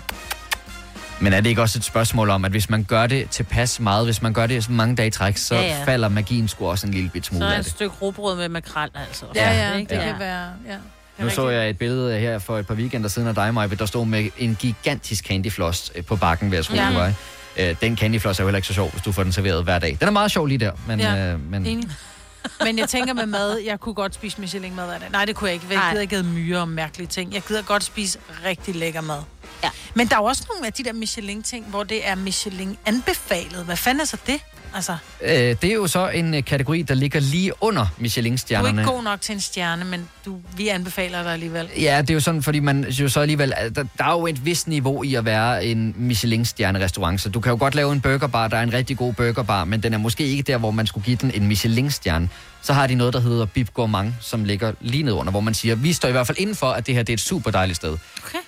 Men 1.19 1.33
er 1.33 1.41
det 1.41 1.49
ikke 1.49 1.61
også 1.61 1.79
et 1.79 1.83
spørgsmål 1.83 2.29
om, 2.29 2.45
at 2.45 2.51
hvis 2.51 2.69
man 2.69 2.83
gør 2.83 3.07
det 3.07 3.29
tilpas 3.29 3.79
meget, 3.79 4.05
hvis 4.05 4.21
man 4.21 4.33
gør 4.33 4.47
det 4.47 4.63
så 4.63 4.71
mange 4.71 4.95
dage 4.95 5.07
i 5.07 5.11
træk, 5.11 5.37
så 5.37 5.55
Ja, 5.55 5.61
ja, 5.61 5.67
ja. 5.67 5.77
ja. 5.77 5.83
falder 5.85 6.09
magien 6.09 6.47
sgu 6.47 6.67
også 6.67 6.87
en 6.87 6.93
lille 6.93 7.09
bit 7.09 7.25
Så 7.25 7.29
smule 7.29 7.45
er 7.45 7.49
af 7.51 7.59
et 7.59 7.65
det. 7.65 7.71
stykke 7.71 7.95
råbrød 8.01 8.37
med 8.37 8.49
makrel, 8.49 8.89
altså. 8.95 9.25
Ja, 9.35 9.53
ja, 9.71 9.77
Ikke? 9.77 9.95
det 9.95 10.03
kan 10.03 10.15
være... 10.19 10.45
Ja. 10.67 10.75
Nu 11.23 11.29
så 11.29 11.49
jeg 11.49 11.69
et 11.69 11.77
billede 11.77 12.19
her 12.19 12.39
for 12.39 12.57
et 12.57 12.67
par 12.67 12.73
weekender 12.73 13.09
siden 13.09 13.27
af 13.27 13.35
dig, 13.35 13.53
Maja, 13.53 13.67
der 13.67 13.85
stod 13.85 14.05
med 14.05 14.29
en 14.37 14.55
gigantisk 14.59 15.25
candyfloss 15.25 15.91
øh, 15.95 16.03
på 16.05 16.15
bakken 16.15 16.51
ved 16.51 16.57
at 16.57 16.73
Ja. 16.73 16.89
ja. 16.89 17.13
Øh, 17.59 17.75
Den 17.81 17.97
candyfloss 17.97 18.39
er 18.39 18.43
jo 18.43 18.47
heller 18.47 18.57
ikke 18.57 18.67
så 18.67 18.73
sjov, 18.73 18.91
hvis 18.91 19.01
du 19.01 19.11
får 19.11 19.23
den 19.23 19.31
serveret 19.31 19.63
hver 19.63 19.79
dag. 19.79 19.97
Den 19.99 20.07
er 20.07 20.11
meget 20.11 20.31
sjov 20.31 20.45
lige 20.45 20.57
der, 20.57 20.71
men, 20.87 20.99
Ja, 20.99 21.33
øh, 21.33 21.51
men 21.51 21.65
Enig. 21.65 21.89
Men 22.65 22.79
jeg 22.79 22.89
tænker 22.89 23.13
med 23.13 23.25
mad, 23.25 23.57
jeg 23.65 23.79
kunne 23.79 23.95
godt 23.95 24.15
spise 24.15 24.41
Michelin-mad 24.41 24.93
af 24.93 24.99
det. 24.99 25.11
Nej, 25.11 25.25
det 25.25 25.35
kunne 25.35 25.47
jeg 25.47 25.53
ikke. 25.53 25.65
Jeg 25.71 25.81
gider 25.89 26.01
ikke 26.01 26.15
have 26.15 26.25
myre 26.27 26.59
og 26.59 26.67
mærkelige 26.67 27.07
ting. 27.07 27.33
Jeg 27.33 27.41
gider 27.47 27.61
godt 27.61 27.83
spise 27.83 28.19
rigtig 28.45 28.75
lækker 28.75 29.01
mad. 29.01 29.19
Ja. 29.63 29.69
Men 29.93 30.07
der 30.07 30.15
er 30.15 30.19
jo 30.19 30.25
også 30.25 30.43
nogle 30.49 30.67
af 30.67 30.73
de 30.73 30.83
der 30.83 30.93
Michelin-ting, 30.93 31.65
hvor 31.65 31.83
det 31.83 32.07
er 32.07 32.15
Michelin-anbefalet. 32.15 33.65
Hvad 33.65 33.77
fanden 33.77 34.01
er 34.01 34.05
så 34.05 34.17
det? 34.27 34.39
Altså, 34.75 34.97
øh, 35.21 35.29
det 35.31 35.63
er 35.63 35.73
jo 35.73 35.87
så 35.87 36.09
en 36.09 36.33
øh, 36.33 36.43
kategori, 36.43 36.81
der 36.81 36.93
ligger 36.95 37.19
lige 37.19 37.51
under 37.61 37.81
du 37.81 37.87
er 37.87 38.01
Michelin-stjernerne. 38.01 38.81
ikke 38.81 38.91
god 38.91 39.03
nok 39.03 39.21
til 39.21 39.33
en 39.33 39.41
stjerne, 39.41 39.85
men 39.85 40.09
du, 40.25 40.37
vi 40.57 40.67
anbefaler 40.67 41.23
dig 41.23 41.33
alligevel. 41.33 41.69
Ja, 41.81 42.01
det 42.01 42.09
er 42.09 42.13
jo 42.13 42.19
sådan, 42.19 42.43
fordi 42.43 42.59
man 42.59 42.85
jo 42.89 43.09
så 43.09 43.19
alligevel... 43.19 43.53
Der, 43.75 43.85
der 43.97 44.03
er 44.03 44.11
jo 44.11 44.27
et 44.27 44.45
vist 44.45 44.67
niveau 44.67 45.03
i 45.03 45.15
at 45.15 45.25
være 45.25 45.65
en 45.65 45.93
Michelin-stjerne-restaurant, 45.97 47.21
så 47.21 47.29
du 47.29 47.39
kan 47.39 47.49
jo 47.49 47.57
godt 47.59 47.75
lave 47.75 47.93
en 47.93 48.01
burgerbar, 48.01 48.47
der 48.47 48.57
er 48.57 48.63
en 48.63 48.73
rigtig 48.73 48.97
god 48.97 49.13
burgerbar, 49.13 49.65
men 49.65 49.83
den 49.83 49.93
er 49.93 49.97
måske 49.97 50.23
ikke 50.23 50.43
der, 50.43 50.57
hvor 50.57 50.71
man 50.71 50.87
skulle 50.87 51.05
give 51.05 51.17
den 51.21 51.31
en 51.31 51.47
Michelin-stjerne. 51.47 52.29
Så 52.61 52.73
har 52.73 52.87
de 52.87 52.95
noget, 52.95 53.13
der 53.13 53.19
hedder 53.19 53.45
Bib 53.45 53.69
Gourmand, 53.73 54.13
som 54.21 54.43
ligger 54.43 54.73
lige 54.81 55.03
ned 55.03 55.13
under, 55.13 55.31
hvor 55.31 55.41
man 55.41 55.53
siger, 55.53 55.75
vi 55.75 55.93
står 55.93 56.09
i 56.09 56.11
hvert 56.11 56.27
fald 56.27 56.37
inden 56.37 56.55
for, 56.55 56.67
at 56.67 56.87
det 56.87 56.95
her 56.95 57.03
det 57.03 57.13
er 57.13 57.17
et 57.17 57.19
super 57.19 57.51
dejligt 57.51 57.75
sted. 57.75 57.97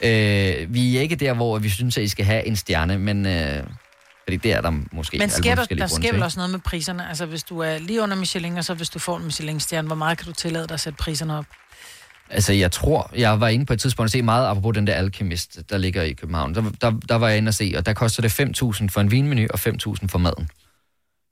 Okay. 0.02 0.62
Øh, 0.62 0.74
vi 0.74 0.98
er 0.98 1.02
ikke 1.02 1.16
der, 1.16 1.34
hvor 1.34 1.60
vi 1.60 1.70
synes, 1.70 1.98
at 1.98 2.04
I 2.04 2.08
skal 2.08 2.26
have 2.26 2.48
en 2.48 2.56
stjerne, 2.56 3.00
men... 3.00 3.26
Øh, 3.26 3.64
fordi 4.30 4.38
det 4.38 4.54
er 4.54 4.62
der 4.62 4.72
måske 4.92 5.18
Men 5.18 5.30
sker 5.30 5.56
der, 5.56 5.66
der 5.66 5.88
sker 5.88 6.12
vel 6.14 6.24
også 6.24 6.40
noget 6.40 6.52
med 6.52 6.60
priserne? 6.60 7.10
Altså, 7.10 7.26
hvis 7.26 7.44
du 7.44 7.60
er 7.60 7.78
lige 7.78 8.02
under 8.02 8.16
Michelin, 8.16 8.58
og 8.58 8.66
så 8.66 8.74
hvis 8.74 8.90
du 8.90 9.00
får 9.00 9.18
en 9.18 9.24
Michelin-stjerne, 9.24 9.88
hvor 9.88 9.96
meget 9.96 10.18
kan 10.18 10.28
du 10.28 10.34
tillade 10.34 10.68
dig 10.68 10.74
at 10.74 10.80
sætte 10.80 10.98
priserne 10.98 11.38
op? 11.38 11.46
Altså, 12.30 12.54
jeg 12.54 12.72
tror, 12.72 13.12
jeg 13.16 13.40
var 13.40 13.48
inde 13.48 13.66
på 13.66 13.74
et 13.74 13.80
tidspunkt 13.80 14.08
at 14.08 14.12
se 14.12 14.22
meget, 14.22 14.48
apropos 14.48 14.74
den 14.76 14.88
der 14.88 14.94
Alchemist, 14.94 15.60
der 15.70 15.78
ligger 15.78 16.04
i 16.04 16.14
København. 16.14 16.56
Der, 16.56 16.64
der, 16.82 16.92
der 17.10 17.16
var 17.16 17.28
jeg 17.28 17.38
inde 17.38 17.48
at 17.48 17.56
se, 17.56 17.74
og 17.78 17.86
der 17.86 17.94
koster 17.94 18.22
det 18.22 18.40
5.000 18.40 18.88
for 18.90 19.02
en 19.02 19.12
vinmenu 19.12 19.48
og 19.50 19.60
5.000 19.60 20.08
for 20.08 20.18
maden. 20.18 20.50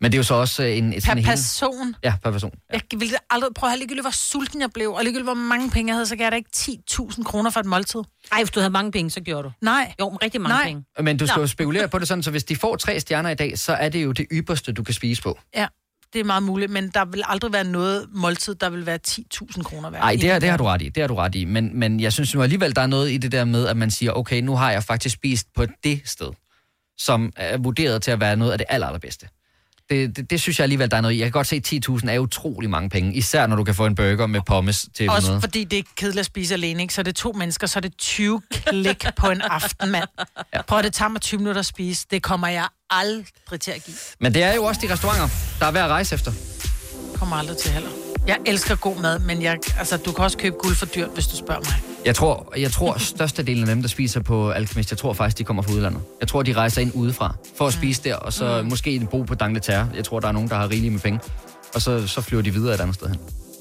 Men 0.02 0.12
det 0.12 0.16
er 0.18 0.20
jo 0.20 0.24
så 0.24 0.34
også 0.34 0.64
øh, 0.64 0.78
en... 0.78 0.92
Per 0.94 1.00
sådan 1.02 1.18
en 1.18 1.24
hel- 1.24 1.32
person? 1.32 1.96
Ja, 2.04 2.14
per 2.24 2.32
person. 2.32 2.52
Jeg 2.74 2.82
ville 2.98 3.16
aldrig 3.30 3.50
prøve 3.56 3.68
at 3.68 3.72
have 3.72 3.80
ligegyldigt, 3.80 4.04
hvor 4.04 4.12
sulten 4.12 4.62
jeg 4.62 4.70
blev, 4.74 4.92
og 4.92 5.04
ligegyldigt, 5.04 5.26
hvor 5.26 5.34
mange 5.34 5.70
penge 5.70 5.90
jeg 5.90 5.96
havde, 5.96 6.06
så 6.06 6.16
gav 6.16 6.24
jeg 6.26 6.32
da 6.32 6.36
ikke 6.36 6.50
10.000 6.58 7.24
kroner 7.24 7.50
for 7.50 7.60
et 7.60 7.66
måltid. 7.66 8.00
Ej, 8.32 8.38
hvis 8.40 8.52
du 8.52 8.60
havde 8.60 8.72
mange 8.72 8.92
penge, 8.92 9.10
så 9.10 9.22
gjorde 9.22 9.44
du. 9.44 9.52
Nej. 9.62 9.94
Jo, 10.00 10.10
men 10.10 10.18
rigtig 10.24 10.42
mange 10.42 10.56
Nej. 10.56 10.64
penge. 10.66 10.84
Men 11.00 11.18
du 11.18 11.28
skal 11.28 11.38
Nå. 11.38 11.42
jo 11.44 11.48
spekulere 11.48 11.88
på 11.88 12.00
det 12.00 12.08
sådan, 12.08 12.24
så 12.24 12.32
hvis 12.32 12.44
de 12.44 12.56
får 12.56 12.76
tre 12.76 13.00
stjerner 13.00 13.30
i 13.30 13.36
dag, 13.36 13.60
så 13.60 13.74
er 13.74 13.90
det 13.90 14.04
jo 14.04 14.12
det 14.12 14.26
ypperste, 14.32 14.72
du 14.74 14.84
kan 14.84 14.94
spise 14.94 15.22
på. 15.22 15.40
Ja, 15.56 15.68
det 16.14 16.20
er 16.20 16.24
meget 16.24 16.44
muligt, 16.44 16.72
men 16.72 16.90
der 16.90 17.06
vil 17.06 17.24
aldrig 17.26 17.54
være 17.54 17.64
noget 17.64 18.06
måltid, 18.14 18.56
der 18.56 18.70
vil 18.70 18.86
være 18.86 19.00
10.000 19.08 19.64
kroner 19.64 19.90
værd. 19.90 20.02
Nej, 20.02 20.18
det, 20.22 20.30
er- 20.32 20.40
det 20.40 20.50
har 20.50 20.58
du 20.58 20.64
ret 20.64 20.82
i. 20.82 20.90
Det 20.90 21.04
har 21.04 21.08
du 21.08 21.16
ret 21.16 21.36
i. 21.36 21.46
Men, 21.46 21.80
men 21.80 22.00
jeg 22.00 22.14
synes 22.14 22.36
nu 22.36 22.42
alligevel, 22.44 22.76
der 22.76 22.82
er 22.82 22.88
noget 22.88 23.12
i 23.12 23.18
det 23.18 23.32
der 23.32 23.46
med, 23.46 23.68
at 23.68 23.78
man 23.78 23.92
siger, 23.92 24.12
okay, 24.12 24.42
nu 24.42 24.56
har 24.56 24.72
jeg 24.72 24.84
faktisk 24.84 25.14
spist 25.16 25.48
på 25.56 25.66
det 25.84 26.02
sted, 26.06 26.28
som 26.98 27.32
er 27.36 27.58
vurderet 27.58 28.02
til 28.02 28.12
at 28.12 28.20
være 28.20 28.36
noget 28.36 28.52
af 28.52 28.58
det 28.58 28.68
aller, 28.70 28.88
allerbedste. 28.88 29.28
Det, 29.90 30.16
det, 30.18 30.30
det 30.30 30.42
synes 30.42 30.60
jeg 30.60 30.64
alligevel, 30.64 30.92
der 30.92 30.98
er 30.98 31.02
noget 31.02 31.16
i. 31.16 31.18
Jeg 31.20 31.26
kan 31.26 31.32
godt 31.32 31.48
se, 31.48 31.56
at 31.56 31.74
10.000 31.90 32.10
er 32.10 32.20
utrolig 32.20 32.70
mange 32.70 32.90
penge. 32.90 33.14
Især 33.14 33.48
når 33.48 33.56
du 33.56 33.64
kan 33.64 33.76
få 33.76 33.86
en 33.86 33.96
burger 33.96 34.28
med 34.28 34.42
pommes 34.46 34.86
til 34.96 35.10
Også 35.10 35.18
100. 35.28 35.42
fordi 35.42 35.64
det 35.64 35.80
er 35.80 35.84
kedeligt 35.96 36.20
at 36.20 36.26
spise 36.26 36.54
alene, 36.54 36.82
ikke? 36.82 36.94
Så 36.94 37.02
er 37.02 37.04
det 37.04 37.16
to 37.16 37.32
mennesker, 37.32 37.68
så 37.68 37.80
er 37.80 37.82
det 37.82 37.98
20 37.98 38.42
klik 38.52 39.06
på 39.22 39.30
en 39.30 39.42
aften, 39.42 39.92
mand. 39.92 40.08
Ja. 40.54 40.62
Prøv 40.62 40.78
at 40.80 40.84
det 40.86 40.94
tager 40.94 41.10
mig 41.10 41.22
20 41.22 41.38
minutter 41.38 41.60
at 41.60 41.66
spise. 41.66 42.06
Det 42.12 42.24
kommer 42.24 42.48
jeg 42.48 42.68
aldrig 42.90 43.60
til 43.62 43.72
at 43.72 43.84
give. 43.84 43.96
Men 44.20 44.34
det 44.34 44.44
er 44.44 44.54
jo 44.56 44.64
også 44.64 44.82
de 44.88 44.94
restauranter, 44.94 45.30
der 45.60 45.66
er 45.66 45.72
værd 45.72 45.84
at 45.84 45.90
rejse 45.90 46.16
efter. 46.16 46.32
Kommer 47.16 47.36
aldrig 47.36 47.58
til 47.58 47.72
heller. 47.72 47.90
Jeg 48.28 48.38
elsker 48.46 48.76
god 48.76 49.02
mad, 49.02 49.20
men 49.20 49.42
jeg, 49.42 49.58
altså, 49.80 49.98
du 49.98 50.12
kan 50.12 50.24
også 50.24 50.38
købe 50.38 50.56
guld 50.60 50.76
for 50.76 50.86
dyrt, 50.86 51.10
hvis 51.14 51.28
du 51.28 51.38
spørger 51.38 51.62
mig. 51.62 51.74
Jeg 52.06 52.16
tror, 52.16 52.54
jeg 52.58 52.72
tror 52.72 52.98
størstedelen 53.16 53.64
af 53.64 53.68
dem, 53.76 53.82
der 53.82 53.90
spiser 53.90 54.22
på 54.22 54.50
Alchemist, 54.52 54.92
jeg 54.92 54.98
tror 54.98 55.14
faktisk, 55.14 55.38
de 55.38 55.44
kommer 55.44 55.64
fra 55.64 55.72
udlandet. 55.74 56.02
Jeg 56.20 56.28
tror, 56.28 56.44
de 56.44 56.54
rejser 56.54 56.82
ind 56.82 56.92
udefra 56.96 57.36
for 57.58 57.68
at 57.68 57.74
spise 57.74 58.04
der, 58.04 58.16
og 58.16 58.34
så 58.34 58.62
Mm. 58.62 58.70
måske 58.70 59.08
bo 59.12 59.22
på 59.24 59.34
D'Angleterre. 59.44 59.96
Jeg 59.96 60.04
tror, 60.06 60.20
der 60.20 60.28
er 60.28 60.32
nogen, 60.32 60.50
der 60.50 60.56
har 60.56 60.70
rigeligt 60.70 60.94
med 60.94 61.02
penge. 61.02 61.20
Og 61.74 61.82
så, 61.82 62.08
så 62.08 62.22
flyver 62.22 62.44
de 62.44 62.54
videre 62.54 62.74
et 62.76 62.80
andet 62.82 62.96
sted 62.96 63.08
hen. 63.08 63.18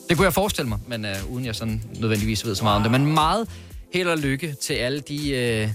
Det 0.09 0.17
kunne 0.17 0.25
jeg 0.25 0.33
forestille 0.35 0.69
mig, 0.69 0.79
men 0.89 1.05
uh, 1.05 1.33
uden 1.33 1.45
jeg 1.47 1.55
sådan 1.55 1.83
nødvendigvis 2.01 2.47
ved 2.47 2.55
så 2.55 2.65
meget 2.65 2.77
om 2.77 2.83
det. 2.83 2.93
Men 2.93 3.07
meget 3.15 3.49
held 3.95 4.09
og 4.09 4.19
lykke 4.19 4.55
til 4.63 4.75
alle 4.75 5.01
de 5.01 5.65
uh, 5.65 5.71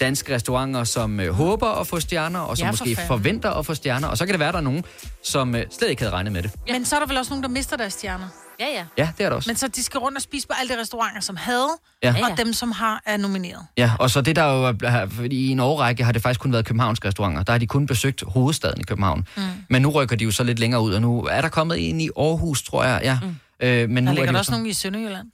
danske 0.00 0.34
restauranter, 0.34 0.84
som 0.84 1.18
uh, 1.18 1.26
håber 1.26 1.68
at 1.68 1.86
få 1.86 2.00
stjerner, 2.00 2.40
og 2.40 2.58
som 2.58 2.64
Ja, 2.64 2.70
for 2.70 2.72
måske 2.72 2.94
fanden. 2.96 3.08
forventer 3.08 3.50
at 3.50 3.66
få 3.66 3.74
stjerner. 3.74 4.08
Og 4.08 4.18
så 4.18 4.26
kan 4.26 4.32
det 4.32 4.40
være, 4.40 4.52
der 4.52 4.58
er 4.58 4.62
nogen, 4.62 4.84
som 5.24 5.54
uh, 5.54 5.60
slet 5.78 5.90
ikke 5.90 6.02
havde 6.02 6.12
regnet 6.14 6.32
med 6.32 6.42
det. 6.42 6.50
Ja. 6.68 6.72
Men 6.72 6.84
så 6.84 6.96
er 6.96 7.00
der 7.00 7.06
vel 7.06 7.16
også 7.18 7.30
nogen, 7.30 7.42
der 7.42 7.48
mister 7.48 7.76
deres 7.76 7.92
stjerner. 7.92 8.28
Ja, 8.60 8.66
ja. 8.66 8.84
Ja, 8.98 9.08
det 9.18 9.24
er 9.24 9.28
der 9.28 9.36
også. 9.36 9.48
Men 9.50 9.56
så 9.56 9.68
de 9.68 9.82
skal 9.82 9.98
rundt 10.00 10.16
og 10.18 10.22
spise 10.22 10.46
på 10.48 10.54
alle 10.60 10.74
de 10.74 10.80
restauranter, 10.80 11.20
som 11.20 11.36
havde, 11.36 11.68
Ja. 12.02 12.14
og 12.30 12.38
dem, 12.38 12.52
som 12.52 12.72
har 12.72 13.02
er 13.06 13.16
nomineret. 13.16 13.66
Ja, 13.76 13.92
og 13.98 14.10
så 14.10 14.20
det 14.20 14.36
der 14.36 14.44
jo, 14.44 14.64
er- 14.82 15.06
fordi 15.10 15.36
i 15.36 15.48
en 15.48 15.60
årrække 15.60 16.04
har 16.04 16.12
det 16.12 16.22
faktisk 16.22 16.40
kun 16.40 16.52
været 16.52 16.64
københavnske 16.66 17.08
restauranter. 17.08 17.42
Der 17.42 17.52
har 17.52 17.58
de 17.58 17.66
kun 17.66 17.86
besøgt 17.86 18.22
hovedstaden 18.26 18.80
i 18.80 18.84
København. 18.84 19.26
Mm. 19.36 19.42
Men 19.70 19.82
nu 19.82 19.90
rykker 19.90 20.16
de 20.16 20.24
jo 20.24 20.30
så 20.30 20.44
lidt 20.44 20.58
længere 20.58 20.82
ud, 20.82 20.92
og 20.94 21.00
nu 21.00 21.22
er 21.22 21.40
der 21.40 21.48
kommet 21.48 21.88
en 21.90 22.00
i 22.00 22.08
Aarhus, 22.16 22.62
tror 22.62 22.84
jeg. 22.84 23.00
Ja. 23.02 23.18
Mm. 23.22 23.66
Øh, 23.66 23.88
men 23.90 24.04
nu 24.04 24.08
Der 24.08 24.12
er 24.12 24.14
ligger 24.14 24.26
de 24.26 24.32
der 24.32 24.38
også 24.38 24.48
så- 24.48 24.52
nogen 24.52 24.66
i 24.66 24.72
Sønderjylland. 24.72 25.28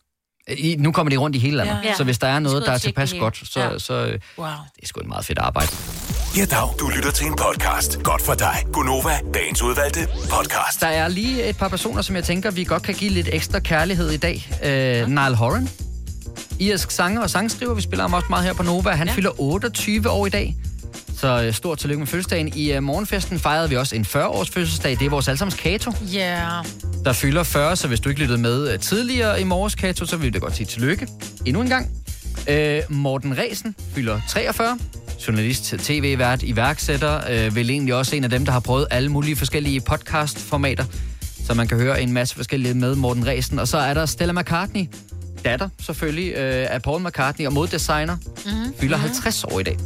I, 0.57 0.77
nu 0.79 0.93
kommer 0.93 1.11
de 1.11 1.17
rundt 1.17 1.37
i 1.37 1.39
hele 1.39 1.57
landet. 1.57 1.79
Ja. 1.85 1.89
Ja. 1.89 1.95
Så 1.97 2.05
hvis 2.05 2.19
der 2.19 2.27
er 2.27 2.39
noget, 2.39 2.67
der 2.67 2.73
er 2.73 2.79
tilpas 2.79 3.11
det 3.11 3.21
godt, 3.21 3.41
så, 3.45 3.61
Ja. 3.61 3.79
så 3.79 3.95
øh, 3.95 4.19
Wow. 4.39 4.47
det 4.77 4.83
er 4.83 4.87
sgu 4.87 5.01
et 5.01 5.07
meget 5.07 5.25
fedt 5.25 5.39
arbejde. 5.39 5.69
Ja, 6.37 6.45
dag. 6.45 6.69
Du 6.81 6.89
lytter 6.97 7.11
til 7.11 7.27
en 7.27 7.35
podcast. 7.37 8.03
Godt 8.03 8.23
for 8.23 8.35
dig. 8.35 8.65
Gunova, 8.73 9.19
dagens 9.35 9.63
udvalgte 9.63 10.07
podcast. 10.31 10.81
Der 10.81 10.87
er 10.87 11.09
lige 11.09 11.49
et 11.49 11.57
par 11.57 11.69
personer, 11.69 12.03
som 12.03 12.17
jeg 12.17 12.25
tænker, 12.25 12.51
vi 12.51 12.65
godt 12.65 12.83
kan 12.83 12.95
give 12.95 13.11
lidt 13.11 13.29
ekstra 13.33 13.59
kærlighed 13.61 14.11
i 14.11 14.17
dag. 14.17 14.49
Øh, 14.65 15.09
Niall 15.09 15.35
Horan, 15.35 15.69
irsk 16.61 16.91
sanger 16.91 17.23
og 17.23 17.31
sangskriver. 17.31 17.75
Vi 17.75 17.83
spiller 17.83 18.03
ham 18.03 18.15
også 18.15 18.27
meget 18.31 18.45
her 18.45 18.53
på 18.53 18.63
Nova. 18.63 18.91
Han 18.91 19.07
ja. 19.09 19.13
fylder 19.15 19.41
28 19.41 20.11
år 20.11 20.27
i 20.27 20.31
dag. 20.31 20.57
Så 21.17 21.43
øh, 21.43 21.53
stort 21.55 21.79
tillykke 21.79 21.99
med 21.99 22.07
fødselsdagen. 22.07 22.53
I 22.55 22.77
uh, 22.77 22.83
morgenfesten 22.83 23.39
fejrede 23.39 23.69
vi 23.69 23.77
også 23.77 23.97
en 23.97 24.07
40-års 24.17 24.51
fødselsdag. 24.51 24.91
Det 24.99 25.07
er 25.07 25.11
vores 25.11 25.29
allesammens 25.29 25.55
Kato, 25.61 25.93
Ja. 26.13 26.19
Yeah. 26.19 26.65
Der 27.09 27.15
fylder 27.15 27.43
40. 27.43 27.77
Så 27.77 27.89
hvis 27.89 28.01
du 28.01 28.09
ikke 28.09 28.21
lyttede 28.21 28.39
med 28.39 28.73
øh, 28.73 28.79
tidligere 28.81 29.41
i 29.41 29.45
morges, 29.45 29.75
Kato, 29.75 30.07
så 30.07 30.17
vil 30.17 30.27
vi 30.27 30.31
da 30.31 30.39
godt 30.39 30.57
sige 30.57 30.67
tillykke 30.67 31.07
endnu 31.47 31.63
en 31.63 31.69
gang. 31.69 31.91
Øh, 32.49 32.83
Morten 32.89 33.39
Resen 33.39 33.75
fylder 33.95 34.21
43. 34.29 34.79
Journalist, 35.29 35.65
tv-vært, 35.65 36.43
iværksætter. 36.43 37.21
Øh, 37.31 37.55
vel 37.57 37.71
egentlig 37.71 37.95
også 37.95 38.17
en 38.17 38.25
af 38.25 38.31
dem, 38.31 38.45
der 38.45 38.53
har 38.53 38.61
prøvet 38.61 38.87
alle 38.91 39.09
mulige 39.09 39.37
forskellige 39.37 39.81
podcast-formater. 39.81 40.85
Så 41.47 41.55
man 41.55 41.69
kan 41.69 41.79
høre 41.79 42.03
en 42.03 42.13
masse 42.13 42.35
forskellige 42.35 42.75
med 42.75 42.95
Morten 42.95 43.27
Resen. 43.27 43.59
Og 43.59 43.69
så 43.69 43.79
er 43.79 43.95
der 43.95 44.07
Stella 44.07 44.33
McCartney, 44.33 44.87
datter 45.45 45.69
selvfølgelig 45.83 46.33
øh, 46.35 46.67
af 46.71 46.83
Paul 46.83 47.03
McCartney 47.07 47.47
og 47.47 47.53
moddesigner, 47.53 48.17
Mm-hmm. 48.47 48.75
fylder 48.81 48.97
50 48.97 49.45
år 49.45 49.61
i 49.61 49.63
dag. 49.63 49.77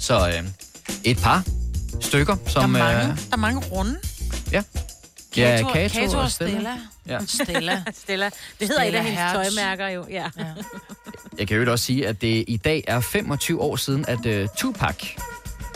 Så 0.00 0.28
øh, 0.28 0.44
et 1.04 1.18
par 1.18 1.44
stykker, 2.00 2.34
Der 2.34 2.40
er 2.46 2.50
som... 2.50 2.70
mange, 2.70 3.00
Øh, 3.02 3.06
der 3.08 3.14
er 3.32 3.36
mange 3.36 3.60
runde. 3.60 3.96
ja. 4.52 4.62
Kato, 5.34 5.68
ja, 5.68 5.72
Kato, 5.72 6.00
Kato 6.00 6.18
og 6.18 6.30
Stella. 6.30 6.76
Ja. 7.06 7.18
Stella. 7.42 7.82
Stella. 7.94 8.30
Det 8.60 8.68
hedder 8.68 8.82
et 8.82 8.88
Stella 8.88 8.98
af 8.98 9.04
hendes 9.04 9.20
Hertz. 9.20 9.54
tøjmærker 9.54 9.88
jo. 9.88 10.06
Ja. 10.10 10.30
ja. 10.38 10.44
Jeg 11.38 11.48
kan 11.48 11.56
jo 11.56 11.72
også 11.72 11.84
sige, 11.84 12.08
at 12.08 12.20
det 12.20 12.44
i 12.48 12.56
dag 12.56 12.84
er 12.86 13.00
25 13.00 13.60
år 13.60 13.76
siden, 13.76 14.04
at 14.08 14.26
uh, 14.26 14.48
Tupac 14.56 14.96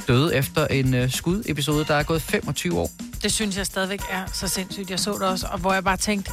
døde 0.08 0.36
efter 0.36 0.66
en 0.66 0.94
uh, 1.02 1.10
skudepisode, 1.10 1.84
der 1.84 1.94
er 1.94 2.02
gået 2.02 2.22
25 2.22 2.78
år. 2.78 2.90
Det 3.22 3.32
synes 3.32 3.56
jeg 3.56 3.66
stadigvæk 3.66 4.00
er 4.10 4.26
så 4.32 4.48
sindssygt. 4.48 4.90
Jeg 4.90 5.00
så 5.00 5.12
det 5.12 5.22
også, 5.22 5.46
og 5.52 5.58
hvor 5.58 5.72
jeg 5.72 5.84
bare 5.84 5.96
tænkte, 5.96 6.32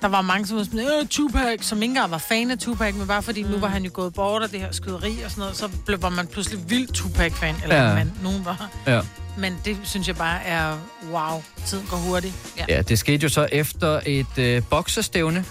der 0.00 0.08
var 0.08 0.22
mange, 0.22 0.46
som 0.46 0.56
var 0.56 0.64
sådan, 0.64 0.80
øh, 0.80 1.06
Tupac, 1.06 1.58
som 1.60 1.82
ikke 1.82 1.90
engang 1.90 2.10
var 2.10 2.18
fan 2.18 2.50
af 2.50 2.58
Tupac, 2.58 2.94
men 2.94 3.06
bare 3.06 3.22
fordi 3.22 3.42
mm. 3.42 3.50
nu 3.50 3.58
var 3.58 3.68
han 3.68 3.84
jo 3.84 3.90
gået 3.94 4.14
bort 4.14 4.42
af 4.42 4.48
det 4.48 4.60
her 4.60 4.72
skyderi 4.72 5.22
og 5.24 5.30
sådan 5.30 5.40
noget, 5.40 5.56
så 5.56 5.68
blev 5.86 6.10
man 6.12 6.26
pludselig 6.26 6.70
vild 6.70 6.88
Tupac-fan, 6.88 7.54
eller 7.62 7.76
ja. 7.76 7.94
man, 7.94 8.12
nogen 8.22 8.44
var. 8.44 8.70
Ja. 8.86 9.00
Men 9.38 9.56
det 9.64 9.76
synes 9.82 10.08
jeg 10.08 10.16
bare 10.16 10.44
er, 10.44 10.78
wow, 11.10 11.42
tiden 11.66 11.86
går 11.90 11.96
hurtigt. 11.96 12.34
Ja. 12.58 12.64
Ja, 12.68 12.82
det 12.82 12.98
skete 12.98 13.22
jo 13.22 13.28
så 13.28 13.48
efter 13.52 14.00
et 14.06 14.38
øh, 14.38 14.62
boksestævne, 14.70 15.44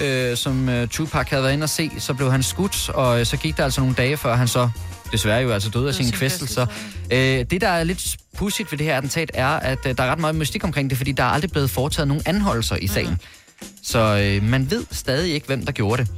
øh, 0.00 0.36
som 0.36 0.68
øh, 0.68 0.88
Tupac 0.88 1.28
havde 1.30 1.42
været 1.42 1.52
inde 1.52 1.64
og 1.64 1.70
se. 1.70 1.90
Så 1.98 2.14
blev 2.14 2.30
han 2.30 2.42
skudt, 2.42 2.88
og 2.88 3.20
øh, 3.20 3.26
så 3.26 3.36
gik 3.36 3.56
der 3.56 3.64
altså 3.64 3.80
nogle 3.80 3.94
dage, 3.94 4.16
før 4.16 4.36
han 4.36 4.48
så 4.48 4.70
desværre 5.12 5.42
jo 5.42 5.50
altså 5.50 5.70
døde 5.70 5.88
af 5.88 5.94
sine 5.94 6.08
sin 6.08 6.16
kvæstelser. 6.16 6.66
Øh, 7.12 7.18
det, 7.50 7.60
der 7.60 7.68
er 7.68 7.84
lidt 7.84 8.16
pudsigt 8.36 8.72
ved 8.72 8.78
det 8.78 8.86
her 8.86 8.96
attentat, 8.96 9.30
er, 9.34 9.48
at 9.48 9.78
øh, 9.86 9.96
der 9.98 10.02
er 10.02 10.10
ret 10.12 10.18
meget 10.18 10.34
mystik 10.34 10.64
omkring 10.64 10.90
det, 10.90 10.98
fordi 10.98 11.12
der 11.12 11.22
er 11.22 11.28
aldrig 11.28 11.50
blevet 11.50 11.70
foretaget 11.70 12.08
nogen 12.08 12.22
anholdelser 12.26 12.76
i 12.76 12.86
sagen. 12.86 13.10
Mm. 13.10 13.68
Så 13.82 13.98
øh, 13.98 14.48
man 14.50 14.70
ved 14.70 14.84
stadig 14.90 15.34
ikke, 15.34 15.46
hvem 15.46 15.64
der 15.64 15.72
gjorde 15.72 16.02
det. 16.02 16.10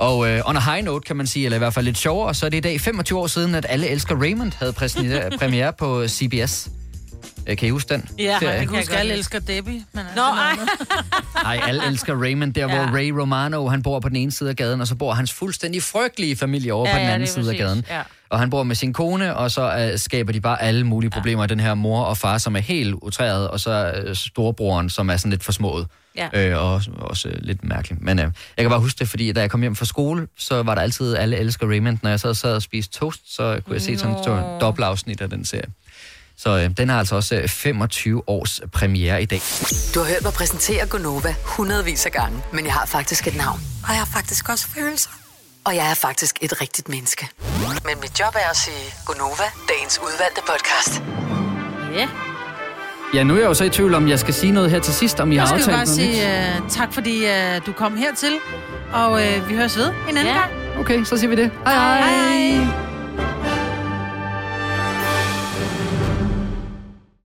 Og 0.00 0.30
øh, 0.30 0.42
on 0.44 0.56
a 0.56 0.60
high 0.60 0.84
note, 0.84 1.06
kan 1.06 1.16
man 1.16 1.26
sige, 1.26 1.44
eller 1.44 1.56
i 1.56 1.58
hvert 1.58 1.74
fald 1.74 1.84
lidt 1.84 1.98
sjovere, 1.98 2.34
så 2.34 2.46
er 2.46 2.50
det 2.50 2.56
i 2.56 2.60
dag 2.60 2.80
25 2.80 3.18
år 3.18 3.26
siden, 3.26 3.54
at 3.54 3.66
Alle 3.68 3.88
Elsker 3.88 4.20
Raymond 4.20 4.52
havde 4.58 4.72
premiere 5.40 5.72
på 5.72 6.08
CBS. 6.08 6.68
Øh, 7.46 7.56
kan 7.56 7.68
I 7.68 7.70
huske 7.70 7.94
den? 7.94 8.08
Ja, 8.18 8.38
serie? 8.40 8.54
jeg 8.54 8.68
kan 8.68 8.76
huske, 8.76 8.96
alle 8.96 9.14
elsker 9.14 9.38
Debbie. 9.38 9.84
Men 9.92 10.04
Nå, 10.16 10.22
ej. 10.22 10.56
Nej, 11.42 11.60
alle 11.68 11.86
elsker 11.86 12.22
Raymond, 12.22 12.54
der 12.54 12.60
ja. 12.60 12.66
Hvor 12.66 12.96
Ray 12.96 13.10
Romano, 13.10 13.68
han 13.68 13.82
bor 13.82 14.00
på 14.00 14.08
den 14.08 14.16
ene 14.16 14.32
side 14.32 14.50
af 14.50 14.56
gaden, 14.56 14.80
og 14.80 14.86
så 14.86 14.94
bor 14.94 15.12
hans 15.12 15.32
fuldstændig 15.32 15.82
frygtelige 15.82 16.36
familie 16.36 16.72
over 16.72 16.88
Ja, 16.88 16.94
på 16.94 16.98
den 16.98 17.06
ja, 17.06 17.14
anden 17.14 17.28
side 17.28 17.40
af 17.40 17.44
præcis. 17.46 17.60
gaden. 17.60 17.84
Ja. 17.90 18.02
Og 18.30 18.38
han 18.38 18.50
bor 18.50 18.62
med 18.62 18.74
sin 18.76 18.92
kone, 18.92 19.36
og 19.36 19.50
så 19.50 19.90
uh, 19.92 19.98
skaber 19.98 20.32
de 20.32 20.40
bare 20.40 20.62
alle 20.62 20.84
mulige 20.86 21.10
problemer. 21.10 21.42
Ja. 21.42 21.46
Den 21.46 21.60
her 21.60 21.74
mor 21.74 22.02
og 22.02 22.16
far, 22.18 22.38
som 22.38 22.56
er 22.56 22.60
helt 22.60 22.94
utræret, 22.94 23.48
og 23.48 23.60
så 23.60 24.02
uh, 24.08 24.14
storebroren, 24.14 24.90
som 24.90 25.10
er 25.10 25.16
sådan 25.16 25.30
lidt 25.30 25.44
forsmået. 25.44 25.86
Ja. 26.16 26.28
Øh, 26.32 26.58
og 26.58 26.74
også, 26.74 26.90
også 26.96 27.28
uh, 27.28 27.34
lidt 27.40 27.64
mærkeligt. 27.64 28.02
Men 28.02 28.18
uh, 28.18 28.22
jeg 28.24 28.32
kan 28.58 28.68
bare 28.68 28.80
huske 28.80 28.98
det, 28.98 29.08
fordi 29.08 29.32
da 29.32 29.40
jeg 29.40 29.50
kom 29.50 29.60
hjem 29.60 29.76
fra 29.76 29.84
skole, 29.84 30.26
så 30.38 30.62
var 30.62 30.74
der 30.74 30.82
altid 30.82 31.16
alle 31.16 31.36
elsker 31.36 31.66
Raymond. 31.66 31.98
Når 32.02 32.10
jeg 32.10 32.20
så 32.20 32.34
sad 32.34 32.54
og 32.54 32.62
spiste 32.62 32.98
toast, 32.98 33.34
så 33.34 33.60
kunne 33.66 33.74
jeg 33.74 33.82
se 33.82 33.98
sådan 33.98 34.14
et 34.14 34.22
stort 34.24 34.60
dobbeltafsnit 34.60 35.20
af 35.20 35.30
den 35.30 35.44
serie. 35.44 35.64
Så 36.42 36.58
øh, 36.58 36.70
den 36.76 36.88
har 36.88 36.98
altså 36.98 37.14
også 37.16 37.34
øh, 37.34 37.48
25 37.48 38.22
års 38.28 38.60
premiere 38.72 39.22
i 39.22 39.26
dag. 39.26 39.42
Du 39.94 39.98
har 40.00 40.06
hørt 40.06 40.22
mig 40.22 40.32
præsentere 40.32 40.86
Gonova 40.86 41.34
hundredvis 41.44 42.06
af 42.06 42.12
gange, 42.12 42.42
men 42.52 42.64
jeg 42.64 42.72
har 42.74 42.86
faktisk 42.86 43.26
et 43.26 43.36
navn. 43.36 43.60
Og 43.84 43.88
jeg 43.88 43.98
har 43.98 44.08
faktisk 44.12 44.48
også 44.48 44.66
følelser. 44.74 45.10
Og 45.64 45.76
jeg 45.76 45.90
er 45.90 45.94
faktisk 45.94 46.38
et 46.40 46.60
rigtigt 46.60 46.88
menneske. 46.88 47.28
Men 47.84 48.00
mit 48.00 48.20
job 48.20 48.34
er 48.34 48.50
at 48.50 48.56
sige 48.56 48.94
Gonova, 49.06 49.42
dagens 49.68 49.98
udvalgte 50.02 50.40
podcast. 50.46 51.02
Ja. 51.94 52.08
Ja, 53.14 53.22
nu 53.24 53.34
er 53.34 53.38
jeg 53.38 53.46
jo 53.48 53.54
så 53.54 53.64
i 53.64 53.70
tvivl 53.70 53.94
om, 53.94 54.08
jeg 54.08 54.18
skal 54.18 54.34
sige 54.34 54.52
noget 54.52 54.70
her 54.70 54.80
til 54.80 54.94
sidst, 54.94 55.20
om 55.20 55.32
I 55.32 55.34
Jeg 55.34 55.42
har 55.42 55.46
skal 55.48 55.56
aftalt 55.74 55.76
bare 55.76 55.84
noget 55.96 56.14
sige 56.14 56.54
nyt. 56.54 56.60
uh, 56.60 56.70
tak, 56.70 56.92
fordi 56.94 57.24
uh, 57.24 57.66
du 57.66 57.72
kom 57.72 57.96
hertil, 57.96 58.32
og 58.92 59.12
uh, 59.12 59.48
vi 59.48 59.54
høres 59.54 59.76
ved 59.76 59.86
en 59.86 60.16
anden 60.16 60.26
Ja. 60.34 60.38
gang. 60.40 60.50
Okay, 60.78 61.04
så 61.04 61.16
siger 61.16 61.30
vi 61.30 61.36
det. 61.36 61.50
Hej 61.66 61.74
hej. 61.74 62.00
hej. 62.00 62.89